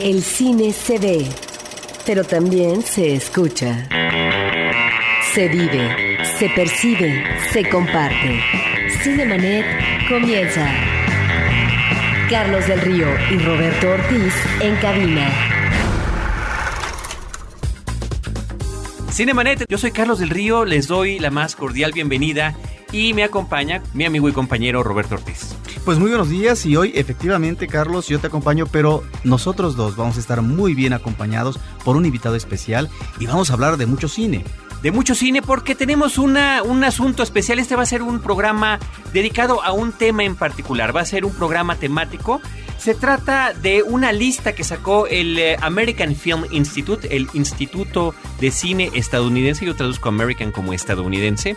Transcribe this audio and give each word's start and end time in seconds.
El 0.00 0.24
cine 0.24 0.72
se 0.72 0.98
ve, 0.98 1.24
pero 2.04 2.24
también 2.24 2.82
se 2.82 3.14
escucha. 3.14 3.88
Se 5.32 5.46
vive, 5.46 6.18
se 6.36 6.48
percibe, 6.48 7.22
se 7.52 7.68
comparte. 7.68 8.40
Cinemanet 9.02 9.64
comienza. 10.08 10.68
Carlos 12.28 12.66
del 12.66 12.80
Río 12.80 13.06
y 13.30 13.38
Roberto 13.38 13.90
Ortiz 13.90 14.34
en 14.60 14.74
cabina. 14.76 15.30
Cinemanet, 19.12 19.64
yo 19.68 19.78
soy 19.78 19.92
Carlos 19.92 20.18
del 20.18 20.30
Río, 20.30 20.64
les 20.64 20.88
doy 20.88 21.20
la 21.20 21.30
más 21.30 21.54
cordial 21.54 21.92
bienvenida 21.92 22.56
y 22.90 23.14
me 23.14 23.22
acompaña 23.22 23.80
mi 23.92 24.04
amigo 24.04 24.28
y 24.28 24.32
compañero 24.32 24.82
Roberto 24.82 25.14
Ortiz. 25.14 25.54
Pues 25.84 25.98
muy 25.98 26.08
buenos 26.08 26.30
días 26.30 26.64
y 26.64 26.76
hoy 26.76 26.92
efectivamente 26.94 27.66
Carlos 27.66 28.08
yo 28.08 28.18
te 28.18 28.28
acompaño, 28.28 28.64
pero 28.66 29.04
nosotros 29.22 29.76
dos 29.76 29.96
vamos 29.96 30.16
a 30.16 30.20
estar 30.20 30.40
muy 30.40 30.74
bien 30.74 30.94
acompañados 30.94 31.60
por 31.84 31.96
un 31.96 32.06
invitado 32.06 32.36
especial 32.36 32.88
y 33.20 33.26
vamos 33.26 33.50
a 33.50 33.52
hablar 33.52 33.76
de 33.76 33.84
mucho 33.84 34.08
cine. 34.08 34.44
De 34.82 34.92
mucho 34.92 35.14
cine 35.14 35.42
porque 35.42 35.74
tenemos 35.74 36.16
una, 36.16 36.62
un 36.62 36.84
asunto 36.84 37.22
especial. 37.22 37.58
Este 37.58 37.76
va 37.76 37.82
a 37.82 37.86
ser 37.86 38.00
un 38.00 38.20
programa 38.20 38.78
dedicado 39.12 39.62
a 39.62 39.72
un 39.72 39.92
tema 39.92 40.24
en 40.24 40.36
particular. 40.36 40.96
Va 40.96 41.02
a 41.02 41.06
ser 41.06 41.26
un 41.26 41.34
programa 41.34 41.76
temático. 41.76 42.40
Se 42.84 42.94
trata 42.94 43.54
de 43.54 43.82
una 43.82 44.12
lista 44.12 44.54
que 44.54 44.62
sacó 44.62 45.06
el 45.06 45.38
eh, 45.38 45.56
American 45.62 46.14
Film 46.14 46.44
Institute, 46.50 47.16
el 47.16 47.28
Instituto 47.32 48.14
de 48.42 48.50
Cine 48.50 48.90
estadounidense. 48.92 49.64
Yo 49.64 49.74
traduzco 49.74 50.10
American 50.10 50.52
como 50.52 50.74
estadounidense. 50.74 51.56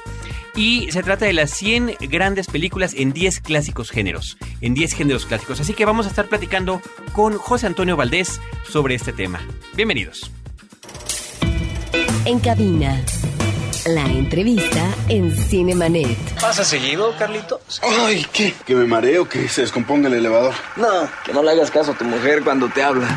Y 0.55 0.89
se 0.89 1.03
trata 1.03 1.25
de 1.25 1.33
las 1.33 1.51
100 1.51 1.97
grandes 2.09 2.47
películas 2.47 2.93
en 2.95 3.11
10 3.11 3.41
clásicos 3.41 3.91
géneros. 3.91 4.37
En 4.61 4.73
10 4.73 4.93
géneros 4.93 5.25
clásicos. 5.25 5.59
Así 5.59 5.73
que 5.73 5.83
vamos 5.83 6.05
a 6.05 6.09
estar 6.11 6.29
platicando 6.29 6.81
con 7.11 7.37
José 7.37 7.67
Antonio 7.67 7.97
Valdés 7.97 8.39
sobre 8.65 8.95
este 8.95 9.11
tema. 9.11 9.41
Bienvenidos. 9.75 10.31
En 12.23 12.39
cabina. 12.39 13.03
La 13.87 14.03
entrevista 14.05 14.93
en 15.07 15.31
Cinemanet. 15.31 16.17
¿Pasa 16.41 16.65
seguido, 16.65 17.15
Carlitos? 17.17 17.81
Ay, 17.81 18.25
¿qué? 18.33 18.53
¿Que 18.65 18.75
me 18.75 18.83
mareo? 18.83 19.29
¿Que 19.29 19.47
se 19.47 19.61
descomponga 19.61 20.09
el 20.09 20.15
elevador? 20.15 20.53
No, 20.75 21.07
que 21.23 21.31
no 21.31 21.41
le 21.41 21.51
hagas 21.51 21.71
caso 21.71 21.91
a 21.91 21.97
tu 21.97 22.03
mujer 22.03 22.43
cuando 22.43 22.67
te 22.67 22.83
habla. 22.83 23.07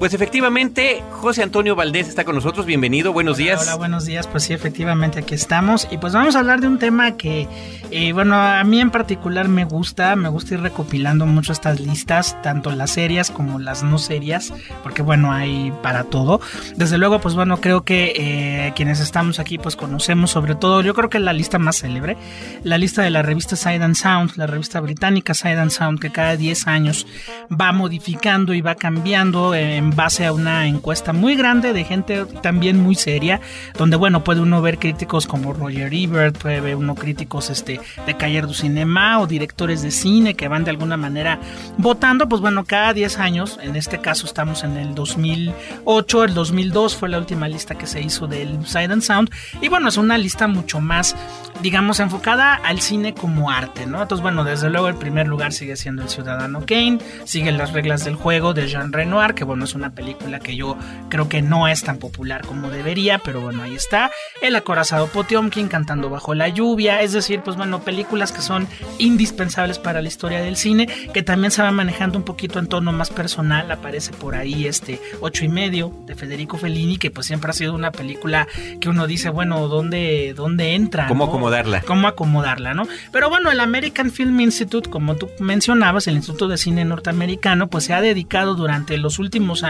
Pues 0.00 0.14
efectivamente, 0.14 1.04
José 1.10 1.42
Antonio 1.42 1.76
Valdés 1.76 2.08
está 2.08 2.24
con 2.24 2.34
nosotros. 2.34 2.64
Bienvenido, 2.64 3.12
buenos 3.12 3.34
Hola, 3.34 3.44
días. 3.44 3.62
Hola, 3.64 3.74
buenos 3.74 4.06
días. 4.06 4.26
Pues 4.26 4.44
sí, 4.44 4.54
efectivamente 4.54 5.18
aquí 5.18 5.34
estamos. 5.34 5.86
Y 5.90 5.98
pues 5.98 6.14
vamos 6.14 6.36
a 6.36 6.38
hablar 6.38 6.62
de 6.62 6.68
un 6.68 6.78
tema 6.78 7.18
que, 7.18 7.46
eh, 7.90 8.14
bueno, 8.14 8.34
a 8.34 8.64
mí 8.64 8.80
en 8.80 8.90
particular 8.90 9.48
me 9.48 9.66
gusta. 9.66 10.16
Me 10.16 10.30
gusta 10.30 10.54
ir 10.54 10.62
recopilando 10.62 11.26
mucho 11.26 11.52
estas 11.52 11.80
listas, 11.80 12.40
tanto 12.42 12.70
las 12.70 12.92
serias 12.92 13.30
como 13.30 13.58
las 13.58 13.82
no 13.82 13.98
serias, 13.98 14.54
porque 14.82 15.02
bueno, 15.02 15.32
hay 15.32 15.70
para 15.82 16.04
todo. 16.04 16.40
Desde 16.76 16.96
luego, 16.96 17.20
pues 17.20 17.34
bueno, 17.34 17.60
creo 17.60 17.82
que 17.82 18.14
eh, 18.16 18.72
quienes 18.74 19.00
estamos 19.00 19.38
aquí, 19.38 19.58
pues 19.58 19.76
conocemos 19.76 20.30
sobre 20.30 20.54
todo, 20.54 20.80
yo 20.80 20.94
creo 20.94 21.10
que 21.10 21.18
la 21.18 21.34
lista 21.34 21.58
más 21.58 21.76
célebre, 21.76 22.16
la 22.64 22.78
lista 22.78 23.02
de 23.02 23.10
la 23.10 23.20
revista 23.20 23.54
Side 23.54 23.84
and 23.84 23.96
Sound, 23.96 24.32
la 24.36 24.46
revista 24.46 24.80
británica 24.80 25.34
Side 25.34 25.60
and 25.60 25.70
Sound, 25.70 26.00
que 26.00 26.08
cada 26.08 26.38
10 26.38 26.68
años 26.68 27.06
va 27.52 27.72
modificando 27.72 28.54
y 28.54 28.62
va 28.62 28.76
cambiando 28.76 29.54
en 29.54 29.89
base 29.90 30.26
a 30.26 30.32
una 30.32 30.66
encuesta 30.66 31.12
muy 31.12 31.36
grande 31.36 31.72
de 31.72 31.84
gente 31.84 32.24
también 32.42 32.80
muy 32.80 32.94
seria, 32.94 33.40
donde 33.76 33.96
bueno, 33.96 34.24
puede 34.24 34.40
uno 34.40 34.62
ver 34.62 34.78
críticos 34.78 35.26
como 35.26 35.52
Roger 35.52 35.92
Ebert, 35.92 36.38
puede 36.38 36.60
ver 36.60 36.76
uno 36.76 36.94
críticos 36.94 37.50
este, 37.50 37.80
de 38.06 38.16
Cayer 38.16 38.46
du 38.46 38.54
Cinema 38.54 39.20
o 39.20 39.26
directores 39.26 39.82
de 39.82 39.90
cine 39.90 40.34
que 40.34 40.48
van 40.48 40.64
de 40.64 40.70
alguna 40.70 40.96
manera 40.96 41.38
votando, 41.78 42.28
pues 42.28 42.40
bueno, 42.40 42.64
cada 42.64 42.92
10 42.92 43.18
años, 43.18 43.58
en 43.62 43.76
este 43.76 44.00
caso 44.00 44.26
estamos 44.26 44.64
en 44.64 44.76
el 44.76 44.94
2008, 44.94 46.24
el 46.24 46.34
2002 46.34 46.96
fue 46.96 47.08
la 47.08 47.18
última 47.18 47.48
lista 47.48 47.76
que 47.76 47.86
se 47.86 48.00
hizo 48.00 48.26
del 48.26 48.66
Side 48.66 48.92
and 48.92 49.02
Sound, 49.02 49.30
y 49.60 49.68
bueno, 49.68 49.88
es 49.88 49.96
una 49.96 50.18
lista 50.18 50.46
mucho 50.48 50.80
más, 50.80 51.16
digamos, 51.62 52.00
enfocada 52.00 52.54
al 52.54 52.80
cine 52.80 53.14
como 53.14 53.50
arte, 53.50 53.86
¿no? 53.86 54.02
Entonces, 54.02 54.22
bueno, 54.22 54.44
desde 54.44 54.70
luego 54.70 54.88
el 54.88 54.96
primer 54.96 55.26
lugar 55.28 55.52
sigue 55.52 55.76
siendo 55.76 56.02
El 56.02 56.08
Ciudadano 56.08 56.60
Kane, 56.66 56.98
siguen 57.24 57.58
las 57.58 57.72
reglas 57.72 58.04
del 58.04 58.14
juego 58.14 58.54
de 58.54 58.68
Jean 58.68 58.92
Renoir, 58.92 59.34
que 59.34 59.44
bueno, 59.44 59.64
es 59.64 59.74
una 59.80 59.94
película 59.94 60.40
que 60.40 60.54
yo 60.56 60.76
creo 61.08 61.28
que 61.28 61.40
no 61.40 61.66
es 61.66 61.82
tan 61.82 61.98
popular 61.98 62.42
como 62.46 62.70
debería, 62.70 63.18
pero 63.18 63.40
bueno, 63.40 63.62
ahí 63.62 63.74
está. 63.74 64.10
El 64.42 64.54
acorazado 64.54 65.06
Potiomkin 65.06 65.68
cantando 65.68 66.10
bajo 66.10 66.34
la 66.34 66.48
lluvia, 66.48 67.00
es 67.00 67.12
decir, 67.12 67.40
pues 67.40 67.56
bueno, 67.56 67.80
películas 67.80 68.30
que 68.30 68.42
son 68.42 68.68
indispensables 68.98 69.78
para 69.78 70.02
la 70.02 70.08
historia 70.08 70.42
del 70.42 70.56
cine, 70.56 70.86
que 71.14 71.22
también 71.22 71.50
se 71.50 71.62
va 71.62 71.70
manejando 71.72 72.18
un 72.18 72.24
poquito 72.24 72.58
en 72.58 72.66
tono 72.66 72.92
más 72.92 73.08
personal, 73.08 73.70
aparece 73.70 74.12
por 74.12 74.34
ahí 74.34 74.66
este 74.66 75.00
ocho 75.20 75.46
y 75.46 75.48
medio 75.48 75.94
de 76.06 76.14
Federico 76.14 76.58
Fellini, 76.58 76.98
que 76.98 77.10
pues 77.10 77.26
siempre 77.26 77.50
ha 77.50 77.54
sido 77.54 77.74
una 77.74 77.90
película 77.90 78.46
que 78.80 78.90
uno 78.90 79.06
dice, 79.06 79.30
bueno, 79.30 79.66
¿dónde, 79.68 80.34
dónde 80.36 80.74
entra? 80.74 81.06
¿Cómo 81.06 81.24
no? 81.24 81.30
acomodarla? 81.30 81.80
cómo 81.86 82.06
acomodarla, 82.06 82.74
¿no? 82.74 82.86
Pero 83.12 83.30
bueno, 83.30 83.50
el 83.50 83.60
American 83.60 84.10
Film 84.10 84.38
Institute, 84.40 84.90
como 84.90 85.16
tú 85.16 85.30
mencionabas, 85.38 86.06
el 86.06 86.16
Instituto 86.16 86.48
de 86.48 86.58
Cine 86.58 86.84
Norteamericano, 86.84 87.68
pues 87.68 87.84
se 87.84 87.94
ha 87.94 88.02
dedicado 88.02 88.54
durante 88.54 88.98
los 88.98 89.18
últimos 89.18 89.62
años 89.62 89.69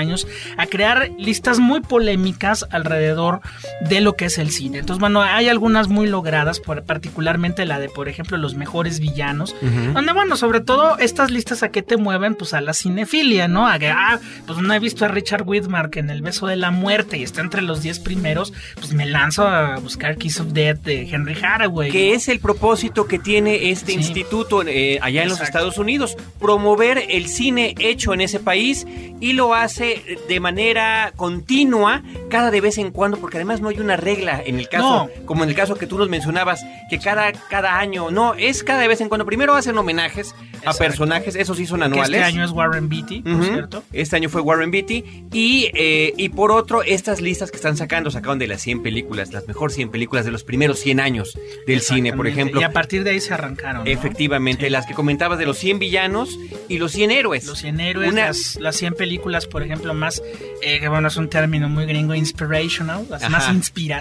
a 0.56 0.66
crear 0.66 1.11
listas 1.19 1.59
muy 1.59 1.81
polémicas 1.81 2.66
alrededor 2.71 3.41
de 3.88 4.00
lo 4.00 4.15
que 4.15 4.27
es 4.27 4.38
el 4.38 4.50
cine. 4.50 4.78
Entonces, 4.78 5.00
bueno, 5.00 5.22
hay 5.22 5.49
algunas 5.49 5.88
muy 5.88 6.09
logradas, 6.09 6.61
por, 6.61 6.83
particularmente 6.84 7.65
la 7.66 7.78
de, 7.78 7.88
por 7.88 8.09
ejemplo, 8.09 8.37
los 8.37 8.55
mejores 8.55 9.00
villanos, 9.00 9.55
donde, 9.94 10.12
bueno, 10.12 10.37
sobre 10.37 10.61
todo 10.61 10.99
estas 10.99 11.31
listas 11.31 11.62
a 11.62 11.71
qué 11.71 11.83
te 11.83 11.97
mueven, 11.97 12.34
pues 12.34 12.55
a 12.55 12.61
la 12.61 12.72
cinefilia, 12.72 13.49
¿no? 13.49 13.66
A 13.69 13.78
que, 13.78 13.88
ah, 13.88 14.19
pues 14.47 14.59
no 14.59 14.72
he 14.75 14.78
visto 14.78 15.05
a 15.05 15.09
Richard 15.09 15.43
Widmark 15.47 15.97
en 15.97 16.11
El 16.11 16.22
beso 16.22 16.47
de 16.47 16.56
la 16.56 16.71
muerte 16.71 17.19
y 17.19 17.22
está 17.22 17.41
entre 17.41 17.62
los 17.62 17.82
10 17.82 18.00
primeros, 18.00 18.53
pues 18.77 18.93
me 18.93 19.06
lanzo 19.06 19.47
a 19.47 19.77
buscar 19.78 20.17
Kiss 20.17 20.41
of 20.41 20.49
Death 20.53 20.78
de 20.82 21.03
Henry 21.11 21.37
Haraway. 21.43 21.91
Que 21.91 22.15
es 22.15 22.28
el 22.28 22.41
propósito 22.41 23.06
que 23.06 23.19
tiene 23.19 23.71
este 23.71 23.93
Sí. 23.93 23.99
instituto 23.99 24.62
eh, 24.67 24.99
allá 25.03 25.22
en 25.22 25.28
los 25.28 25.38
Exacto. 25.38 25.59
Estados 25.59 25.78
Unidos, 25.78 26.17
promover 26.38 27.03
el 27.09 27.27
cine 27.27 27.75
hecho 27.78 28.15
en 28.15 28.21
ese 28.21 28.41
país 28.41 28.87
y 29.21 29.32
lo 29.34 29.55
hace 29.55 29.90
de 30.28 30.41
manera 30.41 31.12
continua 31.17 32.03
cada 32.28 32.51
de 32.51 32.61
vez 32.61 32.78
en 32.78 32.91
cuando, 32.91 33.19
porque 33.19 33.37
además 33.39 33.61
no 33.61 33.69
hay 33.69 33.78
una 33.78 33.97
regla 33.97 34.43
en 34.45 34.59
el 34.59 34.69
caso, 34.69 35.09
No. 35.17 35.25
como 35.27 35.43
en 35.45 35.51
el 35.51 35.56
caso 35.56 35.75
que 35.77 35.87
tú 35.87 35.99
nos 35.99 36.09
mencionabas, 36.09 36.65
que 36.89 36.99
cada, 36.99 37.33
cada 37.33 37.78
año, 37.78 38.11
no, 38.11 38.34
es 38.34 38.62
cada 38.65 38.81
de 38.83 38.89
vez 38.89 39.00
en 39.00 39.09
cuando. 39.09 39.25
Primero 39.27 39.55
hacen 39.55 39.77
homenajes 39.79 40.34
a 40.65 40.75
personajes, 40.75 41.37
esos 41.37 41.56
sí 41.56 41.67
son 41.67 41.81
Que 41.81 41.87
anuales. 41.87 42.21
este 42.21 42.23
año 42.25 42.45
es 42.45 42.50
Warren 42.50 42.89
Beatty, 42.89 43.23
por 43.23 43.33
Ujú. 43.34 43.45
cierto. 43.45 43.83
Este 43.93 44.17
año 44.17 44.29
fue 44.29 44.41
Warren 44.43 44.71
Beatty. 44.71 45.05
Y, 45.33 45.71
eh, 45.75 46.12
y 46.17 46.29
por 46.31 46.53
otro, 46.53 46.83
estas 46.83 47.21
listas 47.21 47.50
que 47.50 47.56
están 47.56 47.77
sacando, 47.77 48.11
sacaron 48.11 48.39
de 48.39 48.47
las 48.47 48.61
100 48.61 48.83
películas, 48.83 49.33
las 49.33 49.47
mejor 49.49 49.73
100 49.73 49.91
películas 49.91 50.25
de 50.25 50.31
los 50.33 50.45
primeros 50.45 50.79
100 50.81 51.00
años 51.00 51.39
del 51.67 51.81
cine, 51.81 52.12
por 52.12 52.27
ejemplo. 52.27 52.61
Y 52.61 52.65
a 52.65 52.73
partir 52.73 53.05
de 53.05 53.11
ahí 53.11 53.21
se 53.21 53.33
arrancaron. 53.33 53.84
¿no? 53.84 53.91
Efectivamente, 53.91 54.67
Sí. 54.67 54.71
las 54.71 54.87
que 54.87 54.95
comentabas 54.95 55.39
de 55.39 55.47
los 55.47 55.56
100 55.59 55.79
villanos 55.79 56.39
y 56.69 56.79
los 56.79 56.93
100 56.93 57.11
héroes. 57.11 57.47
Los 57.47 57.59
100 57.61 57.81
héroes, 57.81 58.12
Una- 58.12 58.27
las, 58.27 58.56
las 58.61 58.77
100 58.77 58.95
películas, 58.95 59.47
por 59.47 59.62
ejemplo, 59.62 59.80
más, 59.95 60.23
eh, 60.63 60.79
que 60.81 60.89
bueno, 60.89 61.09
es 61.09 61.17
un 61.17 61.29
término 61.29 61.69
muy 61.69 61.87
gringo, 61.87 62.15
inspirational, 62.15 63.07
las 63.09 63.23
Ajá. 63.23 63.31
más 63.31 63.49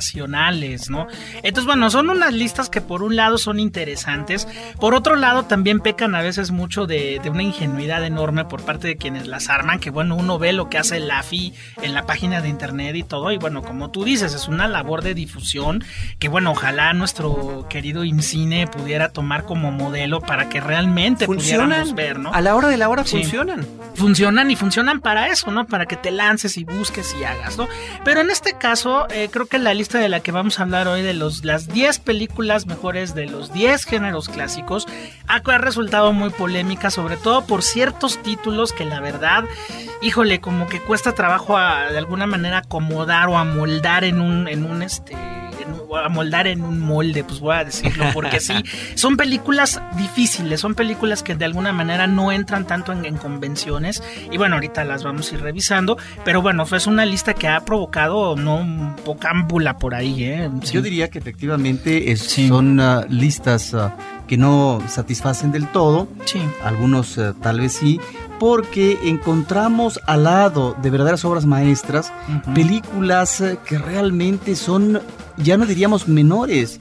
inspiracionales, 0.03 0.89
¿no? 0.89 1.07
Entonces, 1.43 1.65
bueno, 1.65 1.89
son 1.89 2.09
unas 2.09 2.33
listas 2.33 2.69
que 2.69 2.81
por 2.81 3.03
un 3.03 3.15
lado 3.15 3.37
son 3.37 3.59
interesantes, 3.59 4.47
por 4.79 4.93
otro 4.93 5.15
lado 5.15 5.43
también 5.43 5.79
pecan 5.79 6.15
a 6.15 6.21
veces 6.21 6.51
mucho 6.51 6.85
de, 6.85 7.19
de 7.23 7.29
una 7.29 7.43
ingenuidad 7.43 8.03
enorme 8.05 8.45
por 8.45 8.61
parte 8.63 8.87
de 8.87 8.97
quienes 8.97 9.27
las 9.27 9.49
arman, 9.49 9.79
que 9.79 9.89
bueno, 9.89 10.15
uno 10.15 10.39
ve 10.39 10.53
lo 10.53 10.69
que 10.69 10.77
hace 10.77 10.99
la 10.99 11.19
AFI 11.19 11.53
en 11.81 11.93
la 11.93 12.05
página 12.05 12.41
de 12.41 12.49
internet 12.49 12.95
y 12.95 13.03
todo, 13.03 13.31
y 13.31 13.37
bueno, 13.37 13.61
como 13.61 13.89
tú 13.91 14.03
dices, 14.03 14.33
es 14.33 14.47
una 14.47 14.67
labor 14.67 15.01
de 15.03 15.13
difusión 15.13 15.83
que 16.19 16.29
bueno, 16.29 16.51
ojalá 16.51 16.93
nuestro 16.93 17.67
querido 17.69 18.03
IMCINE 18.03 18.67
pudiera 18.67 19.09
tomar 19.09 19.45
como 19.45 19.71
modelo 19.71 20.21
para 20.21 20.49
que 20.49 20.59
realmente 20.61 21.25
funcionan. 21.25 21.67
pudiéramos 21.69 21.95
ver, 21.95 22.19
¿no? 22.19 22.33
A 22.33 22.41
la 22.41 22.55
hora 22.55 22.67
de 22.67 22.77
la 22.77 22.89
hora 22.89 23.03
Sí. 23.05 23.17
funcionan. 23.17 23.65
funcionan 23.95 24.51
y 24.51 24.55
funcionan 24.55 24.99
para 25.01 25.27
eso, 25.27 25.51
¿no? 25.51 25.65
Para 25.69 25.85
que 25.85 25.95
te 25.95 26.11
lances 26.11 26.57
y 26.57 26.63
busques 26.63 27.15
y 27.19 27.23
hagas, 27.23 27.57
¿no? 27.57 27.67
Pero 28.03 28.21
en 28.21 28.29
este 28.29 28.53
caso, 28.53 29.07
eh, 29.09 29.29
creo 29.31 29.45
que 29.45 29.59
la 29.59 29.73
lista 29.73 29.99
de 29.99 30.09
la 30.09 30.19
que 30.19 30.31
vamos 30.31 30.59
a 30.59 30.63
hablar 30.63 30.87
hoy, 30.87 31.01
de 31.01 31.13
los, 31.13 31.45
las 31.45 31.67
10 31.67 31.99
películas 31.99 32.65
mejores 32.65 33.13
de 33.13 33.27
los 33.27 33.53
10 33.53 33.85
géneros 33.85 34.29
clásicos, 34.29 34.87
ha, 35.27 35.35
ha 35.35 35.57
resultado 35.57 36.11
muy 36.13 36.29
polémica, 36.31 36.89
sobre 36.89 37.17
todo 37.17 37.45
por 37.45 37.61
ciertos 37.61 38.21
títulos 38.21 38.73
que 38.73 38.85
la 38.85 38.99
verdad, 38.99 39.43
híjole, 40.01 40.41
como 40.41 40.67
que 40.67 40.79
cuesta 40.79 41.13
trabajo 41.13 41.57
a, 41.57 41.91
de 41.91 41.97
alguna 41.97 42.25
manera 42.25 42.59
acomodar 42.59 43.29
o 43.29 43.37
amoldar 43.37 44.03
en 44.03 44.21
un, 44.21 44.47
en 44.47 44.65
un 44.65 44.81
este 44.81 45.15
a 46.03 46.09
moldar 46.09 46.47
en 46.47 46.61
un 46.63 46.79
molde, 46.79 47.23
pues 47.23 47.39
voy 47.39 47.55
a 47.55 47.63
decirlo, 47.63 48.05
porque 48.13 48.39
sí, 48.39 48.53
son 48.95 49.15
películas 49.17 49.81
difíciles, 49.97 50.59
son 50.59 50.75
películas 50.75 51.23
que 51.23 51.35
de 51.35 51.45
alguna 51.45 51.71
manera 51.73 52.07
no 52.07 52.31
entran 52.31 52.65
tanto 52.65 52.91
en, 52.91 53.05
en 53.05 53.17
convenciones, 53.17 54.01
y 54.31 54.37
bueno, 54.37 54.55
ahorita 54.55 54.83
las 54.85 55.03
vamos 55.03 55.31
a 55.31 55.35
ir 55.35 55.41
revisando, 55.41 55.97
pero 56.25 56.41
bueno, 56.41 56.65
fue 56.65 56.79
una 56.87 57.05
lista 57.05 57.33
que 57.33 57.47
ha 57.47 57.59
provocado, 57.61 58.35
no, 58.35 58.95
pocámbula 59.05 59.77
por 59.77 59.93
ahí, 59.95 60.23
¿eh? 60.23 60.49
Sí. 60.63 60.73
Yo 60.73 60.81
diría 60.81 61.09
que 61.09 61.19
efectivamente 61.19 62.11
es- 62.11 62.21
Sí. 62.21 62.47
son 62.47 62.79
ah, 62.79 63.05
listas 63.09 63.73
ah, 63.73 63.95
que 64.27 64.37
no 64.37 64.81
satisfacen 64.87 65.51
del 65.51 65.67
todo, 65.67 66.07
Sí. 66.25 66.39
algunos 66.63 67.17
eh, 67.17 67.33
tal 67.41 67.59
vez 67.59 67.73
sí, 67.73 67.99
porque 68.39 68.97
encontramos 69.03 69.99
al 70.07 70.23
lado 70.23 70.75
de 70.81 70.89
verdaderas 70.89 71.25
obras 71.25 71.45
maestras 71.45 72.11
películas 72.55 73.41
eh, 73.41 73.57
que 73.65 73.77
realmente 73.77 74.55
son, 74.55 75.01
ya 75.37 75.57
no 75.57 75.65
diríamos 75.65 76.07
menores, 76.07 76.79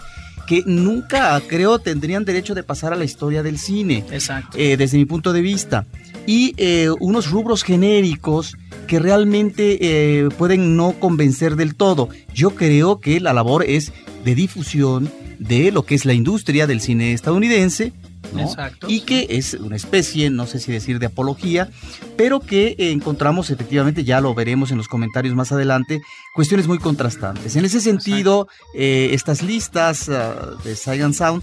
que 0.49 0.63
nunca 0.65 1.41
creo 1.47 1.79
tendrían 1.79 2.25
derecho 2.25 2.55
de 2.55 2.63
pasar 2.63 2.95
a 2.95 2.97
la 2.97 3.05
historia 3.05 3.43
del 3.43 3.59
cine 3.59 4.03
Exacto. 4.11 4.57
eh, 4.57 4.79
desde 4.79 4.97
mi 4.97 5.05
punto 5.05 5.35
de 5.35 5.43
vista. 5.43 5.85
Y 6.27 6.55
eh, 6.57 6.89
unos 7.01 7.31
rubros 7.31 7.63
genéricos 7.63 8.57
que 8.87 8.99
realmente 8.99 9.79
eh, 9.81 10.29
pueden 10.39 10.75
no 10.75 10.93
convencer 10.99 11.55
del 11.55 11.75
todo. 11.75 12.09
Yo 12.35 12.55
creo 12.55 12.99
que 12.99 13.21
la 13.21 13.35
labor 13.35 13.63
es 13.63 13.93
de 14.25 14.35
difusión 14.35 15.11
de 15.39 15.71
lo 15.71 15.85
que 15.85 15.95
es 15.95 16.07
la 16.07 16.15
industria 16.15 16.67
del 16.67 16.81
cine 16.81 17.13
estadounidense. 17.13 17.93
¿No? 18.33 18.43
Exacto, 18.43 18.87
Y 18.89 19.01
que 19.01 19.27
es 19.31 19.55
una 19.55 19.77
especie, 19.77 20.31
no 20.31 20.47
sé 20.47 20.61
si 20.61 20.73
decir 20.73 20.99
de 20.99 21.07
apología, 21.07 21.69
pero 22.17 22.41
que 22.41 22.77
encontramos 22.79 23.51
efectivamente, 23.51 24.05
ya 24.05 24.21
lo 24.21 24.35
veremos 24.35 24.71
en 24.71 24.77
los 24.77 24.89
comentarios 24.89 25.35
más 25.35 25.53
adelante, 25.53 26.01
cuestiones 26.35 26.67
muy 26.67 26.79
contrastantes. 26.79 27.57
En 27.57 27.65
ese 27.65 27.81
sentido, 27.81 28.49
eh, 28.75 29.11
estas 29.13 29.43
listas 29.43 30.09
ah, 30.09 30.57
de 30.65 30.77
Science 30.77 31.19
Sound 31.19 31.43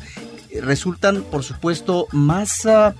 resultan, 0.62 1.24
por 1.24 1.44
supuesto, 1.44 2.08
más 2.12 2.66
ah, 2.66 2.94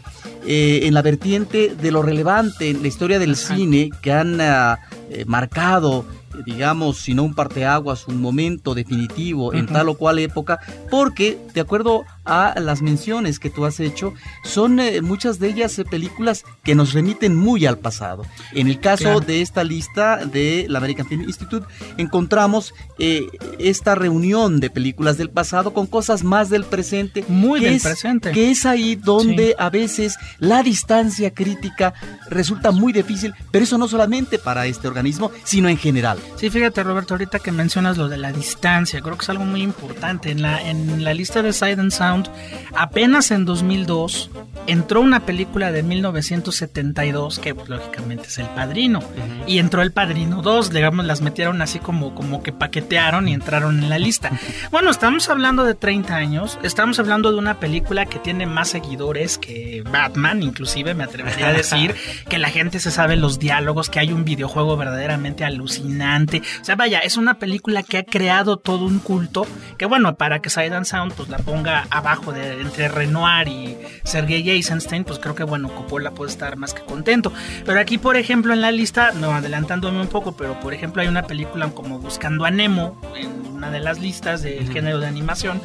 eh, 0.46 0.82
en 0.84 0.94
la 0.94 1.02
vertiente 1.02 1.76
de 1.76 1.92
lo 1.92 2.02
relevante 2.02 2.70
en 2.70 2.82
la 2.82 2.88
historia 2.88 3.20
del 3.20 3.36
cine 3.36 3.90
que 4.02 4.12
han 4.12 4.40
ah, 4.42 4.80
eh, 5.10 5.26
marcado, 5.26 6.06
digamos, 6.46 6.98
si 6.98 7.14
no 7.14 7.24
un 7.24 7.34
parteaguas, 7.34 8.08
un 8.08 8.22
momento 8.22 8.74
definitivo 8.74 9.54
en 9.54 9.68
tal 9.68 9.90
o 9.90 9.96
cual 9.96 10.20
época, 10.20 10.60
porque, 10.90 11.38
de 11.54 11.62
acuerdo 11.62 12.04
a 12.26 12.54
las 12.60 12.82
menciones 12.82 13.40
que 13.40 13.50
tú 13.50 13.66
has 13.66 13.80
hecho, 13.80 14.14
son 14.44 14.80
eh, 14.80 15.02
muchas 15.02 15.40
de 15.40 15.50
ellas 15.50 15.78
eh, 15.80 15.86
películas 15.86 16.44
que 16.64 16.76
nos 16.76 16.94
remiten 16.94 17.36
muy 17.36 17.66
al 17.66 17.78
pasado. 17.78 18.24
En 18.54 18.68
el 18.68 18.80
caso 18.80 19.04
Claro. 19.06 19.20
de 19.20 19.42
esta 19.42 19.64
lista 19.64 20.26
de 20.26 20.66
la 20.70 20.80
American 20.80 21.08
Film 21.08 21.24
Institute, 21.24 21.66
encontramos 21.98 22.74
eh, 23.00 23.28
esta 23.60 23.96
reunión 23.96 24.60
de 24.60 24.70
películas 24.70 25.18
del 25.18 25.30
pasado 25.30 25.74
con 25.74 25.86
cosas 25.88 26.24
más 26.24 26.50
del 26.50 26.64
presente. 26.66 27.26
Muy 27.28 27.60
del 27.60 27.74
es- 27.76 27.84
presente. 27.84 28.32
Que 28.32 28.52
es 28.52 28.66
ahí 28.66 28.96
donde 28.96 29.56
a 29.58 29.70
veces 29.70 30.16
la 30.40 30.64
distancia 30.64 31.32
crítica 31.34 31.94
resulta 32.30 32.72
muy 32.72 32.94
difícil, 32.94 33.34
pero 33.52 33.64
eso 33.64 33.78
no 33.78 33.88
solamente 33.88 34.40
para 34.40 34.66
este 34.66 34.88
organismo, 34.88 35.32
sino 35.44 35.70
en 35.70 35.78
general. 35.78 36.18
Sí, 36.38 36.50
fíjate 36.50 36.84
Roberto, 36.84 37.14
ahorita 37.14 37.40
que 37.40 37.52
mencionas 37.52 37.98
lo 37.98 38.08
de 38.10 38.18
la 38.18 38.32
distancia, 38.32 39.02
creo 39.02 39.18
que 39.18 39.24
es 39.24 39.30
algo 39.30 39.46
muy 39.46 39.62
importante. 39.62 40.32
En 40.32 40.42
la, 40.42 40.62
en 40.68 41.04
la 41.04 41.14
lista 41.14 41.42
de 41.42 41.54
Sight 41.54 41.80
and 41.80 41.92
Sound, 42.16 42.30
apenas 42.76 43.32
en 43.32 43.46
2002 43.46 44.30
entró 44.68 45.02
una 45.02 45.22
película 45.26 45.72
de 45.72 45.84
1972, 45.84 47.40
que 47.40 47.54
pues, 47.54 47.70
lógicamente 47.70 48.28
es 48.28 48.38
El 48.38 48.48
Padrino, 48.48 49.00
y 49.46 49.60
entró 49.60 49.82
El 49.82 49.92
Padrino 49.92 50.42
2, 50.42 50.72
digamos, 50.72 51.06
las 51.06 51.22
metieron 51.22 51.62
así 51.62 51.80
como, 51.80 52.16
como 52.16 52.42
que 52.42 52.52
paquetearon 52.52 53.28
y 53.28 53.34
entraron 53.34 53.84
en 53.84 53.90
la 53.90 54.00
lista. 54.00 54.32
Bueno, 54.72 54.90
estamos 54.90 55.30
hablando 55.30 55.64
de 55.64 55.74
30 55.74 56.16
años, 56.16 56.60
estamos 56.64 57.00
hablando 57.00 57.32
de 57.32 57.38
una 57.38 57.60
película 57.60 58.06
que 58.06 58.20
tiene 58.20 58.46
más 58.46 58.70
seguidores 58.70 59.38
que 59.38 59.84
Batman, 59.90 60.44
inclusive 60.44 60.94
me 60.94 61.04
atrevería 61.04 61.50
a 61.50 61.54
decir, 61.54 61.96
que 62.28 62.38
la 62.38 62.50
gente 62.50 62.80
se 62.80 62.92
sabe 62.92 63.16
los 63.16 63.40
diálogos, 63.40 63.90
que 63.90 64.00
hay 64.00 64.12
un 64.12 64.26
videojuego 64.26 64.76
verdaderamente 64.76 65.46
alucinante. 65.46 66.42
O 66.62 66.66
sea, 66.66 66.76
vaya, 66.76 67.00
es 67.00 67.16
una 67.16 67.36
película 67.36 67.84
que 67.84 67.98
ha 67.98 68.04
creado 68.04 68.58
todo 68.58 68.86
un 68.86 69.00
culto, 69.00 69.46
que 69.78 69.86
bueno, 69.86 70.16
para 70.16 70.40
que 70.40 70.50
and 70.60 70.86
Sound 70.86 71.14
pues 71.14 71.30
la 71.30 71.38
ponga 71.38 71.88
abajo 72.06 72.32
de 72.32 72.62
entre 72.62 72.88
Renoir 72.88 73.48
y 73.48 73.78
Sergei 74.04 74.48
Eisenstein, 74.48 75.04
pues 75.04 75.18
creo 75.18 75.34
que 75.34 75.44
bueno, 75.44 75.70
Coppola 75.70 76.12
puede 76.12 76.30
estar 76.30 76.56
más 76.56 76.74
que 76.74 76.84
contento. 76.84 77.34
Pero 77.66 77.80
aquí, 77.80 77.98
por 77.98 78.16
ejemplo, 78.16 78.54
en 78.54 78.62
la 78.62 78.72
lista, 78.72 79.12
no 79.12 79.32
adelantándome 79.32 80.00
un 80.00 80.08
poco, 80.08 80.34
pero 80.38 80.60
por 80.60 80.74
ejemplo 80.74 81.02
hay 81.02 81.08
una 81.08 81.24
película 81.24 81.68
como 81.70 82.00
Buscando 82.00 82.46
a 82.46 82.52
Nemo 82.52 83.02
en 83.16 83.56
una 83.56 83.72
de 83.72 83.80
las 83.80 84.00
listas 84.00 84.44
del 84.44 84.72
género 84.72 85.00
de 85.00 85.08
animación 85.08 85.62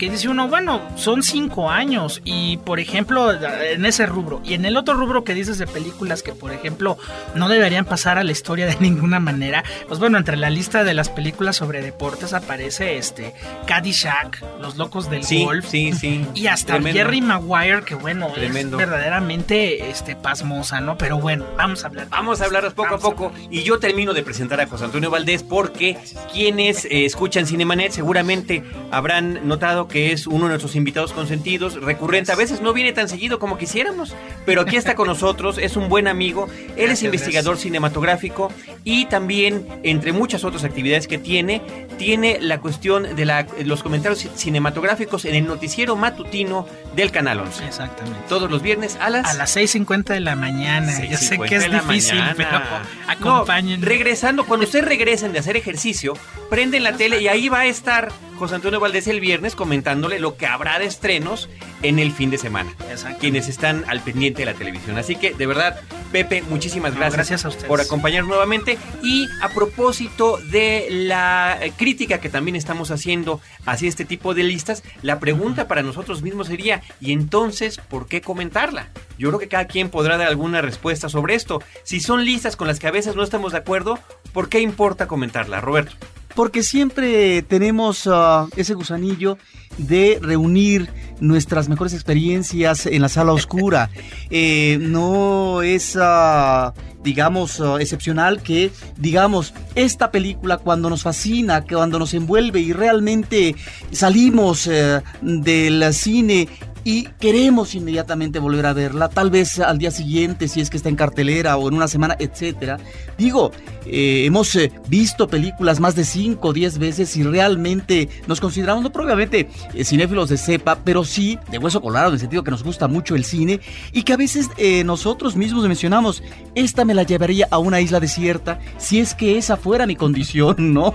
que 0.00 0.08
dice 0.08 0.30
uno, 0.30 0.48
bueno, 0.48 0.80
son 0.96 1.22
cinco 1.22 1.68
años 1.68 2.22
y 2.24 2.56
por 2.58 2.80
ejemplo 2.80 3.32
en 3.32 3.84
ese 3.84 4.06
rubro 4.06 4.40
y 4.42 4.54
en 4.54 4.64
el 4.64 4.78
otro 4.78 4.94
rubro 4.94 5.24
que 5.24 5.34
dices 5.34 5.58
de 5.58 5.66
películas 5.66 6.22
que 6.22 6.32
por 6.32 6.52
ejemplo 6.52 6.96
no 7.34 7.50
deberían 7.50 7.84
pasar 7.84 8.16
a 8.16 8.24
la 8.24 8.32
historia 8.32 8.66
de 8.66 8.76
ninguna 8.80 9.20
manera, 9.20 9.62
pues 9.88 10.00
bueno, 10.00 10.16
entre 10.16 10.38
la 10.38 10.48
lista 10.48 10.84
de 10.84 10.94
las 10.94 11.10
películas 11.10 11.56
sobre 11.56 11.82
deportes 11.82 12.32
aparece 12.32 12.96
este 12.96 13.34
Caddyshack, 13.66 14.42
Los 14.58 14.78
Locos 14.78 15.10
del 15.10 15.22
Sí, 15.22 15.44
Golf 15.44 15.66
sí, 15.66 15.79
sí. 15.98 16.24
y 16.34 16.46
hasta 16.46 16.74
Tremendo. 16.74 16.98
Jerry 16.98 17.20
Maguire 17.20 17.82
que 17.84 17.94
bueno, 17.94 18.28
Tremendo. 18.32 18.78
es 18.78 18.86
verdaderamente 18.86 19.90
este 19.90 20.16
pasmosa, 20.16 20.80
¿no? 20.80 20.96
Pero 20.98 21.18
bueno, 21.18 21.44
vamos 21.56 21.84
a 21.84 21.88
hablar. 21.88 22.08
Vamos 22.10 22.40
a 22.40 22.44
hablarlos 22.44 22.74
poco 22.74 22.94
a 22.94 22.98
poco. 22.98 23.32
Y 23.50 23.62
yo 23.62 23.78
termino 23.78 24.12
de 24.14 24.22
presentar 24.22 24.60
a 24.60 24.66
José 24.66 24.84
Antonio 24.84 25.10
Valdés 25.10 25.42
porque 25.42 25.96
quienes 26.32 26.84
eh, 26.86 27.04
escuchan 27.04 27.46
Cinemanet 27.46 27.92
seguramente 27.92 28.62
habrán 28.90 29.46
notado 29.48 29.88
que 29.88 30.12
es 30.12 30.26
uno 30.26 30.44
de 30.44 30.50
nuestros 30.50 30.76
invitados 30.76 31.12
consentidos, 31.12 31.80
recurrente. 31.80 32.32
A 32.32 32.36
veces 32.36 32.60
no 32.60 32.72
viene 32.72 32.92
tan 32.92 33.08
seguido 33.08 33.38
como 33.38 33.58
quisiéramos, 33.58 34.14
pero 34.46 34.62
aquí 34.62 34.76
está 34.76 34.94
con 34.94 35.06
nosotros, 35.08 35.58
es 35.58 35.76
un 35.76 35.88
buen 35.88 36.08
amigo. 36.08 36.46
Él 36.50 36.90
es 36.90 37.00
Gracias, 37.00 37.02
investigador 37.04 37.56
cinematográfico 37.58 38.52
y 38.84 39.06
también, 39.06 39.66
entre 39.82 40.12
muchas 40.12 40.44
otras 40.44 40.64
actividades 40.64 41.06
que 41.08 41.18
tiene, 41.18 41.62
tiene 41.98 42.38
la 42.40 42.60
cuestión 42.60 43.14
de 43.16 43.24
la- 43.24 43.46
los 43.64 43.82
comentarios 43.82 44.26
cinematográficos 44.34 45.24
en 45.24 45.34
el 45.34 45.46
noticiero 45.46 45.69
matutino 45.96 46.66
del 46.94 47.10
Canal 47.10 47.40
11. 47.40 47.64
Exactamente. 47.66 48.18
Todos 48.28 48.50
los 48.50 48.62
viernes 48.62 48.96
a 49.00 49.10
las 49.10 49.28
A 49.28 49.34
las 49.34 49.56
6.50 49.56 50.04
de 50.14 50.20
la 50.20 50.36
mañana. 50.36 50.92
Yo 51.06 51.16
sé 51.16 51.36
6:50 51.38 51.48
que 51.48 51.56
es 51.56 51.70
difícil, 51.70 52.18
mañana. 52.18 52.34
pero 52.36 52.50
No, 52.58 53.12
acompáñenme. 53.12 53.86
regresando, 53.86 54.44
cuando 54.44 54.66
ustedes 54.66 54.84
regresen 54.84 55.32
de 55.32 55.38
hacer 55.38 55.56
ejercicio, 55.56 56.14
prenden 56.48 56.82
la 56.82 56.92
tele 56.94 57.20
y 57.20 57.28
ahí 57.28 57.48
va 57.48 57.60
a 57.60 57.66
estar 57.66 58.10
José 58.38 58.54
Antonio 58.54 58.80
Valdés 58.80 59.06
el 59.06 59.20
viernes 59.20 59.54
comentándole 59.54 60.18
lo 60.18 60.36
que 60.38 60.46
habrá 60.46 60.78
de 60.78 60.86
estrenos 60.86 61.50
en 61.82 61.98
el 61.98 62.10
fin 62.10 62.30
de 62.30 62.38
semana. 62.38 62.72
Exacto. 62.90 63.18
Quienes 63.20 63.48
están 63.48 63.84
al 63.86 64.00
pendiente 64.00 64.40
de 64.42 64.46
la 64.46 64.54
televisión. 64.54 64.96
Así 64.96 65.14
que, 65.16 65.32
de 65.34 65.46
verdad, 65.46 65.78
Pepe, 66.10 66.42
muchísimas 66.48 66.94
No, 66.94 67.00
gracias, 67.00 67.44
a 67.44 67.48
ustedes. 67.48 67.66
por 67.68 67.80
acompañarnos 67.82 68.28
nuevamente. 68.30 68.78
Y 69.02 69.28
a 69.42 69.50
propósito 69.50 70.38
de 70.50 70.86
la 70.90 71.58
crítica 71.76 72.18
que 72.18 72.30
también 72.30 72.56
estamos 72.56 72.90
haciendo 72.90 73.40
hacia 73.66 73.88
este 73.90 74.06
tipo 74.06 74.32
de 74.32 74.42
listas, 74.42 74.82
la 75.02 75.20
pregunta 75.20 75.49
para 75.54 75.82
nosotros 75.82 76.22
mismos 76.22 76.48
sería, 76.48 76.82
¿y 77.00 77.12
entonces 77.12 77.78
por 77.78 78.06
qué 78.06 78.20
comentarla? 78.20 78.88
Yo 79.18 79.28
creo 79.28 79.38
que 79.40 79.48
cada 79.48 79.66
quien 79.66 79.90
podrá 79.90 80.16
dar 80.16 80.28
alguna 80.28 80.60
respuesta 80.60 81.08
sobre 81.08 81.34
esto. 81.34 81.62
Si 81.84 82.00
son 82.00 82.24
listas 82.24 82.56
con 82.56 82.66
las 82.66 82.78
que 82.78 82.86
a 82.86 82.92
veces 82.92 83.16
no 83.16 83.22
estamos 83.22 83.52
de 83.52 83.58
acuerdo, 83.58 83.98
¿por 84.32 84.48
qué 84.48 84.60
importa 84.60 85.06
comentarla, 85.06 85.60
Roberto? 85.60 85.94
Porque 86.34 86.62
siempre 86.62 87.42
tenemos 87.42 88.06
ah, 88.06 88.46
ese 88.56 88.74
gusanillo 88.74 89.36
de 89.78 90.18
reunir 90.20 90.88
nuestras 91.20 91.68
mejores 91.68 91.92
experiencias 91.92 92.86
en 92.86 93.02
la 93.02 93.08
sala 93.08 93.32
oscura. 93.32 93.90
Eh, 94.32 94.78
no 94.80 95.60
es, 95.62 95.98
ah, 96.00 96.72
digamos, 97.02 97.60
ah, 97.60 97.76
excepcional 97.80 98.42
que, 98.42 98.70
digamos, 98.96 99.54
esta 99.74 100.10
película 100.10 100.58
cuando 100.58 100.90
nos 100.90 101.02
fascina, 101.02 101.64
cuando 101.64 101.98
nos 101.98 102.14
envuelve 102.14 102.60
y 102.60 102.72
realmente 102.72 103.54
salimos 103.90 104.66
eh, 104.66 105.02
del 105.20 105.92
cine 105.94 106.48
y 106.84 107.04
queremos 107.18 107.74
inmediatamente 107.74 108.38
volver 108.38 108.66
a 108.66 108.72
verla, 108.72 109.08
tal 109.08 109.30
vez 109.30 109.58
al 109.60 109.78
día 109.78 109.90
siguiente 109.90 110.48
si 110.48 110.60
es 110.60 110.70
que 110.70 110.76
está 110.76 110.88
en 110.88 110.96
cartelera 110.96 111.56
o 111.56 111.68
en 111.68 111.74
una 111.74 111.88
semana, 111.88 112.16
etcétera. 112.18 112.78
Digo, 113.18 113.52
eh, 113.86 114.24
hemos 114.26 114.54
eh, 114.56 114.72
visto 114.88 115.28
películas 115.28 115.80
más 115.80 115.94
de 115.94 116.04
5 116.04 116.48
o 116.48 116.52
10 116.52 116.78
veces 116.78 117.16
y 117.16 117.22
realmente 117.22 118.08
nos 118.26 118.40
consideramos 118.40 118.82
no 118.82 118.92
propiamente 118.92 119.48
eh, 119.74 119.84
cinéfilos 119.84 120.28
de 120.28 120.36
cepa, 120.36 120.78
pero 120.84 121.04
sí 121.04 121.38
de 121.50 121.58
hueso 121.58 121.80
colorado 121.80 122.08
en 122.08 122.14
el 122.14 122.20
sentido 122.20 122.44
que 122.44 122.50
nos 122.50 122.62
gusta 122.62 122.88
mucho 122.88 123.14
el 123.14 123.24
cine 123.24 123.60
y 123.92 124.02
que 124.02 124.12
a 124.12 124.16
veces 124.16 124.48
nosotros 124.84 125.36
mismos 125.36 125.66
mencionamos, 125.66 126.22
esta 126.54 126.84
me 126.84 126.94
la 126.94 127.02
llevaría 127.02 127.48
a 127.50 127.58
una 127.58 127.80
isla 127.80 128.00
desierta 128.00 128.58
si 128.78 129.00
es 129.00 129.14
que 129.14 129.38
esa 129.38 129.56
fuera 129.56 129.86
mi 129.86 129.96
condición, 129.96 130.56
¿no? 130.74 130.94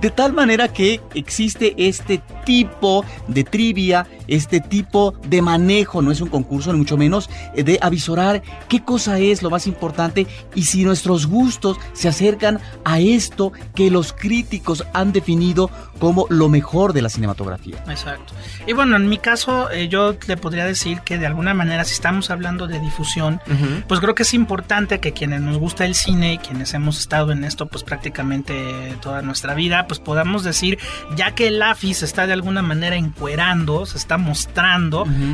de 0.00 0.10
tal 0.10 0.32
manera 0.32 0.68
que 0.68 1.00
existe 1.14 1.74
este 1.76 2.22
tipo 2.44 3.04
de 3.26 3.44
trivia, 3.44 4.06
este 4.26 4.60
tipo 4.60 4.87
de 5.28 5.42
manejo, 5.42 6.02
no 6.02 6.10
es 6.10 6.20
un 6.20 6.28
concurso 6.28 6.72
ni 6.72 6.78
mucho 6.78 6.96
menos, 6.96 7.28
eh, 7.54 7.62
de 7.62 7.78
avisorar 7.82 8.42
qué 8.68 8.82
cosa 8.82 9.18
es 9.18 9.42
lo 9.42 9.50
más 9.50 9.66
importante 9.66 10.26
y 10.54 10.64
si 10.64 10.84
nuestros 10.84 11.26
gustos 11.26 11.78
se 11.92 12.08
acercan 12.08 12.60
a 12.84 13.00
esto 13.00 13.52
que 13.74 13.90
los 13.90 14.12
críticos 14.12 14.84
han 14.92 15.12
definido 15.12 15.70
como 15.98 16.26
lo 16.30 16.48
mejor 16.48 16.92
de 16.92 17.02
la 17.02 17.08
cinematografía. 17.08 17.76
Exacto. 17.88 18.32
Y 18.66 18.72
bueno, 18.72 18.96
en 18.96 19.08
mi 19.08 19.18
caso, 19.18 19.70
eh, 19.70 19.88
yo 19.88 20.16
le 20.26 20.36
podría 20.36 20.64
decir 20.64 21.00
que 21.00 21.18
de 21.18 21.26
alguna 21.26 21.54
manera, 21.54 21.84
si 21.84 21.92
estamos 21.92 22.30
hablando 22.30 22.66
de 22.66 22.80
difusión, 22.80 23.40
pues 23.88 24.00
creo 24.00 24.14
que 24.14 24.22
es 24.22 24.32
importante 24.34 25.00
que 25.00 25.12
quienes 25.12 25.40
nos 25.40 25.58
gusta 25.58 25.84
el 25.84 25.94
cine 25.94 26.34
y 26.34 26.38
quienes 26.38 26.72
hemos 26.74 26.98
estado 27.00 27.32
en 27.32 27.44
esto, 27.44 27.66
pues 27.66 27.82
prácticamente 27.82 28.96
toda 29.00 29.22
nuestra 29.22 29.54
vida, 29.54 29.86
pues 29.86 29.98
podamos 29.98 30.44
decir, 30.44 30.78
ya 31.16 31.34
que 31.34 31.48
el 31.48 31.60
AFI 31.60 31.94
se 31.94 32.04
está 32.04 32.26
de 32.26 32.32
alguna 32.32 32.62
manera 32.62 32.96
encuerando, 32.96 33.84
se 33.84 33.98
está 33.98 34.18
mostrando 34.18 34.77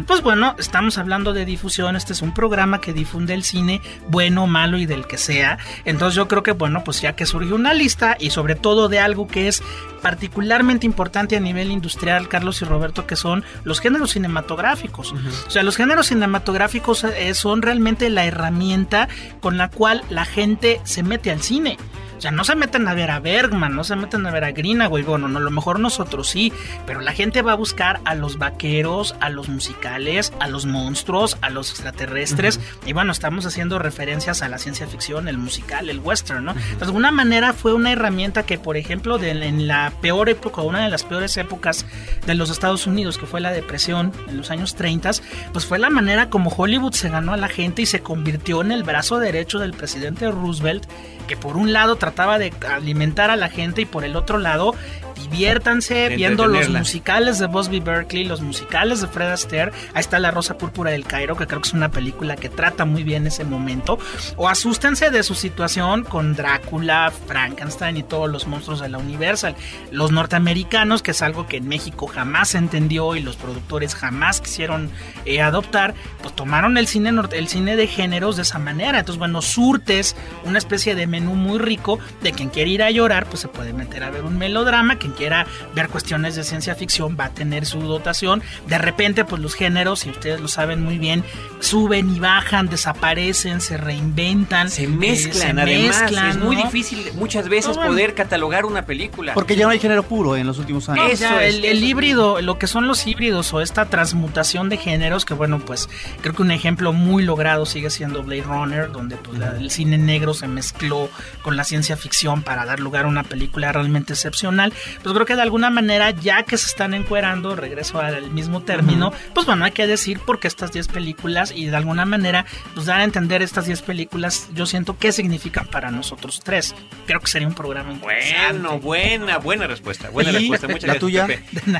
pues 0.07 0.23
bueno, 0.23 0.55
estamos 0.59 0.99
hablando 0.99 1.33
de 1.33 1.45
difusión, 1.45 1.97
este 1.97 2.13
es 2.13 2.23
un 2.23 2.35
programa 2.35 2.81
que 2.81 2.93
difunde 2.93 3.35
el 3.35 3.45
cine, 3.45 3.81
bueno, 4.09 4.47
malo 4.47 4.79
y 4.79 4.87
del 4.87 5.07
que 5.07 5.19
sea. 5.19 5.59
Entonces 5.85 6.17
yo 6.17 6.29
creo 6.29 6.43
que, 6.43 6.53
bueno, 6.53 6.83
pues 6.85 7.01
ya 7.01 7.15
que 7.15 7.27
surgió 7.27 7.55
una 7.55 7.75
lista 7.75 8.17
y 8.19 8.31
sobre 8.31 8.55
todo 8.55 8.89
de 8.89 8.99
algo 8.99 9.27
que 9.27 9.49
es 9.49 9.63
particularmente 10.03 10.87
importante 10.87 11.37
a 11.37 11.41
nivel 11.41 11.71
industrial, 11.71 12.29
Carlos 12.29 12.61
y 12.63 12.65
Roberto, 12.65 13.07
que 13.07 13.17
son 13.17 13.43
los 13.65 13.81
géneros 13.81 14.11
cinematográficos. 14.11 15.15
O 15.47 15.51
sea, 15.51 15.63
los 15.63 15.77
géneros 15.77 16.09
cinematográficos 16.09 17.05
eh, 17.05 17.35
son 17.35 17.63
realmente 17.63 18.11
la 18.11 18.27
herramienta 18.27 19.09
con 19.41 19.57
la 19.57 19.71
cual 19.71 20.03
la 20.11 20.25
gente 20.25 20.81
se 20.85 21.03
mete 21.03 21.31
al 21.31 21.41
cine. 21.41 21.79
O 22.25 22.27
sea, 22.27 22.33
no 22.33 22.45
se 22.45 22.57
meten 22.57 22.89
a 22.89 22.95
ver 22.95 23.11
a 23.11 23.21
Bergman, 23.21 23.77
no 23.77 23.85
se 23.85 23.97
meten 23.97 24.25
a 24.25 24.31
ver 24.31 24.45
a 24.45 24.53
Greenaway, 24.53 25.03
bueno, 25.03 25.29
no, 25.29 25.37
a 25.37 25.43
lo 25.43 25.51
mejor 25.51 25.79
nosotros 25.79 26.31
sí, 26.31 26.55
pero 26.87 27.03
la 27.03 27.13
gente 27.13 27.43
va 27.43 27.53
a 27.53 27.55
buscar 27.55 28.01
a 28.07 28.15
los 28.15 28.39
vaqueros, 28.39 29.15
a 29.21 29.29
los 29.29 29.51
musicales, 29.51 30.33
a 30.41 30.49
los 30.49 30.65
monstruos, 30.65 31.37
a 31.43 31.51
los 31.51 31.69
extraterrestres, 31.69 32.61
y 32.87 32.95
bueno, 32.95 33.13
estamos 33.13 33.45
haciendo 33.45 33.79
referencias 33.79 34.41
a 34.41 34.49
la 34.49 34.57
ciencia 34.57 34.87
ficción, 34.87 35.29
el 35.29 35.37
musical, 35.37 35.91
el 35.91 36.01
western, 36.01 36.47
¿no? 36.47 36.55
de 36.55 36.83
alguna 36.83 37.11
manera 37.11 37.53
fue 37.53 37.75
una 37.75 37.93
herramienta 37.93 38.47
que, 38.47 38.59
por 38.59 38.79
ejemplo, 38.79 39.19
de, 39.19 39.33
en 39.33 39.69
la 39.69 39.93
peor 40.01 40.31
época, 40.31 40.63
una 40.63 40.83
de 40.83 40.89
las 40.89 41.05
peores 41.05 41.37
épocas 41.37 41.85
de 42.27 42.35
los 42.35 42.49
Estados 42.49 42.87
Unidos, 42.87 43.19
que 43.19 43.27
fue 43.27 43.43
la 43.43 43.53
depresión 43.53 44.13
en 44.29 44.39
los 44.39 44.51
años 44.51 44.77
30, 44.77 45.11
pues 45.53 45.67
fue 45.67 45.79
la 45.79 45.91
manera 45.91 46.31
como 46.31 46.49
Hollywood 46.49 46.95
se 46.95 47.11
ganó 47.11 47.35
a 47.35 47.37
la 47.37 47.49
gente 47.49 47.83
y 47.83 47.87
se 47.87 48.01
convirtió 48.01 48.63
en 48.63 48.73
el 48.73 48.83
brazo 48.83 49.19
derecho 49.19 49.59
del 49.59 49.75
presidente 49.75 50.31
Roosevelt 50.31 50.87
que 51.27 51.37
por 51.37 51.57
un 51.57 51.73
lado 51.73 51.97
trataba 52.15 52.39
de 52.39 52.53
alimentar 52.69 53.31
a 53.31 53.37
la 53.37 53.49
gente 53.49 53.83
y 53.83 53.87
por 53.87 54.05
el 54.05 54.15
otro 54.15 54.39
lado 54.39 54.75
diviértanse 55.25 56.11
viendo 56.11 56.47
los 56.47 56.69
musicales 56.69 57.39
de 57.39 57.47
Bosby 57.47 57.81
Berkeley, 57.81 58.25
los 58.25 58.41
musicales 58.41 59.01
de 59.01 59.09
Fred 59.09 59.31
Astaire. 59.31 59.73
Ahí 59.95 60.01
está 60.01 60.19
La 60.19 60.31
Rosa 60.31 60.59
Púrpura 60.59 60.91
del 60.91 61.05
Cairo, 61.05 61.37
que 61.37 61.47
creo 61.47 61.61
que 61.61 61.69
es 61.69 61.75
una 61.75 61.91
película 61.91 62.37
que 62.37 62.49
trata 62.49 62.85
muy 62.85 63.03
bien 63.03 63.27
ese 63.27 63.45
momento. 63.45 63.99
O 64.37 64.49
asústense 64.49 65.11
de 65.11 65.23
su 65.23 65.35
situación 65.35 66.05
con 66.05 66.35
Drácula, 66.35 67.13
Frankenstein 67.27 67.97
y 67.97 68.03
todos 68.03 68.31
los 68.31 68.47
monstruos 68.47 68.81
de 68.81 68.89
la 68.89 68.99
Universal. 68.99 69.57
Los 69.91 70.13
norteamericanos, 70.13 71.03
que 71.03 71.13
es 71.13 71.23
algo 71.23 71.47
que 71.47 71.59
en 71.59 71.69
México 71.69 72.07
jamás 72.07 72.51
se 72.51 72.59
entendió 72.59 73.17
y 73.17 73.21
los 73.21 73.37
productores 73.37 73.95
jamás 73.95 74.41
quisieron 74.41 74.91
eh, 75.25 75.41
adoptar, 75.41 75.95
pues 76.23 76.35
tomaron 76.35 76.77
el 76.77 76.87
cine, 76.87 77.13
el 77.33 77.49
cine 77.49 77.77
de 77.77 77.87
géneros 77.87 78.37
de 78.37 78.43
esa 78.43 78.59
manera. 78.59 78.99
Entonces, 78.99 79.19
bueno, 79.19 79.41
surtes 79.43 80.17
una 80.45 80.59
especie 80.59 80.95
de 80.95 81.07
menú 81.07 81.35
muy 81.35 81.59
rico 81.59 81.99
de 82.23 82.33
quien 82.33 82.51
quiere 82.51 82.71
ir 82.71 82.83
a 82.83 82.91
llorar, 82.91 83.27
pues 83.27 83.41
se 83.41 83.49
puede 83.49 83.73
meter 83.73 84.05
a 84.05 84.11
ver 84.11 84.25
un 84.25 84.39
melodrama 84.39 84.97
quien 84.99 85.13
quiera 85.15 85.47
ver 85.75 85.89
cuestiones 85.89 86.35
de 86.37 86.45
ciencia 86.45 86.75
ficción 86.75 87.17
va 87.19 87.27
a 87.27 87.31
tener 87.31 87.67
su 87.67 87.81
dotación. 87.81 88.43
De 88.67 88.79
repente, 88.79 89.25
pues 89.25 89.41
los 89.41 89.55
géneros, 89.55 90.07
y 90.07 90.11
ustedes 90.11 90.41
lo 90.41 90.49
saben 90.49 90.83
muy 90.83 90.99
bien, 90.99 91.25
suben 91.61 92.15
y 92.15 92.21
bajan, 92.21 92.69
desaparecen, 92.69 93.61
se 93.61 93.77
reinventan. 93.77 94.71
Se 94.71 94.87
mezclan, 94.87 95.59
eh, 95.59 95.63
además. 95.63 96.13
es 96.31 96.37
muy 96.37 96.57
difícil 96.57 97.13
muchas 97.15 97.49
veces 97.49 97.77
poder 97.77 98.15
catalogar 98.15 98.65
una 98.65 98.87
película. 98.87 99.35
Porque 99.35 99.57
ya 99.57 99.65
no 99.65 99.71
hay 99.71 99.79
género 99.79 100.03
puro 100.03 100.37
en 100.37 100.47
los 100.47 100.59
últimos 100.59 100.89
años. 100.89 101.13
Eso, 101.13 101.41
el, 101.41 101.65
el 101.65 101.83
híbrido, 101.83 102.41
lo 102.41 102.59
que 102.59 102.67
son 102.67 102.87
los 102.87 103.07
híbridos 103.07 103.53
o 103.53 103.61
esta 103.61 103.87
transmutación 103.87 104.69
de 104.69 104.77
géneros, 104.77 105.25
que 105.25 105.35
bueno, 105.35 105.59
pues 105.59 105.89
creo 106.21 106.35
que 106.35 106.43
un 106.43 106.51
ejemplo 106.51 106.93
muy 106.93 107.23
logrado 107.23 107.67
sigue 107.67 107.91
siendo 107.91 108.23
Blade 108.23 108.43
Runner, 108.43 108.91
donde 108.91 109.17
pues, 109.17 109.41
el 109.59 109.71
cine 109.71 109.99
negro 109.99 110.35
se 110.35 110.49
mezcló 110.49 111.09
con 111.43 111.57
la 111.57 111.65
ciencia 111.65 111.97
ficción 111.97 112.43
para 112.43 112.65
dar 112.65 112.81
lugar 112.81 113.05
a 113.05 113.09
una 113.09 113.23
película 113.23 113.73
realmente 113.73 114.13
excepcional 114.13 114.73
pues 115.05 115.15
creo 115.15 115.27
que 115.27 115.37
de 115.37 115.43
alguna 115.43 115.69
manera, 115.69 116.11
ya 116.11 116.45
que 116.45 116.57
se 116.57 116.67
están 116.67 116.95
encuerando, 116.95 117.55
regreso 117.55 118.01
al 118.01 118.31
mismo 118.31 118.63
término, 118.63 119.13
pues 119.35 119.45
bueno, 119.47 119.67
hay 119.67 119.73
que 119.73 119.87
decir 119.87 120.19
porque 120.25 120.49
estas 120.49 120.73
10 120.73 120.89
películas 120.89 121.53
y 121.55 121.67
de 121.67 121.77
alguna 121.77 122.07
manera, 122.07 122.47
pues 122.75 122.87
dar 122.87 123.01
a 123.01 123.05
entender 123.05 123.43
estas 123.43 123.67
10 123.67 123.83
películas, 123.83 124.49
yo 124.55 124.65
siento 124.65 124.97
qué 124.99 125.13
significan 125.13 125.67
para 125.67 125.91
nosotros 125.91 126.41
tres. 126.43 126.75
Creo 127.07 127.21
que 127.21 127.27
sería 127.27 127.47
un 127.47 127.55
programa 127.55 127.93
Bueno, 128.01 128.81
buena, 128.81 129.37
buena 129.37 129.67
respuesta, 129.67 130.09
buena 130.09 130.33
respuesta. 130.33 130.69
Muchas 130.69 130.89
la 130.89 130.99
tuya. 130.99 131.29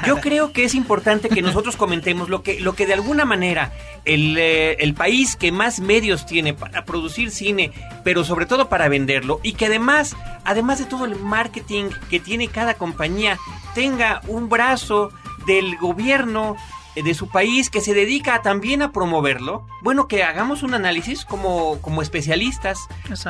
Yo 0.07 0.21
creo 0.21 0.53
que 0.53 0.65
es 0.65 0.75
importante 0.75 1.31
que 1.31 1.41
nosotros 1.41 1.77
comentemos 1.77 2.29
lo 2.29 2.43
que, 2.43 2.61
lo 2.61 2.75
que 2.75 2.87
de 2.87 2.93
alguna 2.93 3.25
manera 3.25 3.73
el, 4.05 4.37
eh, 4.37 4.77
el 4.81 4.93
país 4.93 5.37
que 5.37 5.51
más 5.51 5.81
medios 5.81 6.27
tiene 6.27 6.53
para 6.53 6.85
producir 6.85 7.31
cine, 7.31 7.73
pero 8.05 8.23
sobre 8.23 8.45
todo 8.45 8.69
para 8.69 8.89
venderlo, 8.89 9.41
y 9.43 9.55
que 9.55 9.67
además, 9.67 10.15
además 10.45 10.79
de 10.79 10.85
todo 10.85 11.07
el 11.07 11.17
marketing 11.17 11.87
que 12.11 12.21
tiene 12.21 12.49
cada 12.49 12.75
compañía, 12.75 13.14
tenga 13.75 14.21
un 14.29 14.49
brazo 14.49 15.11
del 15.47 15.77
gobierno 15.77 16.57
de 17.03 17.15
su 17.15 17.29
país 17.29 17.71
que 17.71 17.81
se 17.81 17.95
dedica 17.95 18.43
también 18.43 18.83
a 18.83 18.93
promoverlo, 18.93 19.67
bueno, 19.83 20.09
que 20.09 20.23
hagamos 20.23 20.63
un 20.63 20.75
análisis 20.75 21.25
como, 21.25 21.81
como 21.81 22.03
especialistas 22.03 22.79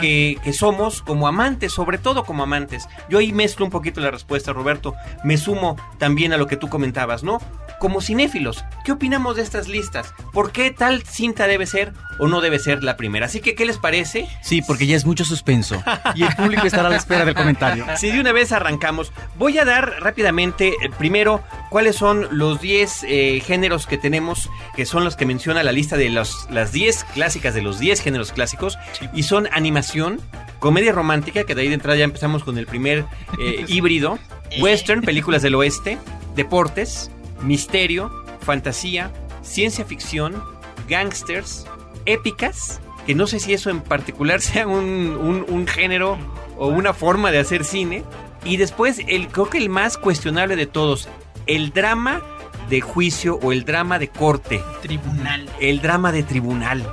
que, 0.00 0.38
que, 0.42 0.52
somos, 0.52 1.02
como 1.02 1.26
amantes, 1.26 1.73
sobre 1.73 1.99
todo 1.99 2.25
como 2.25 2.42
amantes. 2.42 2.88
Yo 3.09 3.18
ahí 3.18 3.33
mezclo 3.33 3.64
un 3.64 3.71
poquito 3.71 4.00
la 4.00 4.11
respuesta, 4.11 4.52
Roberto, 4.52 4.94
me 5.25 5.37
sumo 5.37 5.76
también 5.99 6.33
a 6.33 6.37
lo 6.37 6.47
que 6.47 6.56
tú 6.56 6.68
comentabas, 6.68 7.23
¿no? 7.23 7.40
Como 7.78 8.00
cinéfilos, 8.00 8.64
¿qué 8.85 8.92
opinamos 8.92 9.37
de 9.37 9.42
estas 9.42 9.68
listas? 9.68 10.14
¿Por 10.33 10.52
qué 10.52 10.71
tal 10.71 11.02
cinta 11.02 11.47
debe 11.47 11.66
ser 11.66 11.92
o 12.18 12.28
no 12.28 12.40
debe 12.40 12.59
ser 12.59 12.85
la 12.85 12.97
primera? 12.97 13.26
Así 13.26 13.40
que, 13.40 13.54
¿qué 13.54 13.66
les 13.66 13.78
parece? 13.78 14.28
Sí, 14.42 14.62
porque 14.62 14.87
ya 14.87 14.97
es 14.97 15.04
mucho 15.04 15.25
suspenso 15.25 15.83
y 16.14 16.23
el 16.23 16.35
público 16.35 16.66
estará 16.66 16.88
a 16.88 16.90
la 16.90 16.97
espera 16.97 17.25
del 17.25 17.35
comentario. 17.35 17.87
Si 17.97 18.11
de 18.11 18.21
una 18.21 18.33
vez 18.33 18.52
arrancamos, 18.52 19.12
voy 19.38 19.59
a 19.59 19.64
dar 19.64 19.97
rápidamente, 20.00 20.68
eh, 20.68 20.90
primero, 20.99 21.42
cuáles 21.71 21.97
son 21.97 22.26
los 22.33 22.61
10 22.61 23.04
eh, 23.04 23.40
géneros 23.55 23.87
que 23.87 23.99
tenemos, 23.99 24.51
que 24.75 24.85
son 24.85 25.05
los 25.05 25.15
que 25.15 25.27
menciona 25.27 25.63
la 25.63 25.71
lista 25.71 25.97
de 25.97 26.11
los, 26.11 26.49
las 26.51 26.73
10 26.73 27.05
clásicas, 27.15 27.55
de 27.55 27.63
los 27.63 27.79
10 27.79 28.01
géneros 28.01 28.33
clásicos, 28.33 28.79
y 29.13 29.23
son 29.23 29.49
animación, 29.53 30.21
comedia 30.59 30.91
romántica, 30.91 31.45
que 31.45 31.55
de 31.55 31.63
ahí 31.63 31.69
de 31.69 31.75
entrada 31.75 31.97
ya 31.97 32.03
empezamos 32.03 32.43
con 32.43 32.59
el 32.59 32.67
primer 32.67 33.05
eh, 33.39 33.65
híbrido, 33.69 34.19
western, 34.61 35.03
películas 35.03 35.43
del 35.43 35.55
oeste, 35.55 35.99
deportes, 36.35 37.13
misterio, 37.43 38.11
fantasía, 38.41 39.13
ciencia 39.43 39.85
ficción, 39.85 40.43
gangsters, 40.89 41.65
épicas, 42.07 42.81
que 43.07 43.15
no 43.15 43.29
sé 43.29 43.39
si 43.39 43.55
eso 43.55 43.71
en 43.71 43.83
particular 43.83 44.41
sea 44.41 44.67
un, 44.67 45.47
un 45.49 45.67
género 45.69 46.19
o 46.59 46.67
una 46.67 46.93
forma 46.93 47.31
de 47.31 47.39
hacer 47.39 47.65
cine, 47.65 48.03
y 48.45 48.57
después 48.57 49.01
el 49.07 49.29
creo 49.29 49.49
que 49.49 49.59
el 49.59 49.69
más 49.69 49.97
cuestionable 49.97 50.57
de 50.57 50.67
todos, 50.67 51.09
el 51.47 51.73
drama 51.73 52.21
de 52.68 52.80
juicio 52.80 53.38
o 53.42 53.52
el 53.52 53.64
drama 53.64 53.99
de 53.99 54.09
corte. 54.09 54.62
Tribunal. 54.83 55.49
El 55.61 55.80
drama 55.80 56.12
de 56.12 56.23
tribunal. 56.23 56.87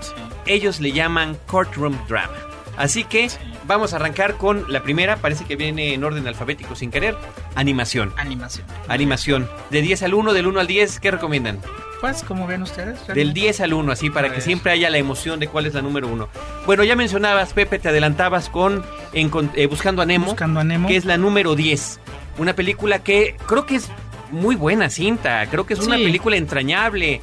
Ellos 0.45 0.79
le 0.79 0.91
llaman 0.91 1.37
courtroom 1.47 1.97
drama. 2.07 2.35
Así 2.77 3.03
que 3.03 3.29
vamos 3.67 3.93
a 3.93 3.97
arrancar 3.97 4.37
con 4.37 4.71
la 4.71 4.81
primera, 4.81 5.17
parece 5.17 5.45
que 5.45 5.55
viene 5.55 5.93
en 5.93 6.03
orden 6.03 6.27
alfabético 6.27 6.75
sin 6.75 6.91
querer. 6.91 7.15
Animación. 7.55 8.13
Animación. 8.17 8.65
Animación. 8.87 9.49
De 9.69 9.81
10 9.81 10.03
al 10.03 10.13
1, 10.13 10.33
del 10.33 10.47
1 10.47 10.59
al 10.59 10.67
10, 10.67 10.99
¿qué 10.99 11.11
recomiendan? 11.11 11.59
Pues, 12.01 12.23
como 12.23 12.47
ven 12.47 12.63
ustedes. 12.63 13.05
Del 13.07 13.33
10 13.33 13.61
al 13.61 13.73
1, 13.73 13.91
así, 13.91 14.09
para 14.09 14.33
que 14.33 14.41
siempre 14.41 14.71
haya 14.71 14.89
la 14.89 14.97
emoción 14.97 15.39
de 15.39 15.47
cuál 15.47 15.67
es 15.67 15.75
la 15.75 15.83
número 15.83 16.07
1. 16.07 16.27
Bueno, 16.65 16.83
ya 16.83 16.95
mencionabas, 16.95 17.53
Pepe, 17.53 17.77
te 17.77 17.89
adelantabas 17.89 18.49
con 18.49 18.83
eh, 19.13 19.67
Buscando 19.67 20.01
a 20.01 20.05
Nemo. 20.05 20.25
Buscando 20.25 20.59
a 20.59 20.63
Nemo. 20.63 20.87
Que 20.87 20.95
es 20.95 21.05
la 21.05 21.17
número 21.17 21.55
10. 21.55 21.99
Una 22.39 22.55
película 22.55 22.99
que 22.99 23.35
creo 23.45 23.67
que 23.67 23.75
es 23.75 23.89
muy 24.31 24.55
buena 24.55 24.89
cinta, 24.89 25.45
creo 25.47 25.65
que 25.65 25.73
es 25.73 25.79
una 25.79 25.97
película 25.97 26.37
entrañable, 26.37 27.21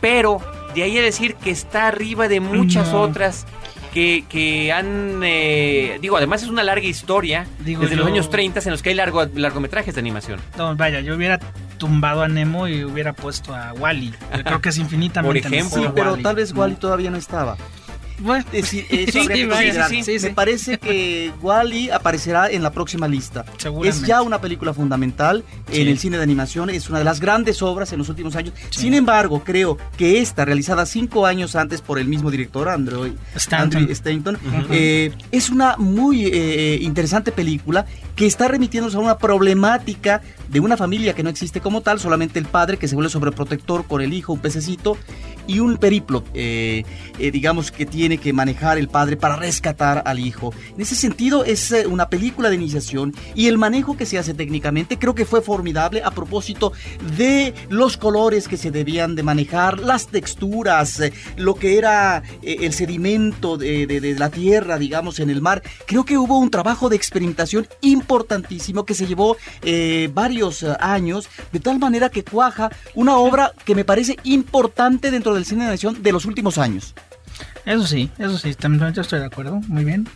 pero 0.00 0.40
de 0.74 0.82
ahí 0.82 0.98
a 0.98 1.02
decir 1.02 1.34
que 1.34 1.50
está 1.50 1.88
arriba 1.88 2.28
de 2.28 2.40
muchas 2.40 2.92
otras 2.92 3.46
que, 3.92 4.24
que 4.28 4.72
han... 4.72 5.20
Eh, 5.24 5.98
digo, 6.00 6.16
además 6.16 6.42
es 6.42 6.48
una 6.48 6.62
larga 6.62 6.86
historia 6.86 7.46
desde 7.58 7.96
los 7.96 8.06
años 8.06 8.30
30 8.30 8.60
en 8.60 8.70
los 8.70 8.82
que 8.82 8.90
hay 8.90 8.94
largo, 8.94 9.24
largometrajes 9.34 9.94
de 9.94 10.00
animación. 10.00 10.40
No, 10.56 10.76
vaya, 10.76 11.00
yo 11.00 11.16
hubiera 11.16 11.38
tumbado 11.78 12.22
a 12.22 12.28
Nemo 12.28 12.68
y 12.68 12.84
hubiera 12.84 13.12
puesto 13.12 13.54
a 13.54 13.72
Wally. 13.72 14.14
Creo 14.44 14.60
que 14.60 14.68
es 14.68 14.78
infinitamente 14.78 15.42
Por 15.42 15.52
ejemplo, 15.52 15.82
sí, 15.82 15.88
pero 15.94 16.16
tal 16.18 16.36
vez 16.36 16.52
Wally 16.52 16.76
todavía 16.76 17.10
no 17.10 17.16
estaba. 17.16 17.56
Bueno, 18.20 18.44
sí, 18.62 18.86
Me 20.22 20.30
parece 20.30 20.78
que 20.78 21.32
Wally 21.40 21.90
aparecerá 21.90 22.50
en 22.50 22.62
la 22.62 22.70
próxima 22.70 23.08
lista. 23.08 23.44
Es 23.84 24.02
ya 24.02 24.22
una 24.22 24.40
película 24.40 24.74
fundamental 24.74 25.44
en 25.70 25.88
el 25.88 25.98
cine 25.98 26.16
de 26.18 26.22
animación, 26.22 26.70
es 26.70 26.88
una 26.88 26.98
de 26.98 27.04
las 27.04 27.20
grandes 27.20 27.62
obras 27.62 27.92
en 27.92 27.98
los 27.98 28.08
últimos 28.08 28.36
años. 28.36 28.54
Sin 28.70 28.94
embargo, 28.94 29.42
creo 29.44 29.78
que 29.96 30.20
esta, 30.20 30.44
realizada 30.44 30.86
cinco 30.86 31.26
años 31.26 31.56
antes 31.56 31.80
por 31.80 31.98
el 31.98 32.08
mismo 32.08 32.30
director, 32.30 32.68
Andrew 32.68 33.16
Stanton, 33.34 34.38
eh, 34.70 35.12
es 35.30 35.50
una 35.50 35.76
muy 35.76 36.26
eh, 36.26 36.78
interesante 36.82 37.32
película 37.32 37.86
que 38.16 38.26
está 38.26 38.48
remitiéndose 38.48 38.96
a 38.96 39.00
una 39.00 39.18
problemática 39.18 40.20
de 40.48 40.60
una 40.60 40.76
familia 40.76 41.14
que 41.14 41.22
no 41.22 41.30
existe 41.30 41.60
como 41.60 41.80
tal, 41.80 42.00
solamente 42.00 42.38
el 42.38 42.44
padre 42.44 42.76
que 42.76 42.88
se 42.88 42.94
vuelve 42.94 43.10
sobreprotector 43.10 43.86
con 43.86 44.02
el 44.02 44.12
hijo, 44.12 44.32
un 44.32 44.40
pececito, 44.40 44.96
y 45.50 45.58
un 45.58 45.76
periplo, 45.78 46.22
eh, 46.34 46.84
digamos, 47.18 47.70
que 47.72 47.84
tiene 47.86 48.18
que 48.18 48.32
manejar 48.32 48.78
el 48.78 48.88
padre 48.88 49.16
para 49.16 49.36
rescatar 49.36 50.02
al 50.06 50.18
hijo. 50.18 50.52
En 50.76 50.80
ese 50.80 50.94
sentido 50.94 51.44
es 51.44 51.72
eh, 51.72 51.86
una 51.86 52.08
película 52.08 52.48
de 52.50 52.54
iniciación 52.56 53.14
y 53.34 53.48
el 53.48 53.58
manejo 53.58 53.96
que 53.96 54.06
se 54.06 54.16
hace 54.18 54.32
técnicamente 54.34 54.98
creo 54.98 55.14
que 55.14 55.24
fue 55.24 55.42
formidable 55.42 56.02
a 56.04 56.10
propósito 56.12 56.72
de 57.16 57.52
los 57.68 57.96
colores 57.96 58.46
que 58.46 58.56
se 58.56 58.70
debían 58.70 59.16
de 59.16 59.22
manejar, 59.24 59.80
las 59.80 60.06
texturas, 60.06 61.00
eh, 61.00 61.12
lo 61.36 61.54
que 61.56 61.78
era 61.78 62.22
eh, 62.42 62.58
el 62.60 62.72
sedimento 62.72 63.56
de, 63.56 63.86
de- 63.86 64.00
de 64.00 64.14
la 64.18 64.30
tierra, 64.30 64.78
digamos, 64.78 65.18
en 65.20 65.30
el 65.30 65.40
mar. 65.42 65.62
Creo 65.86 66.04
que 66.04 66.16
hubo 66.16 66.38
un 66.38 66.50
trabajo 66.50 66.88
de 66.88 66.96
experimentación 66.96 67.66
importantísimo 67.80 68.84
que 68.84 68.94
se 68.94 69.06
llevó 69.06 69.36
eh, 69.62 70.08
varios 70.14 70.62
eh, 70.62 70.74
años, 70.80 71.28
de 71.52 71.60
tal 71.60 71.78
manera 71.78 72.08
que 72.08 72.22
cuaja 72.24 72.70
una 72.94 73.16
obra 73.16 73.52
que 73.64 73.74
me 73.74 73.84
parece 73.84 74.16
importante 74.24 75.10
dentro 75.10 75.34
del 75.40 75.46
cine 75.46 75.60
de 75.60 75.68
animación 75.68 76.02
de 76.02 76.12
los 76.12 76.26
últimos 76.26 76.58
años. 76.58 76.94
Eso 77.66 77.86
sí, 77.86 78.10
eso 78.18 78.38
sí, 78.38 78.54
también 78.54 78.92
yo 78.94 79.02
estoy 79.02 79.20
de 79.20 79.26
acuerdo, 79.26 79.60
muy 79.68 79.84
bien. 79.84 80.08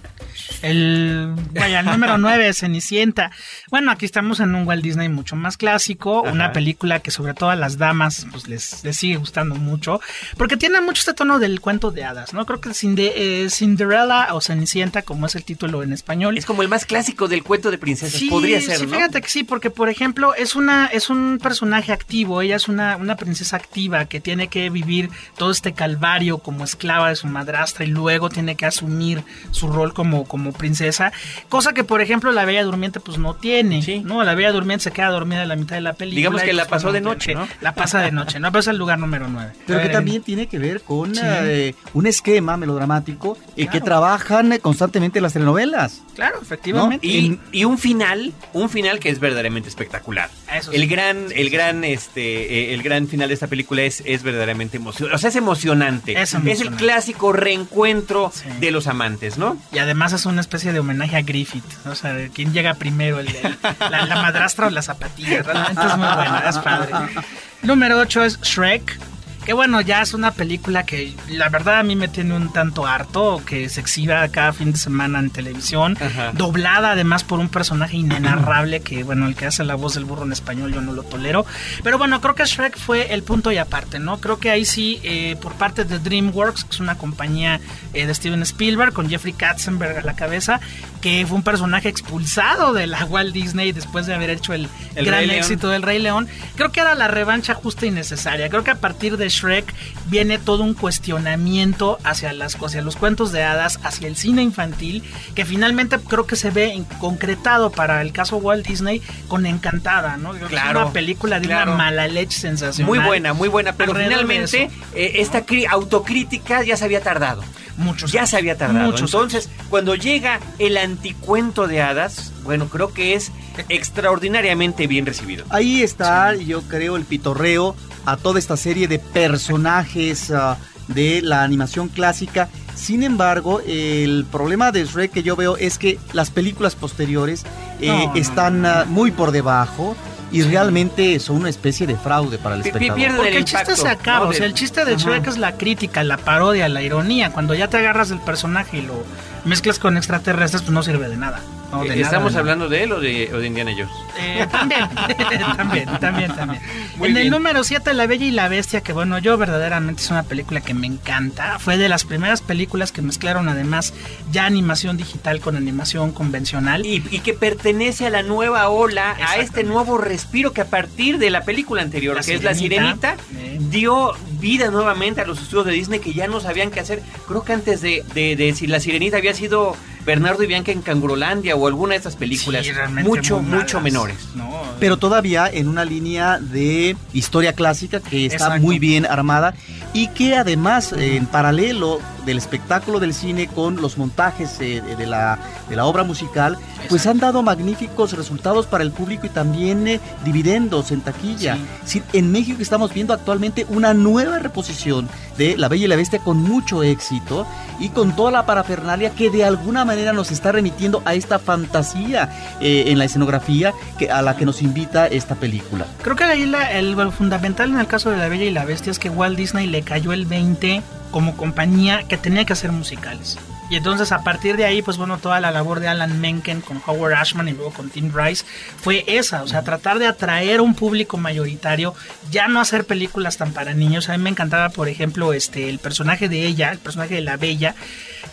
El, 0.63 1.35
vaya, 1.53 1.81
el 1.81 1.87
número 1.87 2.19
9, 2.19 2.53
Cenicienta. 2.55 3.31
Bueno, 3.71 3.91
aquí 3.91 4.05
estamos 4.07 4.41
en 4.41 4.55
un 4.55 4.67
Walt 4.67 4.83
Disney 4.83 5.09
mucho 5.09 5.37
más 5.37 5.57
clásico, 5.57 6.23
una 6.23 6.53
película 6.53 7.01
que 7.01 7.11
sobre 7.11 7.35
todo 7.35 7.51
a 7.51 7.57
las 7.57 7.79
damas 7.79 8.27
pues 8.33 8.49
les, 8.49 8.83
les 8.85 8.97
sigue 8.97 9.17
gustando 9.17 9.55
mucho, 9.55 10.01
porque 10.37 10.57
tiene 10.57 10.81
mucho 10.81 11.01
este 11.01 11.15
tono 11.15 11.39
del 11.39 11.61
cuento 11.61 11.91
de 11.91 12.05
hadas, 12.05 12.33
¿no? 12.35 12.47
Creo 12.47 12.61
que 12.61 12.71
Cinde- 12.71 13.13
eh, 13.15 13.49
Cinderella 13.51 14.29
o 14.35 14.41
Cenicienta, 14.41 15.03
como 15.03 15.27
es 15.27 15.35
el 15.35 15.45
título 15.45 15.83
en 15.83 15.93
español, 15.93 16.37
Es 16.39 16.47
como 16.47 16.63
el 16.63 16.69
más 16.69 16.87
clásico 16.87 17.29
del 17.29 17.43
cuento 17.43 17.71
de 17.71 17.79
princesas. 17.79 18.19
Sí, 18.19 18.29
Podría 18.31 18.61
ser, 18.61 18.79
sí, 18.79 18.87
¿no? 18.87 18.95
fíjate 18.95 19.21
que 19.21 19.29
sí, 19.29 19.45
porque 19.45 19.71
por 19.71 19.89
ejemplo 19.89 20.35
es 20.35 20.57
una 20.57 20.87
es 20.87 21.11
un 21.11 21.39
personaje 21.43 21.93
activo, 21.93 22.41
ella 22.43 22.57
es 22.57 22.69
una, 22.69 22.97
una 22.97 23.17
princesa 23.17 23.57
activa 23.57 24.07
que 24.07 24.21
tiene 24.21 24.49
que 24.49 24.71
vivir 24.71 25.11
todo 25.37 25.51
este 25.51 25.73
calvario 25.75 26.39
como 26.39 26.65
esclava 26.65 27.09
de 27.11 27.17
su 27.17 27.27
madrastra 27.35 27.85
y 27.85 27.89
luego 27.89 28.31
tiene 28.31 28.57
que 28.57 28.65
asumir 28.65 29.23
su 29.51 29.69
rol 29.69 29.93
como, 29.93 30.25
como 30.25 30.53
princesa, 30.53 31.13
cosa 31.51 31.73
que 31.75 31.85
por 31.85 32.01
ejemplo 32.01 32.33
la 32.33 32.45
Bella 32.47 32.65
Durmiente 32.65 33.01
pues 33.01 33.19
no 33.19 33.35
tiene, 33.35 33.83
Sí. 33.83 34.01
¿no? 34.01 34.23
La 34.25 34.35
Bella 34.35 34.53
Durmiente 34.53 34.85
se 34.85 34.93
queda 34.93 35.09
dormida 35.09 35.43
a 35.43 35.47
la 35.47 35.57
mitad 35.57 35.75
de 35.77 35.83
la 35.83 35.93
película. 35.93 36.17
Digamos 36.17 36.43
que 36.43 36.53
la 36.53 36.63
pues, 36.63 36.71
pasó 36.71 36.93
de 36.93 37.01
noche, 37.03 37.35
¿no? 37.35 37.47
La 37.61 37.75
pasa 37.75 38.01
de 38.01 38.11
noche, 38.13 38.39
¿no? 38.41 38.49
Es 38.57 38.67
el 38.69 38.79
lugar 38.79 38.99
número 38.99 39.29
9. 39.29 39.53
Pero 39.67 39.83
que 39.83 39.89
también 39.91 40.23
tiene 40.23 40.47
que 40.47 40.59
ver 40.59 40.81
con 40.83 41.15
Sí. 41.15 41.21
eh, 41.25 41.75
un 41.93 42.07
esquema 42.07 42.57
melodramático 42.57 43.37
eh, 43.57 43.67
que 43.67 43.81
trabajan 43.81 44.57
constantemente 44.63 45.21
las 45.21 45.33
telenovelas. 45.35 46.03
Claro, 46.15 46.39
efectivamente. 46.41 47.05
Y, 47.07 47.39
y 47.53 47.65
un 47.65 47.77
final, 47.79 48.33
un 48.53 48.71
final 48.71 49.01
que 49.01 49.09
es 49.11 49.19
verdaderamente 49.19 49.69
espectacular. 49.69 50.31
Eso 50.57 50.71
sí. 50.71 50.77
El 50.77 50.89
gran, 50.89 51.27
el 51.35 51.51
gran, 51.51 51.85
este, 51.85 52.71
eh, 52.71 52.75
el 52.75 52.83
gran 52.83 53.09
final 53.09 53.29
de 53.29 53.35
esta 53.35 53.47
película 53.47 53.83
es, 53.83 54.03
es 54.07 54.23
verdaderamente 54.23 54.77
emocionante. 54.77 55.15
O 55.15 55.19
sea, 55.19 55.31
es 55.31 55.37
emocionante. 55.37 56.21
Es 56.21 56.35
el 56.35 56.71
clásico 56.71 57.33
reencuentro 57.33 58.33
de 58.61 58.71
los 58.71 58.87
amantes, 58.87 59.39
¿no? 59.39 59.57
Y 59.73 59.79
además 59.79 60.13
es 60.13 60.27
una 60.27 60.41
especie 60.41 60.73
de 60.73 60.81
homenaje 60.81 61.17
a 61.17 61.23
Griffith. 61.23 61.65
O 61.87 61.95
sea, 61.95 62.17
quién 62.33 62.53
llega 62.53 62.75
primero, 62.75 63.19
el, 63.21 63.29
el- 63.29 63.57
la, 63.91 64.07
la 64.07 64.17
madrastra 64.23 64.67
o 64.67 64.71
la 64.71 64.83
zapatilla. 64.83 65.43
Realmente 65.43 65.81
es 65.87 65.97
muy 65.97 66.07
buena, 66.15 66.45
es 66.49 66.59
padre. 66.59 66.93
Número 67.63 67.99
8 67.99 68.25
es 68.25 68.41
Shrek. 68.43 68.99
Que 69.45 69.53
bueno, 69.53 69.81
ya 69.83 70.01
es 70.01 70.15
una 70.15 70.31
película 70.31 70.85
que 70.85 71.15
la 71.29 71.51
verdad 71.51 71.81
a 71.81 71.83
mí 71.83 71.97
me 71.97 72.09
tiene 72.09 72.35
un 72.35 72.51
tanto 72.53 72.87
harto, 72.87 73.43
que 73.45 73.69
se 73.69 73.81
exhiba 73.81 74.27
cada 74.29 74.53
fin 74.55 74.73
de 74.73 74.79
semana 74.79 75.19
en 75.19 75.29
televisión, 75.31 75.99
Ajá. 76.01 76.33
doblada 76.33 76.93
además 76.93 77.25
por 77.25 77.41
un 77.41 77.49
personaje 77.51 77.97
inenarrable 77.99 78.81
que 78.85 79.03
bueno, 79.05 79.27
el 79.27 79.35
que 79.37 79.47
hace 79.47 79.63
la 79.65 79.75
voz 79.75 79.95
del 79.95 80.07
burro 80.07 80.25
en 80.25 80.33
español 80.33 80.73
yo 80.73 80.81
no 80.81 80.93
lo 80.93 81.03
tolero. 81.03 81.45
Pero 81.83 81.99
bueno, 81.99 82.21
creo 82.23 82.35
que 82.35 82.45
Shrek 82.45 82.79
fue 82.79 83.13
el 83.13 83.23
punto 83.23 83.53
y 83.53 83.59
aparte, 83.59 83.99
¿no? 83.99 84.19
Creo 84.19 84.39
que 84.39 84.51
ahí 84.51 84.65
sí, 84.65 84.99
eh, 85.03 85.37
por 85.41 85.53
parte 85.55 85.85
de 85.85 85.99
DreamWorks, 85.99 86.65
que 86.65 86.71
es 86.71 86.81
una 86.81 86.97
compañía 86.97 87.61
eh, 87.93 88.07
de 88.07 88.15
Steven 88.15 88.41
Spielberg, 88.43 88.93
con 88.95 89.11
Jeffrey 89.11 89.35
Katzenberg 89.35 89.99
a 89.99 90.03
la 90.03 90.15
cabeza, 90.15 90.59
que 91.03 91.27
fue 91.27 91.37
un 91.37 91.43
personaje 91.43 91.91
expulsado 91.91 92.73
de 92.73 92.87
la 92.87 93.05
Walt 93.05 93.35
Disney 93.35 93.73
después 93.73 94.07
de 94.07 94.15
haber 94.15 94.31
hecho 94.31 94.55
el, 94.55 94.69
El 94.95 95.05
gran 95.05 95.19
Rey 95.21 95.27
León. 95.29 95.39
éxito 95.41 95.69
del 95.69 95.83
Rey 95.83 95.99
León. 95.99 96.29
Creo 96.57 96.73
que 96.73 96.81
era 96.81 96.95
la 96.95 97.09
revancha 97.09 97.53
justa 97.55 97.85
y 97.85 97.91
necesaria. 97.91 98.49
Creo 98.49 98.65
que 98.65 98.71
a 98.71 98.77
partir 98.77 99.19
de 99.19 99.29
Shrek 99.35 99.73
viene 100.07 100.39
todo 100.39 100.63
un 100.63 100.75
cuestionamiento 100.75 101.99
hacia 102.05 102.33
las 102.33 102.57
hacia 102.57 102.83
los 102.83 102.97
cuentos 102.97 103.33
de 103.33 103.43
hadas, 103.43 103.81
hacia 103.83 104.09
el 104.09 104.17
cine 104.17 104.43
infantil, 104.43 105.03
que 105.35 105.45
finalmente 105.45 105.99
creo 105.99 106.27
que 106.27 106.37
se 106.37 106.51
ve 106.51 106.83
concretado 106.99 107.71
para 107.71 108.01
el 108.03 108.13
caso 108.13 108.37
Walt 108.37 108.67
Disney 108.67 109.03
con 109.29 109.47
Encantada, 109.47 110.17
¿no? 110.17 110.31
Claro, 110.33 110.81
es 110.81 110.85
una 110.85 110.93
película 110.93 111.41
de 111.41 111.47
claro. 111.47 111.73
una 111.73 111.85
mala 111.85 112.09
leche 112.09 112.39
sensacional. 112.39 112.89
Muy 112.89 112.99
buena, 112.99 113.33
muy 113.33 113.49
buena. 113.49 113.73
Pero 113.73 113.95
finalmente, 113.95 114.65
eso. 114.65 114.75
eh, 114.95 115.13
esta 115.17 115.45
autocrítica 115.71 116.63
ya 116.63 116.77
se 116.77 116.85
había 116.85 117.01
tardado. 117.01 117.43
Muchos 117.77 118.13
ya 118.13 118.27
se 118.27 118.37
había 118.37 118.57
tardado. 118.57 118.87
Muchos 118.87 119.13
Entonces, 119.13 119.49
cuando 119.69 119.95
llega 119.95 120.41
el 120.59 120.77
anticuento 120.77 121.67
de 121.67 121.83
hadas, 121.83 122.33
bueno, 122.45 122.67
creo 122.69 122.93
que 122.93 123.15
es 123.15 123.33
extraordinariamente 123.69 124.87
bien 124.87 125.07
recibido. 125.07 125.45
Ahí 125.51 125.83
está, 125.83 126.35
yo 126.35 126.63
creo, 126.63 126.97
el 126.97 127.05
pitorreo 127.05 127.75
a 128.07 128.17
toda 128.17 128.39
esta 128.39 128.57
serie 128.57 128.89
de 128.89 128.99
personajes 128.99 130.31
ah, 130.31 130.59
de 130.89 131.23
la 131.23 131.43
animación 131.43 131.89
clásica. 131.89 132.49
Sin 132.75 133.03
embargo, 133.03 133.61
el 133.67 134.27
problema 134.31 134.73
de 134.73 134.85
Shrek 134.85 135.13
que 135.13 135.23
yo 135.23 135.37
veo 135.37 135.57
es 135.57 135.79
que 135.79 135.99
las 136.13 136.31
películas 136.31 136.75
posteriores 136.75 137.45
eh, 137.81 137.87
No, 137.89 138.15
están 138.15 138.63
no, 138.63 138.69
no. 138.69 138.75
ah, 138.81 138.85
muy 138.87 139.11
por 139.13 139.31
debajo 139.31 139.97
y 140.33 140.43
realmente 140.43 141.21
son 141.21 141.37
una 141.37 141.49
especie 141.49 141.87
de 141.87 141.95
fraude 141.97 142.39
para 142.39 142.57
el 142.57 142.63
espectador. 142.63 142.97
pierde 142.97 143.17
Porque 143.17 143.31
el 143.31 143.37
el 143.39 143.45
chiste 143.45 143.77
se 143.77 143.87
acaba, 143.89 144.25
¿no? 144.25 144.31
o 144.31 144.33
sea, 144.33 144.41
Del- 144.43 144.51
el 144.51 144.55
chiste 144.55 144.85
de. 144.85 144.97
Shrek 144.97 145.29
es 145.29 145.39
la 145.39 145.57
crítica, 145.57 146.03
la 146.03 146.17
parodia, 146.17 146.69
la 146.69 146.83
ironía. 146.83 147.31
Cuando 147.31 147.55
ya 147.55 147.69
te 147.69 147.77
agarras 147.77 148.09
del 148.09 148.19
personaje 148.21 148.79
y 148.79 148.83
lo 148.83 149.05
mezclas 149.45 149.79
con 149.79 149.97
extraterrestres, 149.97 150.63
pues 150.63 150.73
no 150.73 150.83
sirve 150.83 151.09
de 151.09 151.17
nada. 151.17 151.41
No, 151.71 151.83
de 151.83 151.89
nada, 151.89 152.01
¿Estamos 152.03 152.33
nada. 152.33 152.41
hablando 152.41 152.69
de 152.69 152.85
él 152.85 152.93
o 152.93 153.01
de, 153.01 153.31
o 153.35 153.39
de 153.39 153.47
Indiana 153.49 153.73
Jones? 153.77 153.91
Eh, 154.21 154.47
también, 154.51 154.89
también, 155.57 155.89
también, 155.99 156.35
también. 156.37 156.63
Muy 156.97 157.09
en 157.09 157.15
bien. 157.15 157.27
el 157.27 157.31
número 157.33 157.65
7, 157.65 157.95
La 157.95 158.07
Bella 158.07 158.25
y 158.27 158.31
la 158.31 158.49
Bestia, 158.49 158.81
que 158.81 158.93
bueno, 158.93 159.19
yo 159.19 159.37
verdaderamente 159.37 160.03
es 160.03 160.11
una 160.11 160.23
película 160.23 160.61
que 160.61 160.73
me 160.73 160.87
encanta. 160.87 161.59
Fue 161.59 161.77
de 161.77 161.89
las 161.89 162.05
primeras 162.05 162.43
películas 162.43 162.93
que 162.93 163.03
mezclaron 163.03 163.49
además 163.49 163.93
ya 164.31 164.47
animación 164.47 164.97
digital 164.97 165.41
con 165.41 165.57
animación 165.57 166.13
convencional. 166.13 166.87
Y, 166.87 167.03
y 167.11 167.21
que 167.21 167.35
pertenece 167.35 168.07
a 168.07 168.11
la 168.11 168.23
nueva 168.23 168.69
ola, 168.69 169.17
a 169.27 169.39
este 169.39 169.65
nuevo 169.65 169.99
respiro 169.99 170.53
que 170.53 170.61
a 170.61 170.67
partir 170.67 171.19
de 171.19 171.31
la 171.31 171.43
película 171.45 171.83
anterior, 171.83 172.15
La 172.15 172.23
que 172.23 172.35
es 172.35 172.45
La 172.45 172.55
Sirenita, 172.55 173.17
Sirenita, 173.17 173.17
eh. 173.41 173.59
dio 173.61 174.13
vida 174.45 174.71
nuevamente 174.71 175.23
a 175.23 175.27
los 175.27 175.41
estudios 175.41 175.65
de 175.65 175.73
Disney 175.73 176.01
que 176.01 176.13
ya 176.13 176.27
no 176.29 176.39
sabían 176.39 176.71
qué 176.71 176.79
hacer. 176.81 177.03
Creo 177.27 177.43
que 177.45 177.55
antes 177.55 177.81
de, 177.81 178.05
de, 178.15 178.37
de 178.37 178.55
si 178.55 178.67
La 178.67 178.79
Sirenita 178.79 179.17
había 179.17 179.33
sido 179.33 179.75
Bernardo 180.05 180.43
y 180.43 180.47
Bianca 180.47 180.71
en 180.71 180.83
Cangurolandia 180.83 181.57
o 181.57 181.67
alguna 181.67 181.93
de 181.93 181.97
estas 181.97 182.15
películas, 182.15 182.67
Sí, 182.67 182.73
mucho, 183.03 183.41
mucho 183.41 183.81
menores. 183.81 184.17
No, 184.35 184.51
pero 184.79 184.99
todavía 184.99 185.49
en 185.51 185.67
una 185.67 185.87
línea 185.87 186.39
de 186.39 186.95
historia 187.15 187.55
clásica 187.55 188.01
que 188.01 188.27
está 188.27 188.37
Exacto. 188.45 188.61
muy 188.63 188.79
bien 188.79 189.07
armada 189.07 189.55
y 189.95 190.09
que 190.09 190.37
además 190.37 190.93
en 190.93 191.25
paralelo 191.25 192.01
del 192.27 192.39
espectáculo 192.39 193.01
del 193.01 193.15
cine 193.15 193.47
con 193.49 193.77
los 193.81 193.99
montajes 193.99 194.59
eh, 194.61 194.81
de, 194.97 195.07
la, 195.07 195.39
de 195.69 195.77
la 195.77 195.85
obra 195.87 196.05
musical, 196.05 196.57
pues 196.89 197.07
han 197.07 197.19
dado 197.19 197.43
magníficos 197.43 198.13
resultados 198.13 198.67
para 198.67 198.83
el 198.85 198.91
público 198.91 199.27
y 199.27 199.31
también 199.31 199.87
eh, 199.89 200.01
dividendos 200.25 200.91
en 200.93 201.01
taquilla. 201.01 201.57
Sí, 201.85 202.03
en 202.13 202.31
México 202.33 202.61
estamos 202.63 202.93
viendo 202.93 203.13
actualmente 203.15 203.67
una 203.69 203.95
nueva 203.95 204.39
reposición 204.39 205.09
de 205.39 205.57
La 205.57 205.69
Bella 205.69 205.85
y 205.85 205.89
la 205.89 205.97
Bestia 205.97 206.19
con 206.21 206.39
mucho 206.43 206.83
éxito 206.83 207.47
y 207.81 207.89
con 207.89 208.15
toda 208.15 208.31
la 208.31 208.47
parafernalia 208.47 209.11
que 209.11 209.31
de 209.31 209.45
alguna 209.45 209.85
manera 209.85 210.13
nos 210.13 210.31
está 210.31 210.53
remitiendo 210.53 211.03
a 211.05 211.15
esta 211.15 211.39
fantasía 211.39 212.31
eh, 212.61 212.85
en 212.89 212.99
la 212.99 213.05
escenografía 213.05 213.73
que, 213.99 214.11
a 214.11 214.23
la 214.23 214.37
que 214.37 214.45
nos 214.47 214.63
invita 214.63 215.07
esta 215.07 215.35
película. 215.35 215.87
Creo 216.03 216.17
que 216.17 216.25
ahí 216.25 216.47
la- 216.47 216.71
el, 216.73 216.93
lo 216.93 217.11
fundamental 217.11 217.71
en 217.71 217.81
el 217.81 217.87
caso 217.87 218.11
de 218.11 218.17
La 218.17 218.29
Bella 218.29 218.45
y 218.45 218.51
la 218.51 218.65
Bestia 218.65 218.91
es 218.93 218.99
que 218.99 219.11
Walt 219.11 219.37
Disney 219.37 219.67
le 219.67 219.83
cayó 219.83 220.13
el 220.13 220.25
20 220.27 220.83
como 221.15 221.37
compañía 221.37 222.03
que 222.09 222.17
tenía 222.17 222.45
que 222.45 222.55
hacer 222.55 222.73
musicales. 222.73 223.39
Y 223.71 223.77
entonces 223.77 224.13
a 224.13 224.23
partir 224.23 224.57
de 224.57 224.65
ahí, 224.65 224.83
pues 224.83 224.99
bueno, 224.99 225.19
toda 225.19 225.41
la 225.41 225.51
labor 225.51 225.81
de 225.81 225.89
Alan 225.89 226.21
Menken 226.21 226.61
con 226.61 226.83
Howard 226.87 227.15
Ashman 227.15 227.49
y 227.49 227.53
luego 227.53 227.73
con 227.73 227.89
Tim 227.89 228.13
Rice 228.15 228.45
fue 228.77 229.05
esa, 229.07 229.43
o 229.43 229.49
sea, 229.49 229.63
tratar 229.63 229.99
de 229.99 230.07
atraer 230.07 230.61
a 230.61 230.63
un 230.63 230.75
público 230.75 231.17
mayoritario, 231.17 231.95
ya 232.31 232.47
no 232.47 232.61
hacer 232.61 232.85
películas 232.85 233.39
tan 233.39 233.53
para 233.53 233.73
niños. 233.73 234.09
A 234.09 234.17
mí 234.17 234.23
me 234.23 234.31
encantaba, 234.31 234.69
por 234.69 234.89
ejemplo, 234.89 235.33
este 235.33 235.71
el 235.71 235.79
personaje 235.79 236.29
de 236.29 236.45
ella, 236.45 236.73
el 236.73 236.79
personaje 236.79 237.15
de 237.15 237.23
la 237.23 237.37
Bella, 237.37 237.75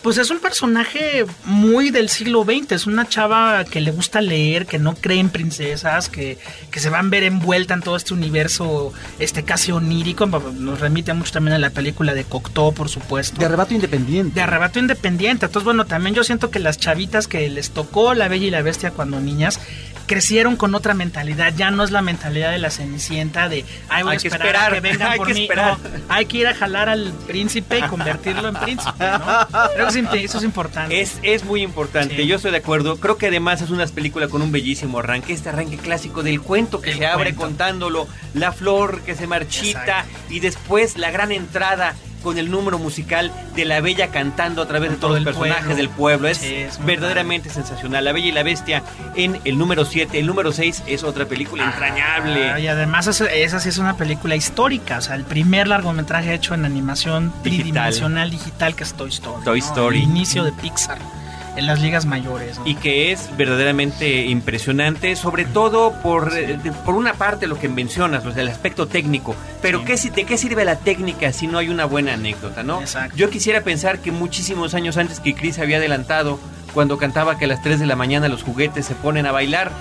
Pues 0.02 0.18
es 0.18 0.30
un 0.30 0.40
personaje 0.40 1.24
muy 1.44 1.90
del 1.90 2.08
siglo 2.08 2.44
XX, 2.44 2.72
es 2.72 2.86
una 2.86 3.08
chava 3.08 3.64
que 3.64 3.80
le 3.80 3.90
gusta 3.90 4.20
leer, 4.20 4.66
que 4.66 4.78
no 4.78 4.94
cree 4.94 5.20
en 5.20 5.30
princesas, 5.30 6.08
que, 6.08 6.38
que 6.70 6.80
se 6.80 6.90
van 6.90 7.06
a 7.06 7.08
ver 7.08 7.24
envuelta 7.24 7.74
en 7.74 7.80
todo 7.80 7.96
este 7.96 8.12
universo 8.12 8.92
este 9.18 9.44
casi 9.44 9.72
onírico, 9.72 10.26
nos 10.26 10.80
remite 10.80 11.12
mucho 11.14 11.32
también 11.32 11.54
a 11.54 11.58
la 11.58 11.70
película 11.70 12.14
de 12.14 12.24
Cocteau, 12.24 12.74
por 12.74 12.88
supuesto. 12.88 13.38
De 13.38 13.46
arrebato 13.46 13.74
independiente. 13.74 14.34
De 14.34 14.42
arrebato 14.42 14.78
independiente, 14.78 15.21
entonces 15.30 15.62
bueno, 15.64 15.84
también 15.86 16.14
yo 16.14 16.24
siento 16.24 16.50
que 16.50 16.58
las 16.58 16.78
chavitas 16.78 17.28
que 17.28 17.48
les 17.48 17.70
tocó 17.70 18.14
La 18.14 18.28
Bella 18.28 18.46
y 18.46 18.50
la 18.50 18.62
Bestia 18.62 18.90
cuando 18.90 19.20
niñas, 19.20 19.60
crecieron 20.06 20.56
con 20.56 20.74
otra 20.74 20.94
mentalidad. 20.94 21.54
Ya 21.56 21.70
no 21.70 21.84
es 21.84 21.90
la 21.90 22.02
mentalidad 22.02 22.50
de 22.50 22.58
la 22.58 22.70
cenicienta 22.70 23.48
de 23.48 23.64
ay, 23.88 24.02
voy 24.02 24.12
Hay 24.12 24.16
a 24.16 24.20
que 24.20 24.28
esperar, 24.28 24.46
esperar, 24.46 24.72
a 24.72 24.74
que 24.74 24.80
vengan 24.80 25.08
hay 25.12 25.18
por 25.18 25.26
que 25.28 25.34
mí. 25.34 25.42
esperar. 25.42 25.78
No, 25.78 25.88
hay 26.08 26.26
que 26.26 26.38
ir 26.38 26.46
a 26.48 26.54
jalar 26.54 26.88
al 26.88 27.12
príncipe 27.26 27.78
y 27.78 27.82
convertirlo 27.82 28.48
en 28.48 28.54
príncipe, 28.56 28.92
¿no? 28.98 29.48
Creo 29.74 29.88
que 30.10 30.24
eso- 30.24 30.38
es 30.38 30.44
importante. 30.44 31.00
Es, 31.00 31.18
es 31.22 31.44
muy 31.44 31.62
importante, 31.62 32.16
Sí. 32.16 32.26
yo 32.26 32.36
estoy 32.36 32.50
de 32.50 32.58
acuerdo. 32.58 32.96
Creo 32.98 33.16
que 33.16 33.28
además 33.28 33.62
es 33.62 33.70
una 33.70 33.86
película 33.86 34.28
con 34.28 34.42
un 34.42 34.50
bellísimo 34.52 34.98
arranque, 34.98 35.32
este 35.32 35.48
arranque 35.50 35.76
clásico 35.78 36.22
del 36.22 36.40
cuento 36.40 36.80
que 36.80 36.90
El 36.90 36.98
se 36.98 37.06
abre 37.06 37.34
contándolo, 37.34 38.08
la 38.34 38.52
flor 38.52 39.00
que 39.02 39.14
se 39.14 39.26
marchita 39.26 40.00
Exacto. 40.00 40.10
y 40.30 40.40
después 40.40 40.98
la 40.98 41.10
gran 41.10 41.32
entrada 41.32 41.94
con 42.22 42.38
el 42.38 42.50
número 42.50 42.78
musical 42.78 43.30
de 43.54 43.64
la 43.64 43.80
bella 43.80 44.08
cantando 44.08 44.62
a 44.62 44.66
través 44.66 44.90
de 44.90 44.96
todos 44.96 45.10
todo 45.12 45.20
los 45.20 45.24
personajes 45.24 45.64
pueblo. 45.64 45.76
del 45.76 45.88
pueblo. 45.90 46.28
Es, 46.28 46.38
Sí, 46.38 46.54
es 46.54 46.78
muy 46.78 46.86
verdaderamente 46.86 47.50
sensacional. 47.50 48.04
La 48.04 48.12
bella 48.12 48.26
y 48.28 48.32
la 48.32 48.42
bestia 48.42 48.82
en 49.16 49.40
el 49.44 49.58
número 49.58 49.84
7. 49.84 50.18
El 50.18 50.26
número 50.26 50.52
6 50.52 50.82
es 50.86 51.02
otra 51.04 51.26
película 51.26 51.64
entrañable. 51.64 52.60
Y 52.60 52.66
además 52.68 53.06
es- 53.08 53.20
esa 53.20 53.60
sí 53.60 53.68
es 53.68 53.78
una 53.78 53.96
película 53.96 54.36
histórica, 54.36 54.98
o 54.98 55.00
sea, 55.00 55.14
el 55.16 55.24
primer 55.24 55.68
largometraje 55.68 56.32
hecho 56.34 56.54
en 56.54 56.64
animación 56.64 57.32
Digital. 57.42 57.42
tridimensional 57.42 58.30
digital 58.30 58.74
que 58.74 58.84
es 58.84 58.94
Toy 58.94 59.10
Story. 59.10 59.44
Toy 59.44 59.60
¿no? 59.60 59.66
Story. 59.66 59.96
El 59.98 60.02
inicio 60.04 60.44
de 60.44 60.52
Pixar 60.52 60.98
en 61.56 61.66
las 61.66 61.80
ligas 61.80 62.06
mayores. 62.06 62.58
¿no? 62.58 62.66
y 62.66 62.74
que 62.76 63.12
es 63.12 63.28
verdaderamente 63.36 64.24
impresionante, 64.26 65.16
sobre 65.16 65.44
todo 65.44 65.92
por, 66.02 66.32
eh, 66.36 66.58
de- 66.62 66.72
por 66.72 66.94
una 66.94 67.14
parte 67.14 67.46
lo 67.46 67.58
que 67.58 67.68
mencionas, 67.68 68.24
o 68.26 68.32
sea, 68.32 68.42
el 68.42 68.48
aspecto 68.48 68.86
técnico. 68.86 69.34
Pero 69.60 69.80
Sí. 69.80 70.08
¿qué, 70.10 70.10
¿de 70.22 70.24
qué 70.24 70.36
sirve 70.38 70.64
la 70.64 70.76
técnica 70.76 71.32
si 71.32 71.46
no 71.46 71.58
hay 71.58 71.68
una 71.68 71.84
buena 71.84 72.14
anécdota, 72.14 72.62
no? 72.62 72.80
Exacto. 72.80 73.16
Yo 73.16 73.30
quisiera 73.30 73.60
pensar 73.62 73.98
que 73.98 74.12
muchísimos 74.12 74.74
años 74.74 74.96
antes 74.96 75.20
que 75.20 75.34
Chris 75.34 75.58
había 75.58 75.76
adelantado, 75.78 76.38
cuando 76.72 76.98
cantaba 76.98 77.38
que 77.38 77.44
a 77.44 77.48
las 77.48 77.62
3 77.62 77.80
de 77.80 77.86
la 77.86 77.96
mañana 77.96 78.28
los 78.28 78.42
juguetes 78.42 78.86
se 78.86 78.94
ponen 78.94 79.26
a 79.26 79.32
bailar. 79.32 79.72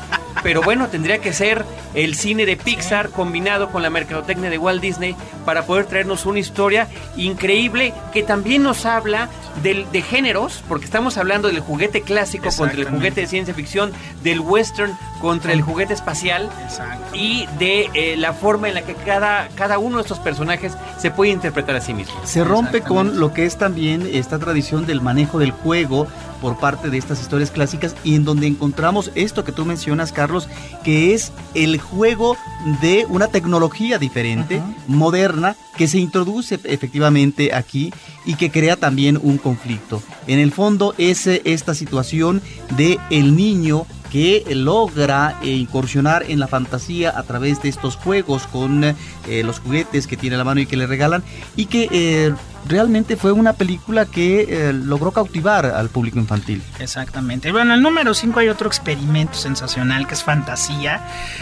Pero 0.43 0.61
bueno, 0.61 0.87
tendría 0.87 1.19
que 1.19 1.33
ser 1.33 1.65
el 1.93 2.15
cine 2.15 2.45
de 2.45 2.57
Pixar 2.57 3.09
combinado 3.09 3.69
con 3.69 3.83
la 3.83 3.89
mercadotecnia 3.89 4.49
de 4.49 4.57
Walt 4.57 4.81
Disney 4.81 5.15
para 5.45 5.65
poder 5.65 5.85
traernos 5.85 6.25
una 6.25 6.39
historia 6.39 6.87
increíble 7.15 7.93
que 8.13 8.23
también 8.23 8.63
nos 8.63 8.85
habla 8.85 9.29
del, 9.61 9.85
de 9.91 10.01
géneros, 10.01 10.63
porque 10.67 10.85
estamos 10.85 11.17
hablando 11.17 11.47
del 11.47 11.59
juguete 11.59 12.01
clásico 12.01 12.49
contra 12.57 12.79
el 12.79 12.87
juguete 12.87 13.21
de 13.21 13.27
ciencia 13.27 13.53
ficción, 13.53 13.91
del 14.23 14.39
western 14.39 14.97
contra 15.19 15.53
el 15.53 15.61
juguete 15.61 15.93
espacial 15.93 16.49
Exacto. 16.63 17.15
y 17.15 17.45
de 17.59 17.89
eh, 17.93 18.15
la 18.17 18.33
forma 18.33 18.69
en 18.69 18.75
la 18.75 18.81
que 18.81 18.95
cada, 18.95 19.49
cada 19.49 19.77
uno 19.77 19.97
de 19.97 20.03
estos 20.03 20.19
personajes 20.19 20.73
se 20.97 21.11
puede 21.11 21.31
interpretar 21.31 21.75
a 21.75 21.81
sí 21.81 21.93
mismo. 21.93 22.15
Se 22.23 22.43
rompe 22.43 22.81
con 22.81 23.19
lo 23.19 23.33
que 23.33 23.45
es 23.45 23.57
también 23.57 24.09
esta 24.11 24.39
tradición 24.39 24.85
del 24.85 25.01
manejo 25.01 25.37
del 25.37 25.51
juego 25.51 26.07
por 26.41 26.57
parte 26.57 26.89
de 26.89 26.97
estas 26.97 27.21
historias 27.21 27.51
clásicas 27.51 27.95
y 28.03 28.15
en 28.15 28.25
donde 28.25 28.47
encontramos 28.47 29.11
esto 29.15 29.43
que 29.43 29.51
tú 29.51 29.65
mencionas, 29.65 30.11
Carlos, 30.11 30.49
que 30.83 31.13
es 31.13 31.31
el 31.53 31.79
juego 31.79 32.35
de 32.81 33.05
una 33.07 33.27
tecnología 33.27 33.99
diferente, 33.99 34.61
moderna, 34.87 35.55
que 35.77 35.87
se 35.87 35.99
introduce 35.99 36.59
efectivamente 36.63 37.53
aquí 37.53 37.93
y 38.25 38.35
que 38.35 38.51
crea 38.51 38.75
también 38.75 39.19
un 39.21 39.37
conflicto. 39.37 40.01
En 40.27 40.39
el 40.39 40.51
fondo 40.51 40.93
es 40.97 41.25
eh, 41.27 41.41
esta 41.45 41.73
situación 41.73 42.41
de 42.75 42.99
el 43.09 43.35
niño 43.35 43.85
que 44.11 44.43
logra 44.53 45.39
eh, 45.41 45.51
incursionar 45.51 46.25
en 46.27 46.39
la 46.39 46.47
fantasía 46.47 47.17
a 47.17 47.23
través 47.23 47.61
de 47.61 47.69
estos 47.69 47.95
juegos 47.95 48.45
con 48.45 48.83
eh, 48.83 48.95
los 49.43 49.59
juguetes 49.59 50.05
que 50.05 50.17
tiene 50.17 50.35
a 50.35 50.39
la 50.39 50.43
mano 50.43 50.59
y 50.59 50.65
que 50.65 50.75
le 50.75 50.85
regalan 50.85 51.23
y 51.55 51.67
que 51.67 51.87
eh, 51.91 52.33
realmente 52.65 53.15
fue 53.15 53.31
una 53.31 53.53
película 53.53 54.05
que 54.05 54.69
eh, 54.69 54.73
logró 54.73 55.11
cautivar 55.11 55.65
al 55.65 55.89
público 55.89 56.19
infantil. 56.19 56.61
Exactamente. 56.79 57.51
Bueno, 57.51 57.73
el 57.73 57.81
número 57.81 58.13
5 58.13 58.39
hay 58.39 58.49
otro 58.49 58.67
experimento 58.67 59.33
sensacional 59.35 60.07
que 60.07 60.13
es 60.13 60.23
Fantasía. 60.23 61.01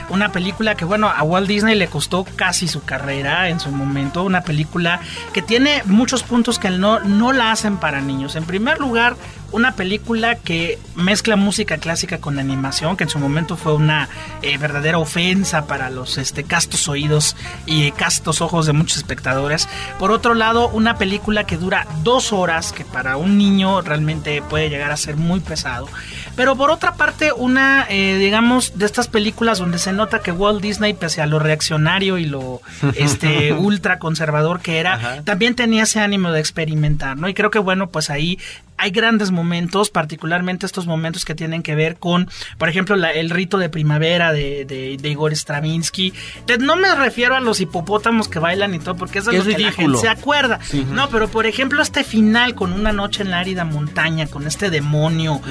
Una 0.09 0.31
película 0.31 0.75
que, 0.75 0.85
bueno, 0.85 1.09
a 1.09 1.23
Walt 1.23 1.47
Disney 1.47 1.75
le 1.75 1.87
costó 1.87 2.25
casi 2.35 2.67
su 2.67 2.83
carrera 2.83 3.49
en 3.49 3.59
su 3.59 3.71
momento. 3.71 4.23
Una 4.23 4.41
película 4.41 4.99
que 5.33 5.41
tiene 5.41 5.83
muchos 5.85 6.23
puntos 6.23 6.59
que 6.59 6.69
no, 6.69 6.99
no 6.99 7.33
la 7.33 7.51
hacen 7.51 7.77
para 7.77 8.01
niños. 8.01 8.35
En 8.35 8.45
primer 8.45 8.79
lugar, 8.79 9.15
una 9.51 9.73
película 9.73 10.35
que 10.35 10.79
mezcla 10.95 11.35
música 11.35 11.77
clásica 11.77 12.19
con 12.19 12.39
animación, 12.39 12.97
que 12.97 13.05
en 13.05 13.09
su 13.09 13.19
momento 13.19 13.57
fue 13.57 13.73
una 13.73 14.09
eh, 14.41 14.57
verdadera 14.57 14.99
ofensa 14.99 15.65
para 15.65 15.89
los 15.89 16.17
este, 16.17 16.43
castos 16.43 16.87
oídos 16.87 17.35
y 17.65 17.91
castos 17.91 18.41
ojos 18.41 18.65
de 18.65 18.73
muchos 18.73 18.97
espectadores. 18.97 19.67
Por 19.97 20.11
otro 20.11 20.33
lado, 20.33 20.69
una 20.69 20.97
película 20.97 21.08
que 21.47 21.57
dura 21.57 21.87
dos 22.03 22.33
horas, 22.33 22.71
que 22.71 22.85
para 22.85 23.17
un 23.17 23.37
niño 23.37 23.81
realmente 23.81 24.41
puede 24.41 24.69
llegar 24.69 24.91
a 24.91 24.97
ser 24.97 25.15
muy 25.15 25.39
pesado. 25.39 25.87
Pero 26.35 26.55
por 26.55 26.69
otra 26.71 26.93
parte, 26.93 27.31
una, 27.33 27.85
eh, 27.89 28.17
digamos, 28.17 28.77
de 28.77 28.85
estas 28.85 29.07
películas 29.07 29.59
donde 29.59 29.79
se 29.79 29.91
nota 29.91 30.19
que 30.19 30.31
Walt 30.31 30.61
Disney, 30.61 30.93
pese 30.93 31.21
a 31.21 31.25
lo 31.25 31.39
reaccionario 31.39 32.17
y 32.17 32.25
lo 32.25 32.61
este, 32.95 33.53
ultra 33.53 33.99
conservador 33.99 34.61
que 34.61 34.79
era, 34.79 34.93
Ajá. 34.93 35.21
también 35.23 35.55
tenía 35.55 35.83
ese 35.83 35.99
ánimo 35.99 36.31
de 36.31 36.39
experimentar, 36.39 37.17
¿no? 37.17 37.27
Y 37.27 37.33
creo 37.33 37.51
que, 37.51 37.59
bueno, 37.59 37.89
pues 37.89 38.09
ahí 38.09 38.39
hay 38.79 38.91
grandes 38.91 39.31
momentos, 39.31 39.89
particularmente 39.89 40.65
estos 40.65 40.87
momentos 40.87 41.25
que 41.25 41.35
tienen 41.35 41.61
que 41.63 41.75
ver 41.75 41.97
con, 41.97 42.29
por 42.57 42.69
ejemplo, 42.69 42.95
la- 42.95 43.11
el 43.11 43.29
rito 43.29 43.57
de 43.57 43.69
primavera 43.69 44.31
de, 44.33 44.65
de- 44.65 44.97
de 44.99 45.09
Igor 45.09 45.35
Stravinsky. 45.35 46.13
Te- 46.45 46.57
No 46.57 46.75
me 46.75 46.93
refiero 46.95 47.35
a 47.35 47.39
los 47.39 47.59
hipopótamos 47.61 48.27
que 48.27 48.39
bailan 48.39 48.73
y 48.73 48.79
todo, 48.79 48.95
porque 48.95 49.19
eso 49.19 49.31
es, 49.31 49.39
Es 49.39 49.45
lo 49.45 49.51
que 49.55 49.59
la 49.61 49.69
ridículo. 49.69 49.97
gente 49.99 50.01
se 50.01 50.09
acuerda. 50.19 50.59
No, 50.91 51.09
pero 51.09 51.27
por 51.27 51.45
ejemplo, 51.45 51.81
este 51.81 52.03
final 52.03 52.55
con 52.55 52.73
una 52.73 52.91
noche 52.93 53.23
en 53.23 53.31
la 53.31 53.39
árida 53.39 53.65
montaña, 53.65 54.27
con 54.27 54.47
este 54.47 54.69
demonio, 54.69 55.41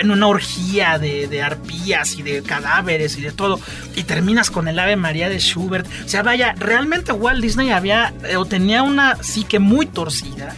en 0.00 0.10
una 0.10 0.26
orgía 0.26 0.98
de, 0.98 1.26
de 1.28 1.42
arpías 1.42 2.16
y 2.18 2.22
de 2.22 2.42
cadáveres 2.42 3.16
y 3.18 3.22
de 3.22 3.32
todo, 3.32 3.58
y 3.94 4.02
terminas 4.04 4.50
con 4.50 4.68
el 4.68 4.78
Ave 4.78 4.96
María 4.96 5.28
de 5.28 5.38
Schubert. 5.38 5.86
O 6.04 6.08
sea, 6.08 6.22
vaya, 6.22 6.54
realmente 6.58 7.12
Walt 7.12 7.40
Disney 7.42 7.70
había 7.70 8.12
eh, 8.28 8.36
o 8.36 8.44
tenía 8.44 8.82
una 8.82 9.16
psique 9.22 9.58
muy 9.58 9.86
torcida. 9.86 10.54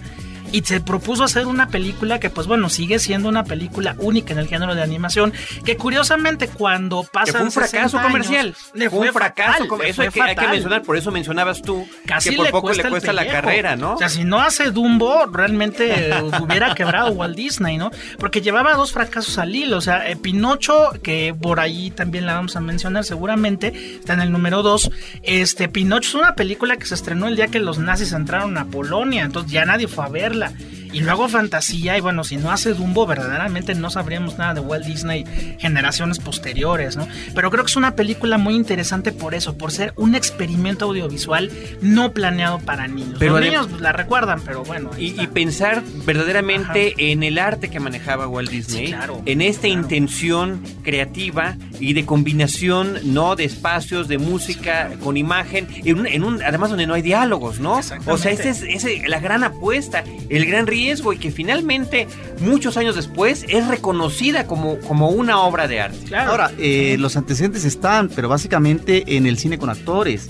Y 0.52 0.62
se 0.62 0.80
propuso 0.80 1.24
hacer 1.24 1.46
una 1.46 1.68
película 1.68 2.18
que, 2.20 2.30
pues 2.30 2.46
bueno, 2.46 2.68
sigue 2.68 2.98
siendo 2.98 3.28
una 3.28 3.44
película 3.44 3.94
única 3.98 4.32
en 4.32 4.38
el 4.38 4.48
género 4.48 4.74
de 4.74 4.82
animación. 4.82 5.32
Que 5.64 5.76
curiosamente, 5.76 6.48
cuando 6.48 7.04
pasa 7.04 7.32
fue 7.32 7.42
un 7.42 7.52
fracaso 7.52 8.00
comercial. 8.00 8.54
le 8.74 8.90
fue 8.90 9.08
un 9.08 9.12
fracaso. 9.12 9.66
fatal, 9.66 9.87
eso 9.87 10.02
hay 10.02 10.08
que, 10.08 10.22
hay 10.22 10.28
que 10.30 10.34
fatal. 10.37 10.50
mencionar, 10.50 10.82
por 10.82 10.96
eso 10.96 11.11
mencionabas 11.11 11.62
tú 11.62 11.87
Casi 12.06 12.30
que 12.30 12.37
por 12.37 12.46
le 12.46 12.52
poco 12.52 12.66
cuesta 12.68 12.84
le 12.84 12.90
cuesta 12.90 13.12
la 13.12 13.26
carrera, 13.26 13.76
¿no? 13.76 13.94
O 13.94 13.98
sea, 13.98 14.08
si 14.08 14.24
no 14.24 14.40
hace 14.40 14.70
Dumbo, 14.70 15.26
realmente 15.26 16.11
hubiera 16.40 16.74
quebrado 16.74 17.11
Walt 17.11 17.37
Disney, 17.37 17.76
¿no? 17.76 17.90
Porque 18.18 18.40
llevaba 18.40 18.74
dos 18.74 18.92
fracasos 18.92 19.38
al 19.38 19.54
hilo. 19.54 19.76
O 19.76 19.80
sea, 19.80 20.08
eh, 20.08 20.16
Pinocho, 20.16 20.92
que 21.02 21.34
por 21.40 21.61
ahí 21.61 21.90
también 21.90 22.26
la 22.26 22.34
vamos 22.34 22.56
a 22.56 22.61
mencionar 22.61 23.04
seguramente, 23.04 23.72
está 23.98 24.14
en 24.14 24.20
el 24.20 24.32
número 24.32 24.62
dos. 24.62 24.90
Este, 25.22 25.68
Pinocho 25.68 26.08
es 26.08 26.14
una 26.14 26.34
película 26.34 26.76
que 26.76 26.87
se 26.87 26.94
estrenó 26.94 27.28
el 27.28 27.37
día 27.37 27.48
que 27.48 27.58
los 27.58 27.78
nazis 27.78 28.12
entraron 28.12 28.56
a 28.58 28.66
Polonia, 28.66 29.24
entonces 29.24 29.52
ya 29.52 29.64
nadie 29.64 29.88
fue 29.88 30.04
a 30.04 30.08
verla 30.08 30.38
escucharla. 30.38 30.78
Y 30.92 31.01
luego 31.01 31.29
Fantasía, 31.29 31.96
y 31.98 32.01
bueno, 32.01 32.24
si 32.24 32.37
no 32.37 32.51
hace 32.51 32.74
Dumbo, 32.74 33.07
verdaderamente 33.07 33.74
no 33.74 33.90
sabríamos 33.90 34.38
nada 34.38 34.55
de 34.55 34.61
Walt 34.61 34.85
Disney 34.87 35.24
generaciones 35.59 36.18
posteriores, 36.18 36.96
¿no? 36.96 37.07
Pero 37.35 37.51
creo 37.51 37.64
que 37.64 37.70
es 37.70 37.77
una 37.77 37.94
película 37.94 38.38
muy 38.38 38.55
interesante 38.55 39.12
por 39.12 39.35
eso, 39.35 39.57
por 39.59 39.72
ser 39.72 39.92
un 39.96 40.14
experimento 40.14 40.87
audiovisual 40.87 41.51
no 41.81 42.12
planeado 42.12 42.59
para 42.61 42.88
niños. 42.88 43.16
Pero 43.18 43.35
Los 43.35 43.42
niños 43.42 43.66
pues, 43.68 43.81
la 43.81 43.92
recuerdan, 43.92 44.40
pero 44.44 44.64
bueno. 44.64 44.90
Y, 44.98 45.20
y 45.20 45.27
pensar 45.27 45.83
verdaderamente 46.07 46.94
en 47.12 47.22
el 47.22 47.38
arte 47.38 47.68
que 47.70 47.81
manejaba 47.81 48.27
Walt 48.29 48.51
Disney, 48.51 48.87
Sí, 48.87 48.92
claro, 48.92 49.22
en 49.27 49.40
esta 49.42 49.62
claro. 49.68 49.81
intención 49.81 50.62
creativa 50.83 51.57
y 51.81 51.92
de 51.94 52.05
combinación, 52.07 52.98
no 53.05 53.37
de 53.37 53.44
espacios, 53.44 54.09
de 54.09 54.18
música 54.18 54.90
con 55.03 55.16
imagen, 55.16 55.66
en 55.85 56.01
un, 56.01 56.07
en 56.07 56.24
un- 56.24 56.42
además 56.42 56.70
donde 56.70 56.87
no 56.87 56.94
hay 56.94 57.03
diálogos, 57.03 57.61
¿no? 57.61 57.74
O 58.07 58.16
sea, 58.18 58.31
esa 58.33 58.48
es, 58.51 58.62
esa 58.62 58.88
es 58.90 59.09
la 59.09 59.20
gran 59.20 59.44
apuesta, 59.44 60.05
el 60.29 60.44
gran 60.46 60.66
riesgo 60.66 60.78
y 60.79 61.19
que 61.19 61.31
finalmente 61.31 62.07
muchos 62.41 62.77
años 62.77 62.95
después 62.95 63.45
es 63.49 63.67
reconocida 63.67 64.47
como, 64.47 64.79
como 64.81 65.09
una 65.11 65.41
obra 65.41 65.67
de 65.67 65.81
arte. 65.81 65.99
Claro. 66.07 66.31
Ahora, 66.31 66.53
eh, 66.59 66.97
los 66.99 67.17
antecedentes 67.17 67.64
están, 67.64 68.09
pero 68.09 68.29
básicamente 68.29 69.17
en 69.17 69.27
el 69.27 69.38
cine 69.38 69.59
con 69.59 69.71
actores. 69.71 70.29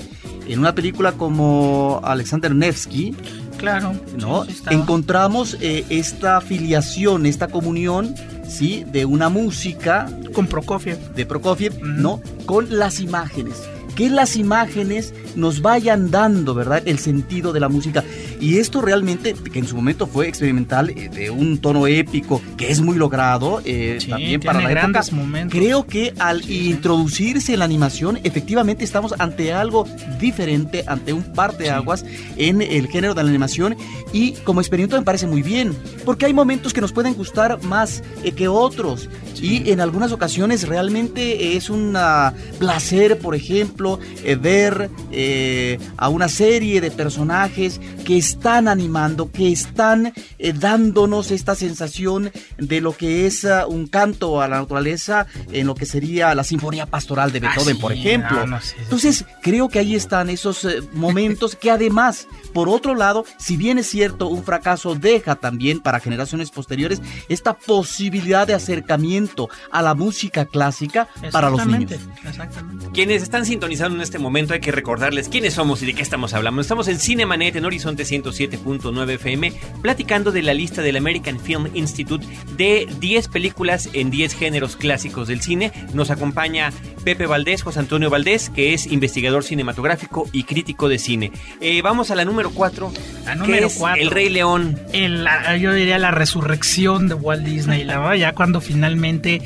En 0.49 0.59
una 0.59 0.75
película 0.75 1.13
como 1.13 2.01
Alexander 2.03 2.55
Nevsky, 2.55 3.15
claro. 3.59 3.93
¿no? 4.17 4.47
sí, 4.47 4.53
sí. 4.55 4.63
Encontramos 4.71 5.59
eh, 5.61 5.85
esta 5.91 6.41
filiación, 6.41 7.27
esta 7.27 7.49
comunión, 7.49 8.15
¿sí? 8.49 8.85
De 8.91 9.05
una 9.05 9.29
música 9.29 10.07
Con 10.33 10.47
Prokofiev. 10.47 10.99
de 11.15 11.27
Prokofiev, 11.27 11.75
Ujú. 11.75 11.85
¿no? 11.87 12.23
Con 12.47 12.79
las 12.79 13.01
imágenes. 13.01 13.57
Que 13.99 14.09
las 14.09 14.37
imágenes 14.37 15.13
nos 15.35 15.61
vayan 15.61 16.13
dando, 16.13 16.55
¿verdad? 16.55 16.85
El 16.87 17.01
sentido 17.01 17.53
de 17.53 17.59
la 17.59 17.69
música. 17.69 18.05
Y 18.41 18.59
esto 18.59 18.81
realmente, 18.81 19.35
que 19.53 19.59
en 19.59 19.67
su 19.67 19.75
momento 19.75 20.07
fue 20.07 20.29
experimental, 20.29 20.91
eh, 20.91 21.09
de 21.09 21.31
un 21.31 21.59
tono 21.59 21.85
épico, 21.89 22.41
que 22.57 22.71
es 22.71 22.81
muy 22.81 22.97
logrado, 22.97 23.61
eh, 23.65 23.99
Sí, 24.01 24.07
también 24.09 24.41
para 24.41 24.61
la 24.61 24.71
época. 24.71 25.03
momentos. 25.11 25.59
Creo 25.59 25.85
que 25.85 26.15
al 26.21 26.49
introducirse 26.49 27.55
en 27.55 27.59
la 27.59 27.65
animación, 27.65 28.21
efectivamente 28.23 28.85
estamos 28.85 29.15
ante 29.19 29.53
algo 29.53 29.85
diferente, 30.21 30.85
ante 30.87 31.13
un 31.13 31.25
par 31.33 31.59
de 31.59 31.71
aguas 31.71 32.05
en 32.37 32.63
el 32.63 32.87
género 32.87 33.15
de 33.15 33.25
la 33.25 33.29
animación. 33.29 33.77
Y 34.13 34.35
como 34.45 34.61
experimento 34.61 34.97
me 34.97 35.03
parece 35.03 35.27
muy 35.27 35.43
bien, 35.43 35.77
porque 36.05 36.27
hay 36.27 36.33
momentos 36.35 36.73
que 36.73 36.81
nos 36.81 36.93
pueden 36.93 37.15
gustar 37.15 37.61
más 37.65 38.05
eh, 38.23 38.31
que 38.31 38.47
otros. 38.47 39.09
Y 39.41 39.71
en 39.71 39.81
algunas 39.81 40.13
ocasiones 40.13 40.69
realmente 40.69 41.57
es 41.57 41.69
un 41.69 41.97
placer, 42.59 43.19
por 43.19 43.35
ejemplo, 43.35 43.88
eh, 44.25 44.37
ver 44.37 44.91
eh, 45.11 45.79
a 45.97 46.09
una 46.09 46.29
serie 46.29 46.81
de 46.81 46.91
personajes 46.91 47.81
que 48.05 48.19
están 48.19 48.69
animando, 48.69 49.31
que 49.31 49.51
están 49.53 50.13
eh, 50.39 50.53
dándonos 50.53 51.31
esta 51.31 51.55
sensación 51.55 52.31
de 52.59 52.81
lo 52.81 52.93
que 52.97 53.27
es 53.27 53.45
ah, 53.45 53.67
un 53.67 53.87
canto 53.87 54.43
a 54.43 54.49
la 54.49 54.61
naturaleza 54.61 55.27
en 55.53 55.67
lo 55.67 55.75
que 55.75 55.87
sería 55.87 56.35
la 56.35 56.45
Sinfonía 56.45 56.87
Pastoral 56.87 57.33
de 57.33 57.39
Ah, 57.39 57.53
Beethoven, 57.55 57.77
sí, 57.77 57.81
por 57.81 57.93
ejemplo. 57.93 58.41
no, 58.41 58.47
no, 58.47 58.61
sí, 58.61 58.69
sí, 58.71 58.83
Entonces, 58.83 59.25
creo 59.43 59.69
que 59.69 59.79
ahí 59.79 59.95
están 59.95 60.29
esos 60.29 60.65
eh, 60.65 60.81
momentos 60.93 61.55
que 61.55 61.71
además, 61.71 62.27
por 62.53 62.69
otro 62.69 62.95
lado, 62.95 63.25
si 63.39 63.57
bien 63.57 63.79
es 63.79 63.87
cierto, 63.89 64.29
un 64.29 64.43
fracaso 64.45 64.95
deja 64.97 65.37
también 65.37 65.81
para 65.81 66.01
generaciones 66.01 66.51
posteriores 66.51 67.01
esta 67.29 67.55
posibilidad 67.55 68.47
de 68.47 68.55
acercamiento 68.55 69.49
a 69.71 69.83
la 69.83 69.95
música 69.95 70.47
clásica 70.47 71.09
para 71.33 71.51
los 71.51 71.65
niños. 71.67 71.93
Exactamente, 71.93 72.29
exactamente. 72.29 72.87
Quienes 72.93 73.23
están 73.23 73.47
sintonizando 73.79 73.97
en 73.99 74.03
este 74.03 74.19
momento 74.19 74.55
hay 74.55 74.61
que 74.61 74.73
recordarles 74.73 75.29
quiénes 75.29 75.55
somos 75.55 75.81
y 75.83 75.87
de 75.87 75.95
qué 75.95 76.03
estamos 76.03 76.35
hablando. 76.35 76.61
Estamos 76.61 76.89
en 76.89 76.99
Cinemanet 76.99 77.55
en 77.55 77.65
Horizonte 77.65 78.03
107.9 78.03 79.11
FM 79.13 79.53
platicando 79.83 80.33
de 80.33 80.43
la 80.43 80.53
lista 80.53 80.83
del 80.83 80.97
American 80.97 81.39
Film 81.39 81.69
Institute 81.75 82.27
de 82.57 82.89
10 82.99 83.29
películas 83.29 83.89
en 83.93 84.11
10 84.11 84.35
géneros 84.35 84.75
clásicos 84.77 85.29
del 85.29 85.43
cine. 85.43 85.71
Nos 85.95 86.11
acompaña 86.11 86.73
Pepe 87.05 87.27
Valdés, 87.27 87.63
José 87.63 87.79
Antonio 87.79 88.11
Valdés, 88.11 88.51
que 88.51 88.75
es 88.75 88.87
investigador 88.87 89.45
cinematográfico 89.45 90.29
y 90.33 90.43
crítico 90.43 90.89
de 90.89 90.99
cine. 90.99 91.31
Eh, 91.61 91.81
vamos 91.81 92.11
a 92.11 92.17
la 92.17 92.25
número 92.25 92.51
4. 92.51 92.93
La 93.27 93.37
número. 93.37 93.69
El 93.97 94.11
Rey 94.11 94.29
León. 94.29 94.77
En 94.93 95.23
la- 95.23 95.57
yo 95.57 95.73
diría 95.73 95.99
la 96.01 96.11
resurrección 96.11 97.07
de 97.07 97.15
Walt 97.15 97.45
Disney, 97.45 97.85
la 97.85 98.17
ya 98.17 98.33
cuando 98.33 98.61
finalmente, 98.61 99.41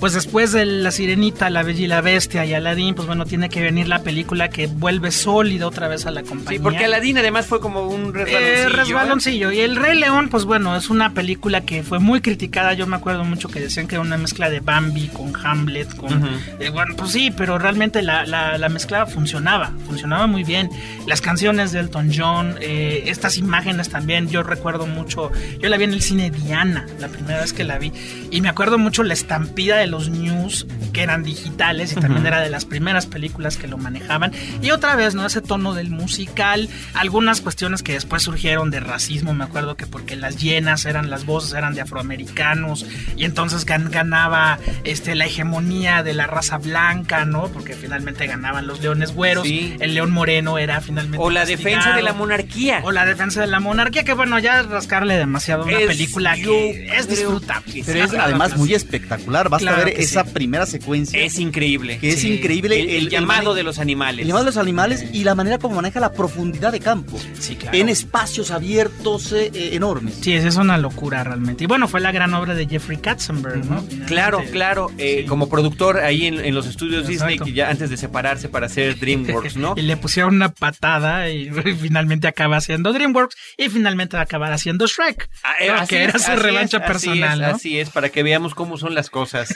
pues 0.00 0.14
después 0.14 0.52
de 0.52 0.64
La 0.64 0.90
Sirenita, 0.90 1.50
La 1.50 1.62
Bella 1.62 1.84
y 1.84 1.86
la 1.86 2.00
Bestia 2.00 2.44
y 2.46 2.54
Aladdin, 2.54 2.94
pues 2.94 3.06
bueno, 3.06 3.26
tiene 3.26 3.48
que 3.50 3.60
venir 3.62 3.86
la 3.86 4.02
película 4.02 4.48
que 4.48 4.66
vuelve 4.66 5.10
sólida 5.10 5.66
otra 5.66 5.86
vez 5.88 6.06
a 6.06 6.10
la 6.10 6.22
compañía. 6.22 6.58
Sí, 6.58 6.62
porque 6.62 6.86
Aladdin 6.86 7.18
además 7.18 7.46
fue 7.46 7.60
como 7.60 7.82
un 7.86 8.08
Eh, 8.08 8.12
resbaloncillo. 8.24 8.68
resbaloncillo. 8.76 9.52
Y 9.52 9.60
El 9.60 9.76
Rey 9.76 9.98
León, 9.98 10.28
pues 10.30 10.44
bueno, 10.46 10.74
es 10.76 10.90
una 10.90 11.12
película 11.12 11.60
que 11.60 11.82
fue 11.82 11.98
muy 11.98 12.20
criticada. 12.20 12.72
Yo 12.74 12.86
me 12.86 12.96
acuerdo 12.96 13.24
mucho 13.24 13.48
que 13.48 13.60
decían 13.60 13.86
que 13.86 13.96
era 13.96 14.02
una 14.02 14.16
mezcla 14.16 14.48
de 14.48 14.60
Bambi 14.60 15.08
con 15.08 15.32
Hamlet. 15.44 15.94
Con, 15.96 16.16
Ujú. 16.24 16.26
eh, 16.60 16.70
bueno, 16.70 16.94
pues 16.96 17.12
sí, 17.12 17.30
pero 17.36 17.58
realmente 17.58 18.00
la, 18.02 18.24
la, 18.24 18.56
la 18.58 18.68
mezcla 18.70 19.06
funcionaba. 19.06 19.72
Funcionaba 19.86 20.26
muy 20.26 20.44
bien. 20.44 20.70
Las 21.06 21.20
canciones 21.20 21.72
de 21.72 21.80
Elton 21.80 22.10
John, 22.16 22.56
eh, 22.60 23.04
estas 23.06 23.36
imágenes 23.36 23.90
también. 23.90 24.28
Yo 24.30 24.42
recuerdo 24.42 24.86
mucho. 24.86 25.30
Yo 25.60 25.68
la 25.68 25.76
vi 25.76 25.84
en 25.84 25.92
el 25.92 26.00
cine 26.02 26.30
Diana, 26.30 26.86
la 26.98 27.08
primera 27.08 27.40
vez 27.40 27.52
que 27.52 27.64
la 27.64 27.78
vi. 27.78 27.92
Y 28.30 28.40
me 28.40 28.48
acuerdo 28.48 28.78
mucho 28.78 29.02
la 29.02 29.12
estampida 29.12 29.76
de 29.76 29.89
los 29.90 30.08
news 30.08 30.66
que 30.92 31.02
eran 31.02 31.22
digitales 31.22 31.92
y 31.92 31.96
también 31.96 32.26
era 32.26 32.40
de 32.40 32.50
las 32.50 32.64
primeras 32.64 33.06
películas 33.06 33.56
que 33.56 33.66
lo 33.68 33.76
manejaban. 33.78 34.32
Y 34.62 34.70
otra 34.70 34.96
vez, 34.96 35.14
¿no? 35.14 35.26
Ese 35.26 35.40
tono 35.40 35.74
del 35.74 35.90
musical, 35.90 36.68
algunas 36.94 37.40
cuestiones 37.40 37.82
que 37.82 37.92
después 37.92 38.22
surgieron 38.22 38.70
de 38.70 38.80
racismo, 38.80 39.34
me 39.34 39.44
acuerdo 39.44 39.76
que 39.76 39.86
porque 39.86 40.16
las 40.16 40.36
llenas 40.40 40.84
eran, 40.86 41.10
las 41.10 41.26
voces 41.26 41.52
eran 41.54 41.74
de 41.74 41.80
afroamericanos 41.82 42.86
y 43.16 43.24
entonces 43.24 43.66
gan- 43.66 43.90
ganaba 43.90 44.58
este, 44.84 45.14
la 45.14 45.26
hegemonía 45.26 46.02
de 46.02 46.14
la 46.14 46.26
raza 46.26 46.58
blanca, 46.58 47.24
¿no? 47.24 47.48
Porque 47.48 47.74
finalmente 47.74 48.26
ganaban 48.26 48.66
los 48.66 48.80
leones 48.80 49.12
güeros, 49.12 49.46
Sí. 49.46 49.76
el 49.80 49.94
león 49.94 50.10
moreno 50.10 50.58
era 50.58 50.80
finalmente... 50.80 51.18
O 51.18 51.30
la 51.30 51.40
castigado. 51.40 51.64
defensa 51.64 51.96
de 51.96 52.02
la 52.02 52.12
monarquía. 52.12 52.80
O 52.84 52.92
la 52.92 53.04
defensa 53.06 53.40
de 53.40 53.46
la 53.46 53.60
monarquía, 53.60 54.04
que 54.04 54.12
bueno, 54.14 54.38
ya 54.38 54.62
rascarle 54.62 55.16
demasiado 55.16 55.64
una 55.64 55.78
Es- 55.78 55.86
película 55.86 56.34
que 56.34 56.86
es 56.96 57.08
disfrutable. 57.08 57.82
Pero 57.84 58.04
es 58.04 58.12
además 58.14 58.56
muy 58.56 58.74
espectacular. 58.74 59.48
Basta 59.48 59.68
Claro 59.72 59.79
ver 59.84 60.00
esa 60.00 60.24
sí. 60.24 60.30
primera 60.32 60.66
secuencia. 60.66 61.20
Es 61.22 61.38
increíble. 61.38 61.98
que 61.98 62.10
es 62.10 62.20
Sí. 62.20 62.34
increíble 62.34 62.80
el, 62.80 62.90
el 62.90 63.08
llamado 63.08 63.54
de 63.54 63.62
los 63.62 63.78
animales. 63.78 64.22
el 64.22 64.28
llamado 64.28 64.44
de 64.44 64.50
los 64.50 64.56
animales 64.58 65.06
y 65.12 65.24
la 65.24 65.34
manera 65.34 65.58
como 65.58 65.76
maneja 65.76 66.00
la 66.00 66.12
profundidad 66.12 66.72
de 66.72 66.80
campo 66.80 67.18
Sí, 67.38 67.56
claro. 67.56 67.76
en 67.76 67.88
espacios 67.88 68.50
abiertos 68.50 69.32
eh, 69.32 69.50
eh, 69.54 69.70
enormes. 69.74 70.14
Sí, 70.20 70.32
es, 70.32 70.44
es 70.44 70.56
una 70.56 70.78
locura 70.78 71.24
realmente. 71.24 71.64
Y 71.64 71.66
bueno, 71.66 71.88
fue 71.88 72.00
la 72.00 72.12
gran 72.12 72.32
obra 72.34 72.54
de 72.54 72.66
Jeffrey 72.66 72.98
Katzenberg, 72.98 73.58
¿no? 73.58 73.82
Finalmente. 73.82 74.06
Claro, 74.06 74.42
claro, 74.52 74.90
eh, 74.98 75.20
Sí. 75.22 75.26
como 75.26 75.48
productor 75.48 75.98
ahí 75.98 76.26
en, 76.26 76.44
en 76.44 76.54
los 76.54 76.66
estudios 76.66 77.06
Disney, 77.06 77.38
que 77.38 77.52
ya 77.52 77.68
antes 77.70 77.90
de 77.90 77.96
separarse 77.96 78.48
para 78.48 78.66
hacer 78.66 78.98
DreamWorks, 78.98 79.56
¿no? 79.56 79.74
y 79.76 79.82
le 79.82 79.96
pusieron 79.96 80.34
una 80.34 80.50
patada 80.50 81.28
y 81.30 81.50
finalmente 81.50 82.28
acaba 82.28 82.56
haciendo 82.56 82.92
DreamWorks 82.92 83.36
y 83.58 83.68
finalmente 83.68 84.16
va 84.16 84.20
a 84.20 84.24
acabar 84.24 84.52
haciendo 84.52 84.86
Shrek. 84.86 85.28
Ah, 85.42 85.52
eh, 85.60 85.72
que 85.88 86.02
era 86.04 86.12
es, 86.16 86.24
su 86.24 86.36
revancha 86.36 86.78
es, 86.78 86.82
así 86.84 86.92
personal, 86.92 87.40
es, 87.42 87.48
¿no? 87.48 87.54
Así 87.56 87.78
es, 87.80 87.90
para 87.90 88.08
que 88.10 88.22
veamos 88.22 88.54
cómo 88.54 88.76
son 88.78 88.94
las 88.94 89.10
cosas 89.10 89.54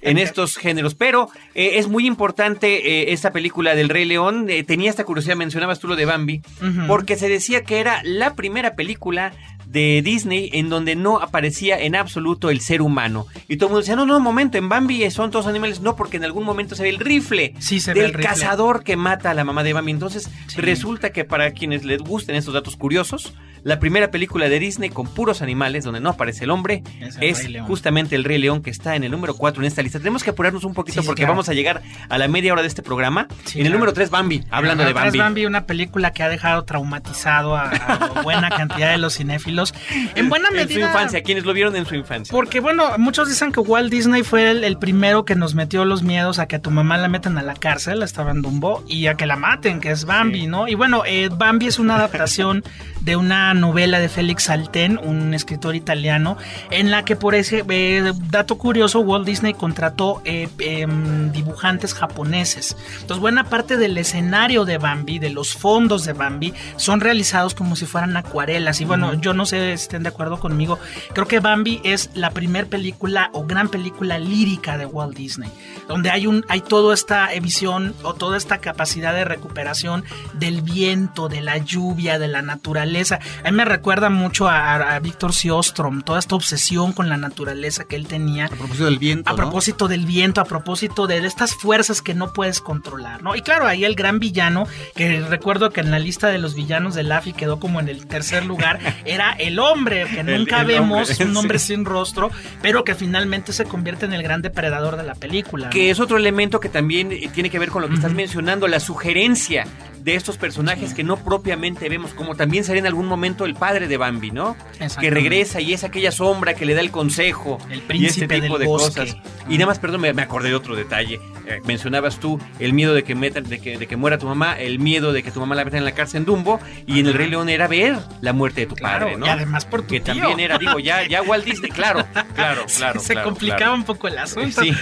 en 0.00 0.18
estos 0.18 0.56
géneros. 0.56 0.94
Pero 0.94 1.28
eh, 1.54 1.72
es 1.74 1.88
muy 1.88 2.06
importante 2.06 3.02
eh, 3.08 3.12
esta 3.12 3.32
película 3.32 3.74
del 3.74 3.88
Rey 3.88 4.04
León. 4.04 4.46
eh, 4.48 4.64
tenía 4.64 4.90
esta 4.90 5.04
curiosidad, 5.04 5.36
mencionabas 5.36 5.78
tú 5.80 5.88
lo 5.88 5.96
de 5.96 6.04
Bambi, 6.04 6.42
porque 6.86 7.16
se 7.16 7.28
decía 7.28 7.62
que 7.64 7.80
era 7.80 8.00
la 8.04 8.34
primera 8.34 8.74
película 8.74 9.32
de 9.66 10.02
Disney 10.04 10.50
en 10.52 10.68
donde 10.68 10.96
no 10.96 11.18
aparecía 11.18 11.78
en 11.80 11.94
absoluto 11.96 12.50
el 12.50 12.60
ser 12.60 12.82
humano. 12.82 13.26
Y 13.48 13.56
todo 13.56 13.68
el 13.68 13.70
mundo 13.70 13.80
decía, 13.80 13.96
no, 13.96 14.04
no, 14.04 14.18
un 14.18 14.22
momento, 14.22 14.58
en 14.58 14.68
Bambi 14.68 15.10
son 15.10 15.30
todos 15.30 15.46
animales. 15.46 15.80
No, 15.80 15.96
porque 15.96 16.18
en 16.18 16.24
algún 16.24 16.44
momento 16.44 16.74
se 16.74 16.82
ve 16.82 16.90
el 16.90 16.98
rifle 16.98 17.54
Sí, 17.58 17.80
se 17.80 17.94
ve 17.94 18.00
del 18.00 18.10
el 18.10 18.14
rifle. 18.16 18.28
cazador 18.28 18.84
que 18.84 18.96
mata 18.96 19.30
a 19.30 19.34
la 19.34 19.44
mamá 19.44 19.62
de 19.62 19.72
Bambi. 19.72 19.92
Entonces, 19.92 20.28
Sí. 20.48 20.60
resulta 20.60 21.10
que 21.10 21.24
para 21.24 21.52
quienes 21.52 21.84
les 21.84 22.02
gusten 22.02 22.36
estos 22.36 22.52
datos 22.52 22.76
curiosos, 22.76 23.32
la 23.64 23.78
primera 23.78 24.10
película 24.10 24.48
de 24.48 24.58
Disney 24.58 24.90
con 24.90 25.06
puros 25.06 25.42
animales, 25.42 25.84
donde 25.84 26.00
no 26.00 26.10
aparece 26.10 26.44
el 26.44 26.50
hombre, 26.50 26.82
Es 27.20 27.44
el 27.44 27.60
justamente 27.62 28.16
el 28.16 28.24
Rey 28.24 28.38
León 28.38 28.62
que 28.62 28.70
está 28.70 28.96
en 28.96 29.04
el 29.04 29.10
número 29.10 29.34
4 29.34 29.62
en 29.62 29.66
esta 29.68 29.82
lista. 29.82 29.98
Tenemos 29.98 30.22
que 30.24 30.30
apurarnos 30.30 30.64
un 30.64 30.74
poquito 30.74 31.00
Sí, 31.02 31.06
porque 31.06 31.20
claro. 31.22 31.32
vamos 31.34 31.48
a 31.48 31.52
llegar 31.54 31.82
a 32.08 32.18
la 32.18 32.28
media 32.28 32.52
hora 32.52 32.62
de 32.62 32.68
este 32.68 32.82
programa. 32.82 33.28
Sí, 33.44 33.60
en 33.60 33.66
el 33.66 33.72
claro. 33.72 33.78
número 33.78 33.92
3, 33.92 34.10
Bambi, 34.10 34.44
hablando 34.50 34.84
de 34.84 34.92
vez 34.92 35.14
Bambi. 35.16 35.46
una 35.46 35.66
película 35.66 36.12
que 36.12 36.22
ha 36.22 36.28
dejado 36.28 36.64
traumatizado 36.64 37.56
a, 37.56 37.68
a 37.70 38.22
buena 38.22 38.48
cantidad 38.50 38.90
de 38.90 38.98
los 38.98 39.14
cinéfilos. 39.16 39.74
En 40.14 40.28
buena 40.28 40.48
En 40.50 40.56
medida. 40.56 40.74
su 40.74 40.80
infancia, 40.80 41.22
quienes 41.22 41.44
lo 41.44 41.52
vieron 41.52 41.76
en 41.76 41.86
su 41.86 41.94
infancia. 41.94 42.32
Porque 42.32 42.60
bueno, 42.60 42.98
muchos 42.98 43.28
dicen 43.28 43.52
que 43.52 43.60
Walt 43.60 43.90
Disney 43.90 44.22
fue 44.22 44.50
el, 44.50 44.64
el 44.64 44.76
primero 44.78 45.24
que 45.24 45.34
nos 45.36 45.54
metió 45.54 45.84
los 45.84 46.02
miedos 46.02 46.38
a 46.38 46.46
que 46.46 46.56
a 46.56 46.60
tu 46.60 46.70
mamá 46.70 46.96
la 46.98 47.08
metan 47.08 47.38
a 47.38 47.42
la 47.42 47.54
cárcel, 47.54 48.02
estaba 48.02 48.30
en 48.32 48.42
Dumbo, 48.42 48.82
y 48.88 49.06
a 49.06 49.14
que 49.14 49.26
la 49.26 49.36
maten, 49.36 49.80
que 49.80 49.90
es 49.90 50.04
Bambi, 50.04 50.40
Sí. 50.42 50.46
¿no? 50.46 50.66
Y 50.68 50.74
bueno, 50.74 51.02
eh, 51.06 51.28
Bambi 51.32 51.66
es 51.66 51.78
una 51.78 51.94
adaptación 51.96 52.64
de 53.04 53.16
una 53.16 53.52
novela 53.54 53.98
de 53.98 54.08
Félix 54.08 54.44
Salten, 54.44 54.98
un 54.98 55.34
escritor 55.34 55.74
italiano, 55.74 56.36
en 56.70 56.90
la 56.90 57.04
que 57.04 57.16
por 57.16 57.34
ese 57.34 57.64
eh, 57.68 58.12
dato 58.30 58.58
curioso, 58.58 59.00
Walt 59.00 59.26
Disney 59.26 59.54
contrató 59.54 60.22
eh, 60.24 60.48
em, 60.58 61.32
dibujantes 61.32 61.94
japoneses. 61.94 62.76
Entonces, 63.00 63.20
buena 63.20 63.44
parte 63.44 63.76
del 63.76 63.98
escenario 63.98 64.64
de 64.64 64.78
Bambi, 64.78 65.18
de 65.18 65.30
los 65.30 65.54
fondos 65.54 66.04
de 66.04 66.12
Bambi, 66.12 66.54
son 66.76 67.00
realizados 67.00 67.54
como 67.54 67.76
si 67.76 67.86
fueran 67.86 68.16
acuarelas. 68.16 68.80
Y 68.80 68.84
bueno, 68.84 69.14
yo 69.14 69.34
no 69.34 69.46
sé 69.46 69.76
si 69.76 69.84
estén 69.84 70.04
de 70.04 70.10
acuerdo 70.10 70.38
conmigo. 70.38 70.78
Creo 71.12 71.26
que 71.26 71.40
Bambi 71.40 71.80
es 71.84 72.10
la 72.14 72.30
primer 72.30 72.68
película 72.68 73.30
o 73.32 73.44
gran 73.44 73.68
película 73.68 74.18
lírica 74.18 74.78
de 74.78 74.86
Walt 74.86 75.16
Disney, 75.16 75.50
donde 75.88 76.10
hay 76.10 76.26
un 76.26 76.44
hay 76.48 76.60
toda 76.60 76.94
esta 76.94 77.28
visión 77.40 77.94
o 78.02 78.14
toda 78.14 78.36
esta 78.36 78.58
capacidad 78.58 79.14
de 79.14 79.24
recuperación 79.24 80.04
del 80.34 80.62
viento, 80.62 81.28
de 81.28 81.40
la 81.40 81.58
lluvia, 81.58 82.18
de 82.18 82.28
la 82.28 82.42
naturaleza. 82.42 82.91
A 83.00 83.50
mí 83.50 83.56
me 83.56 83.64
recuerda 83.64 84.10
mucho 84.10 84.48
a, 84.48 84.98
Víctor 85.00 85.32
Siostrom, 85.32 86.02
toda 86.02 86.18
esta 86.18 86.34
obsesión 86.34 86.92
con 86.92 87.08
la 87.08 87.16
naturaleza 87.16 87.84
que 87.84 87.96
él 87.96 88.06
tenía. 88.06 88.46
A 88.46 88.48
propósito 88.48 88.84
del 88.84 88.98
viento. 88.98 89.30
A 89.30 89.32
¿no? 89.32 89.36
propósito 89.36 89.88
del 89.88 90.06
viento, 90.06 90.40
a 90.40 90.44
propósito 90.44 91.06
de 91.06 91.18
estas 91.26 91.54
fuerzas 91.54 92.02
que 92.02 92.14
no 92.14 92.32
puedes 92.32 92.60
controlar, 92.60 93.22
¿no? 93.22 93.34
Y 93.34 93.42
claro, 93.42 93.66
ahí 93.66 93.84
el 93.84 93.94
gran 93.94 94.18
villano, 94.18 94.66
que 94.94 95.20
recuerdo 95.20 95.70
que 95.70 95.80
en 95.80 95.90
la 95.90 95.98
lista 95.98 96.28
de 96.28 96.38
los 96.38 96.54
villanos 96.54 96.94
de 96.94 97.02
Laffy 97.02 97.32
quedó 97.32 97.58
como 97.58 97.80
en 97.80 97.88
el 97.88 98.06
tercer 98.06 98.44
lugar, 98.44 98.78
era 99.04 99.32
el 99.32 99.58
hombre, 99.58 100.06
que 100.06 100.22
nunca 100.22 100.60
el 100.60 100.66
vemos, 100.66 101.10
hombre, 101.10 101.26
un 101.26 101.36
hombre 101.42 101.58
sí. 101.58 101.68
sin 101.68 101.84
rostro, 101.84 102.30
pero 102.60 102.84
que 102.84 102.94
finalmente 102.94 103.52
se 103.52 103.64
convierte 103.64 104.06
en 104.06 104.12
el 104.12 104.22
gran 104.22 104.42
depredador 104.42 104.96
de 104.96 105.04
la 105.04 105.14
película. 105.14 105.66
¿no? 105.66 105.70
Que 105.70 105.90
es 105.90 106.00
otro 106.00 106.16
elemento 106.16 106.60
que 106.60 106.68
también 106.68 107.12
eh, 107.12 107.30
tiene 107.32 107.50
que 107.50 107.58
ver 107.58 107.70
con 107.70 107.82
lo 107.82 107.88
que 107.88 107.94
estás 107.94 108.12
mencionando, 108.12 108.68
la 108.68 108.80
sugerencia 108.80 109.66
de 110.02 110.14
estos 110.14 110.36
personajes 110.36 110.94
que 110.94 111.04
no 111.04 111.16
propiamente 111.16 111.88
vemos, 111.88 112.12
como 112.14 112.34
también 112.34 112.64
sería 112.64 112.80
en 112.80 112.86
algún 112.86 113.06
momento 113.06 113.44
el 113.44 113.54
padre 113.54 113.86
de 113.88 113.96
Bambi, 113.96 114.30
¿no? 114.30 114.56
Que 115.00 115.10
regresa 115.10 115.60
y 115.60 115.72
es 115.72 115.84
aquella 115.84 116.10
sombra 116.12 116.54
que 116.54 116.66
le 116.66 116.74
da 116.74 116.80
el 116.80 116.90
consejo 116.90 117.58
El 117.70 117.82
y 117.96 118.06
este 118.06 118.26
tipo 118.28 118.58
del 118.58 118.60
de 118.60 118.66
bosque. 118.66 119.00
cosas. 119.00 119.16
Y 119.48 119.54
nada 119.54 119.66
más, 119.66 119.78
perdón, 119.78 120.00
me, 120.00 120.12
me 120.12 120.22
acordé 120.22 120.48
de 120.50 120.54
otro 120.54 120.74
detalle. 120.76 121.20
Eh, 121.46 121.60
mencionabas 121.64 122.18
tú 122.20 122.40
el 122.60 122.72
miedo 122.72 122.94
de 122.94 123.02
que, 123.02 123.16
metan, 123.16 123.42
de, 123.44 123.58
que, 123.60 123.76
de 123.76 123.86
que 123.88 123.96
muera 123.96 124.16
tu 124.16 124.26
mamá, 124.26 124.56
el 124.58 124.78
miedo 124.78 125.12
de 125.12 125.24
que 125.24 125.32
tu 125.32 125.40
mamá 125.40 125.56
la 125.56 125.64
metan 125.64 125.78
en 125.78 125.84
la 125.84 125.92
cárcel 125.92 126.18
en 126.18 126.24
Dumbo, 126.26 126.60
y 126.86 127.00
en 127.00 127.06
el 127.08 127.14
Rey 127.14 127.28
León 127.28 127.48
era 127.48 127.66
ver 127.66 127.96
la 128.20 128.32
muerte 128.32 128.60
de 128.62 128.66
tu 128.68 128.74
Claro, 128.76 129.06
padre, 129.06 129.16
¿no? 129.18 129.26
y 129.26 129.28
además 129.28 129.64
por 129.64 129.82
tu 129.82 129.88
que 129.88 130.00
tío. 130.00 130.14
también 130.14 130.38
era, 130.38 130.58
digo, 130.58 130.78
ya, 130.78 131.06
ya 131.06 131.20
Walt 131.22 131.44
Disney, 131.44 131.70
claro, 131.72 132.06
claro, 132.36 132.62
Se- 132.68 132.78
claro. 132.78 133.00
se 133.00 133.14
complicaba 133.22 133.58
claro. 133.58 133.74
un 133.74 133.84
poco 133.84 134.06
el 134.08 134.18
asunto. 134.18 134.62
Sí, 134.62 134.72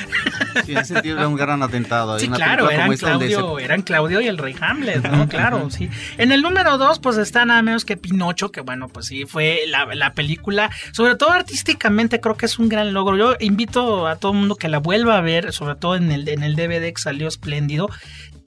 Sí, 0.66 0.72
en 0.72 0.78
ese 0.78 0.94
sentido 0.94 1.16
era 1.16 1.28
un 1.28 1.36
gran 1.36 1.62
atentado. 1.62 2.14
Hay 2.14 2.20
Sí, 2.20 2.26
una 2.26 2.36
claro, 2.36 2.68
eran 2.70 2.82
como 2.82 2.92
esta 2.92 3.10
donde 3.10 3.28
se- 3.28 3.34
Claudio, 3.36 3.58
eran 3.60 3.82
Claudio 3.82 4.20
y 4.20 4.26
el 4.26 4.36
rey 4.36 4.54
Hamlet, 4.60 5.00
¿no? 5.10 5.28
Claro, 5.28 5.70
sí. 5.70 5.88
En 6.18 6.32
el 6.32 6.42
número 6.42 6.78
dos, 6.78 6.98
pues 6.98 7.16
está 7.16 7.44
nada 7.44 7.62
menos 7.62 7.84
que 7.84 7.96
Pinocho, 7.96 8.50
que 8.50 8.60
bueno, 8.60 8.88
pues 8.88 9.06
sí, 9.06 9.24
fue 9.26 9.60
la, 9.66 9.86
la 9.94 10.12
película, 10.14 10.70
sobre 10.92 11.16
todo 11.16 11.30
artísticamente 11.30 12.20
creo 12.20 12.36
que 12.36 12.46
es 12.46 12.58
un 12.58 12.68
gran 12.68 12.92
logro. 12.92 13.16
Yo 13.16 13.34
invito 13.40 14.06
a 14.06 14.16
todo 14.16 14.32
el 14.32 14.38
mundo 14.38 14.56
que 14.56 14.68
la 14.68 14.78
vuelva 14.78 15.16
a 15.16 15.20
ver, 15.20 15.52
sobre 15.52 15.74
todo 15.74 15.96
en 15.96 16.10
el, 16.10 16.28
en 16.28 16.42
el 16.42 16.56
DVD 16.56 16.92
que 16.92 17.00
salió 17.00 17.28
espléndido. 17.28 17.88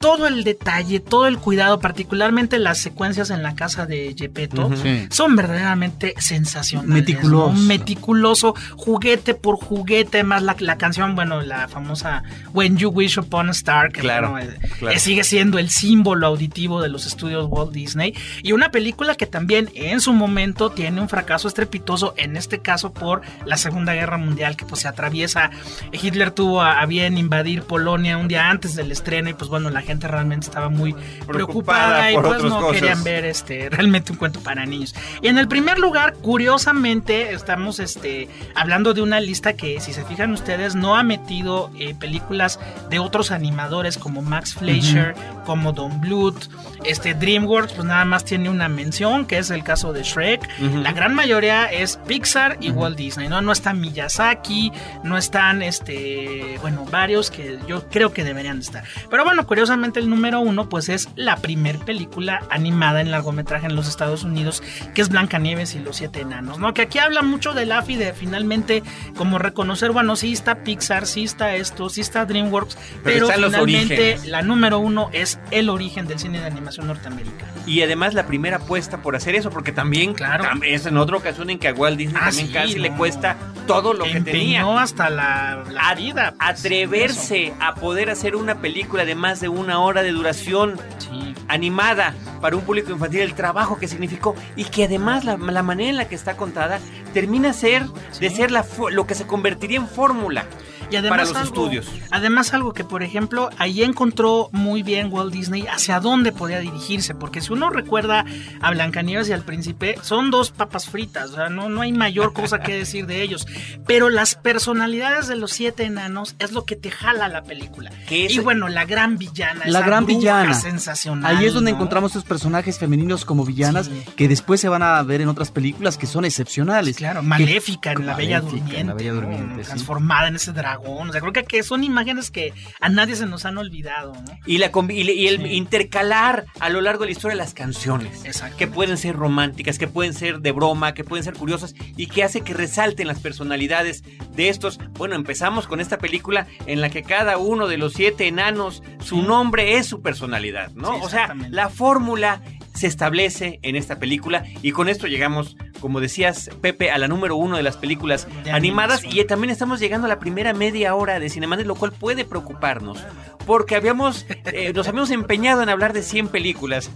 Todo 0.03 0.27
el 0.27 0.43
detalle, 0.43 0.99
todo 0.99 1.27
el 1.27 1.37
cuidado, 1.37 1.79
particularmente 1.79 2.59
las 2.59 2.77
secuencias 2.77 3.29
en 3.29 3.41
la 3.41 3.55
casa 3.55 3.85
de 3.85 4.13
Gepetto, 4.17 4.69
son 5.09 5.35
verdaderamente 5.37 6.13
sensacionales. 6.17 6.93
Meticuloso. 6.93 7.53
¿no? 7.53 7.59
Meticuloso, 7.61 8.53
juguete 8.75 9.33
por 9.33 9.55
juguete, 9.55 10.17
además 10.19 10.43
la, 10.43 10.57
la 10.59 10.77
canción, 10.77 11.15
bueno, 11.15 11.41
la 11.41 11.69
famosa 11.69 12.23
When 12.53 12.75
You 12.75 12.89
Wish 12.89 13.17
Upon 13.17 13.47
a 13.47 13.51
Star, 13.51 13.93
que 13.93 14.01
Claro, 14.01 14.31
bueno, 14.31 14.51
claro. 14.79 14.93
eh, 14.93 14.99
sigue 14.99 15.23
siendo 15.23 15.57
el 15.57 15.69
símbolo 15.69 16.27
auditivo 16.27 16.81
de 16.81 16.89
los 16.89 17.05
estudios 17.05 17.47
Walt 17.49 17.71
Disney. 17.71 18.13
Y 18.41 18.51
una 18.51 18.71
película 18.71 19.15
que 19.15 19.25
también 19.25 19.69
en 19.73 20.01
su 20.01 20.11
momento 20.11 20.69
tiene 20.71 20.99
un 20.99 21.07
fracaso 21.07 21.47
estrepitoso, 21.47 22.13
en 22.17 22.35
este 22.35 22.59
caso 22.59 22.91
por 22.91 23.21
la 23.45 23.55
Segunda 23.55 23.93
Guerra 23.93 24.17
Mundial, 24.17 24.57
que 24.57 24.65
pues 24.65 24.81
se 24.81 24.89
atraviesa. 24.89 25.49
Hitler 25.93 26.31
tuvo 26.31 26.61
a, 26.61 26.81
a 26.81 26.85
bien 26.87 27.17
invadir 27.17 27.63
Polonia 27.63 28.17
un 28.17 28.27
día 28.27 28.49
antes 28.49 28.75
del 28.75 28.91
estreno 28.91 29.29
y 29.29 29.33
pues 29.33 29.49
bueno, 29.49 29.69
la 29.69 29.79
gente 29.81 29.92
realmente 30.01 30.47
estaba 30.47 30.69
muy 30.69 30.93
preocupada, 30.93 31.27
Preocupada 31.27 32.11
y 32.11 32.17
pues 32.17 32.43
no 32.43 32.59
cosas. 32.59 32.79
querían 32.81 33.03
ver 33.03 33.25
este 33.25 33.69
realmente 33.69 34.11
un 34.11 34.17
cuento 34.17 34.39
para 34.41 34.65
niños. 34.65 34.95
Y 35.21 35.27
en 35.27 35.37
el 35.37 35.47
primer 35.47 35.79
lugar, 35.79 36.13
curiosamente, 36.21 37.33
estamos 37.33 37.79
este 37.79 38.29
hablando 38.55 38.93
de 38.93 39.01
una 39.01 39.19
lista 39.19 39.53
que 39.53 39.79
si 39.79 39.93
se 39.93 40.03
fijan 40.05 40.31
ustedes 40.31 40.75
no 40.75 40.95
ha 40.95 41.03
metido 41.03 41.71
eh, 41.79 41.95
películas 41.95 42.59
de 42.89 42.99
otros 42.99 43.31
animadores 43.31 43.97
como 43.97 44.21
Max 44.21 44.55
Fleischer, 44.55 45.15
como 45.45 45.71
Don 45.73 45.99
Bluth, 46.01 46.49
este 46.85 47.13
DreamWorks 47.13 47.73
pues 47.73 47.85
nada 47.85 48.05
más 48.05 48.25
tiene 48.25 48.49
una 48.49 48.69
mención, 48.69 49.25
que 49.25 49.37
es 49.37 49.49
el 49.49 49.63
caso 49.63 49.93
de 49.93 50.03
Shrek. 50.03 50.47
La 50.59 50.91
gran 50.91 51.13
mayoría 51.13 51.65
es 51.65 51.97
Pixar 52.07 52.57
y 52.59 52.69
Walt 52.71 52.97
Disney, 52.97 53.27
¿no? 53.29 53.41
No 53.41 53.51
está 53.51 53.73
Miyazaki, 53.73 54.71
no 55.03 55.17
están 55.17 55.61
este, 55.61 56.57
bueno, 56.61 56.85
varios 56.89 57.31
que 57.31 57.59
yo 57.67 57.87
creo 57.89 58.13
que 58.13 58.23
deberían 58.23 58.59
de 58.59 58.65
estar. 58.65 58.83
Pero 59.09 59.23
bueno, 59.23 59.45
curiosamente 59.45 59.72
el 59.73 60.09
número 60.09 60.39
uno 60.39 60.69
pues 60.69 60.89
es 60.89 61.09
la 61.15 61.37
primer 61.37 61.79
película 61.79 62.41
animada 62.49 63.01
en 63.01 63.11
largometraje 63.11 63.65
en 63.65 63.75
los 63.75 63.87
Estados 63.87 64.23
Unidos, 64.23 64.61
que 64.93 65.01
es 65.01 65.09
Blancanieves 65.09 65.75
y 65.75 65.79
los 65.79 65.97
siete 65.97 66.21
enanos, 66.21 66.59
¿no? 66.59 66.73
Que 66.73 66.83
aquí 66.83 66.99
habla 66.99 67.21
mucho 67.23 67.53
del 67.53 67.71
AFI 67.71 67.95
de 67.95 68.13
finalmente 68.13 68.83
como 69.15 69.39
reconocer, 69.39 69.91
bueno, 69.91 70.15
sí 70.15 70.31
está 70.33 70.63
Pixar, 70.63 71.05
sí 71.07 71.23
está 71.23 71.55
esto, 71.55 71.89
sí 71.89 72.01
está 72.01 72.25
DreamWorks, 72.25 72.77
pero, 73.03 73.27
finalmente 73.29 74.19
la 74.25 74.41
número 74.41 74.79
uno 74.79 75.09
es 75.13 75.39
el 75.51 75.69
origen 75.69 76.07
del 76.07 76.19
cine 76.19 76.39
de 76.39 76.45
animación 76.45 76.87
norteamericana. 76.87 77.51
Y 77.65 77.81
además 77.81 78.13
la 78.13 78.25
primera 78.27 78.57
apuesta 78.57 79.01
por 79.01 79.15
hacer 79.15 79.35
eso, 79.35 79.49
porque 79.49 79.71
también 79.71 80.13
Claro. 80.13 80.43
tam- 80.43 80.63
es 80.65 80.85
en 80.85 80.97
otra 80.97 81.17
ocasión 81.17 81.49
en 81.49 81.59
que 81.59 81.69
a 81.69 81.73
Walt 81.73 81.97
Disney 81.97 82.17
Ah, 82.21 82.25
también 82.27 82.47
sí, 82.47 82.53
casi 82.53 82.79
le 82.79 82.91
cuesta 82.91 83.37
todo 83.67 83.93
lo 83.93 84.03
que 84.03 84.19
tenía. 84.21 84.59
Empeñó 84.61 84.77
hasta 84.77 85.09
la, 85.09 85.63
la 85.71 85.95
vida. 85.95 86.33
pues, 86.37 86.49
atreverse 86.65 87.53
a 87.59 87.75
poder 87.75 88.09
hacer 88.09 88.35
una 88.35 88.55
película 88.55 89.05
de 89.05 89.15
más 89.15 89.39
de 89.39 89.47
una 89.63 89.79
hora 89.79 90.03
de 90.03 90.11
duración. 90.11 90.79
Sí. 90.99 91.35
animada 91.47 92.15
para 92.41 92.55
un 92.55 92.63
público 92.63 92.91
infantil, 92.91 93.21
el 93.21 93.35
trabajo 93.35 93.77
que 93.77 93.87
significó 93.87 94.35
y 94.55 94.65
que 94.65 94.85
además 94.85 95.23
la, 95.23 95.37
la 95.37 95.63
manera 95.63 95.89
en 95.89 95.97
la 95.97 96.07
que 96.07 96.15
está 96.15 96.35
contada 96.35 96.79
termina 97.13 97.53
ser 97.53 97.83
de 98.19 98.29
ser 98.29 98.49
la, 98.51 98.65
lo 98.91 99.05
que 99.05 99.13
se 99.13 99.27
convertiría 99.27 99.77
en 99.77 99.87
fórmula 99.87 100.45
Y 100.93 100.97
además 100.97 101.09
para 101.17 101.23
los 101.29 101.35
algo- 101.37 101.63
estudios. 101.65 101.87
Además 102.11 102.53
algo 102.53 102.73
que, 102.73 102.83
por 102.83 103.03
ejemplo, 103.03 103.49
ahí 103.57 103.83
encontró 103.83 104.49
muy 104.51 104.83
bien 104.83 105.09
Walt 105.11 105.33
Disney 105.33 105.65
hacia 105.67 105.99
dónde 105.99 106.31
podía 106.31 106.59
dirigirse, 106.59 107.15
porque 107.15 107.41
si 107.41 107.51
uno 107.53 107.69
recuerda 107.69 108.25
a 108.61 108.71
Blancanieves 108.71 109.29
y 109.29 109.33
al 109.33 109.43
Príncipe, 109.43 109.95
son 110.01 110.31
dos 110.31 110.51
papas 110.51 110.87
fritas, 110.89 111.31
o 111.31 111.35
sea, 111.35 111.49
no, 111.49 111.69
no 111.69 111.81
hay 111.81 111.91
mayor 111.91 112.33
cosa 112.33 112.59
que 112.61 112.73
decir 112.75 113.05
de 113.07 113.21
ellos, 113.21 113.47
pero 113.85 114.09
las 114.09 114.35
personalidades 114.35 115.27
de 115.27 115.35
los 115.35 115.51
siete 115.51 115.83
enanos 115.83 116.35
es 116.39 116.51
lo 116.51 116.65
que 116.65 116.75
te 116.75 116.91
jala 116.91 117.27
la 117.27 117.43
película. 117.43 117.91
Y 118.09 118.39
bueno, 118.39 118.69
la 118.69 118.85
gran 118.85 119.17
villana, 119.17 119.61
La 119.65 119.79
esa 119.79 119.87
gran 119.87 120.05
villana. 120.05 120.53
sensacional. 120.53 121.35
Ahí 121.37 121.45
es 121.45 121.53
donde 121.53 121.71
¿no? 121.71 121.77
encontramos 121.77 122.11
estos 122.11 122.23
personajes 122.25 122.77
femeninos 122.79 123.25
como 123.25 123.45
villanas 123.45 123.87
Sí. 123.87 124.03
que 124.15 124.27
después 124.27 124.61
se 124.61 124.69
van 124.69 124.83
a 124.83 125.01
ver 125.03 125.21
en 125.21 125.29
otras 125.29 125.51
películas 125.51 125.97
que 125.97 126.05
son 126.07 126.25
excepcionales. 126.25 126.97
Claro, 126.97 127.21
Que- 127.21 127.27
maléfica 127.27 127.91
en 127.91 128.05
la 128.05 128.15
Bella 128.15 128.41
Durmiente. 128.41 128.83
la 128.83 128.93
Bella 128.93 129.09
¿no? 129.13 129.21
Durmiente, 129.21 129.63
sí. 129.63 129.67
Transformada 129.69 130.27
en 130.27 130.35
ese 130.35 130.51
dragón. 130.53 130.82
O 130.85 131.11
sea, 131.11 131.21
creo 131.21 131.33
que, 131.33 131.43
que 131.43 131.63
son 131.63 131.83
imágenes 131.83 132.31
que 132.31 132.53
a 132.81 132.89
nadie 132.89 133.15
se 133.15 133.25
nos 133.25 133.45
han 133.45 133.57
olvidado, 133.57 134.13
¿no? 134.13 134.37
Y, 134.45 134.57
la, 134.57 134.71
y, 134.89 135.01
y 135.11 135.27
el 135.27 135.41
Sí. 135.43 135.47
intercalar 135.53 136.45
a 136.59 136.69
lo 136.69 136.81
largo 136.81 137.01
de 137.01 137.07
la 137.07 137.11
historia 137.11 137.35
las 137.35 137.53
canciones. 137.53 138.23
Exacto. 138.25 138.57
Que 138.57 138.67
pueden 138.67 138.97
ser 138.97 139.15
románticas, 139.15 139.77
que 139.79 139.87
pueden 139.87 140.13
ser 140.13 140.39
de 140.39 140.51
broma, 140.51 140.93
que 140.93 141.03
pueden 141.03 141.23
ser 141.23 141.33
curiosas 141.33 141.75
y 141.97 142.07
que 142.07 142.23
hace 142.23 142.41
que 142.41 142.53
resalten 142.53 143.07
las 143.07 143.19
personalidades 143.19 144.03
de 144.35 144.49
estos. 144.49 144.79
Bueno, 144.93 145.15
empezamos 145.15 145.67
con 145.67 145.79
esta 145.79 145.97
película 145.97 146.47
en 146.65 146.81
la 146.81 146.89
que 146.89 147.03
cada 147.03 147.37
uno 147.37 147.67
de 147.67 147.77
los 147.77 147.93
siete 147.93 148.27
enanos, 148.27 148.81
su 149.03 149.21
nombre 149.21 149.77
es 149.77 149.87
su 149.87 150.01
personalidad, 150.01 150.71
¿no? 150.73 150.93
Sí, 150.95 150.99
o 151.03 151.09
sea, 151.09 151.33
la 151.49 151.69
fórmula 151.69 152.41
se 152.73 152.87
establece 152.87 153.59
en 153.61 153.75
esta 153.75 153.99
película 153.99 154.43
y 154.61 154.71
con 154.71 154.89
esto 154.89 155.07
llegamos, 155.07 155.57
como 155.79 155.99
decías, 155.99 156.49
Pepe, 156.61 156.91
a 156.91 156.97
la 156.97 157.07
número 157.07 157.35
uno 157.35 157.57
de 157.57 157.63
las 157.63 157.77
películas 157.77 158.27
De 158.43 158.51
animadas 158.51 158.99
animación. 158.99 159.25
y 159.25 159.27
también 159.27 159.51
estamos 159.51 159.79
llegando 159.79 160.05
a 160.05 160.09
la 160.09 160.19
primera 160.19 160.53
media 160.53 160.95
hora 160.95 161.19
de 161.19 161.29
Cinemanet, 161.29 161.65
lo 161.65 161.75
cual 161.75 161.91
puede 161.91 162.25
preocuparnos 162.25 162.99
porque 163.45 163.75
habíamos 163.75 164.25
eh, 164.45 164.71
nos 164.73 164.87
habíamos 164.87 165.11
empeñado 165.11 165.61
en 165.61 165.69
hablar 165.69 165.93
de 165.93 166.01
100 166.01 166.29
películas 166.29 166.89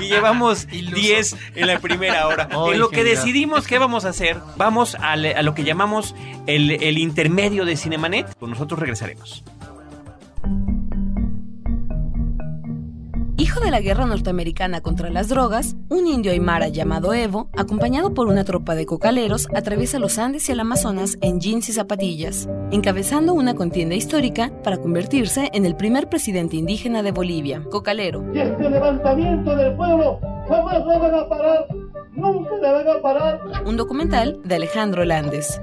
y 0.00 0.08
llevamos 0.08 0.66
Ilusos. 0.72 1.00
10 1.00 1.36
en 1.56 1.66
la 1.66 1.78
primera 1.78 2.26
hora. 2.26 2.48
Ay, 2.50 2.72
en 2.72 2.78
lo 2.78 2.90
que 2.90 3.04
decidimos 3.04 3.66
qué 3.66 3.78
vamos 3.78 4.04
a 4.04 4.10
hacer, 4.10 4.38
vamos 4.56 4.94
a, 4.94 5.16
lo 5.16 5.54
que 5.54 5.64
llamamos 5.64 6.14
el, 6.46 6.70
el 6.70 6.98
intermedio 6.98 7.64
de 7.64 7.76
Cinemanet. 7.76 8.36
Con 8.38 8.50
nosotros 8.50 8.78
regresaremos. 8.78 9.42
De 13.64 13.70
la 13.70 13.82
guerra 13.82 14.06
norteamericana 14.06 14.80
contra 14.80 15.10
las 15.10 15.28
drogas, 15.28 15.76
un 15.90 16.06
indio 16.06 16.32
aymara 16.32 16.68
llamado 16.68 17.12
Evo, 17.12 17.50
acompañado 17.56 18.14
por 18.14 18.26
una 18.26 18.42
tropa 18.42 18.74
de 18.74 18.86
cocaleros, 18.86 19.48
atraviesa 19.54 19.98
los 19.98 20.18
Andes 20.18 20.48
y 20.48 20.52
el 20.52 20.60
Amazonas 20.60 21.18
en 21.20 21.40
jeans 21.40 21.68
y 21.68 21.72
zapatillas, 21.72 22.48
encabezando 22.72 23.32
una 23.32 23.54
contienda 23.54 23.94
histórica 23.94 24.50
para 24.64 24.78
convertirse 24.78 25.50
en 25.52 25.66
el 25.66 25.76
primer 25.76 26.08
presidente 26.08 26.56
indígena 26.56 27.02
de 27.02 27.12
Bolivia. 27.12 27.62
Cocalero. 27.70 28.24
Y 28.34 28.40
este 28.40 28.70
levantamiento 28.70 29.54
del 29.54 29.76
pueblo 29.76 30.18
jamás 30.48 30.78
lo 30.78 30.98
van 30.98 31.14
a 31.14 31.28
parar, 31.28 31.66
nunca 32.12 32.56
le 32.56 32.72
van 32.72 32.88
a 32.88 33.02
parar. 33.02 33.40
Un 33.66 33.76
documental 33.76 34.40
de 34.42 34.54
Alejandro 34.56 35.04
Landes. 35.04 35.60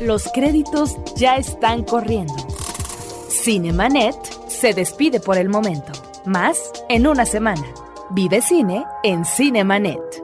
Los 0.00 0.28
créditos 0.32 0.96
ya 1.14 1.36
están 1.36 1.84
corriendo. 1.84 2.34
Cinemanet 3.28 4.16
se 4.48 4.74
despide 4.74 5.20
por 5.20 5.38
el 5.38 5.48
momento. 5.48 5.92
Más 6.26 6.58
en 6.88 7.06
una 7.06 7.26
semana. 7.26 7.62
Vive 8.10 8.42
cine 8.42 8.84
en 9.04 9.24
Cinemanet. 9.24 10.23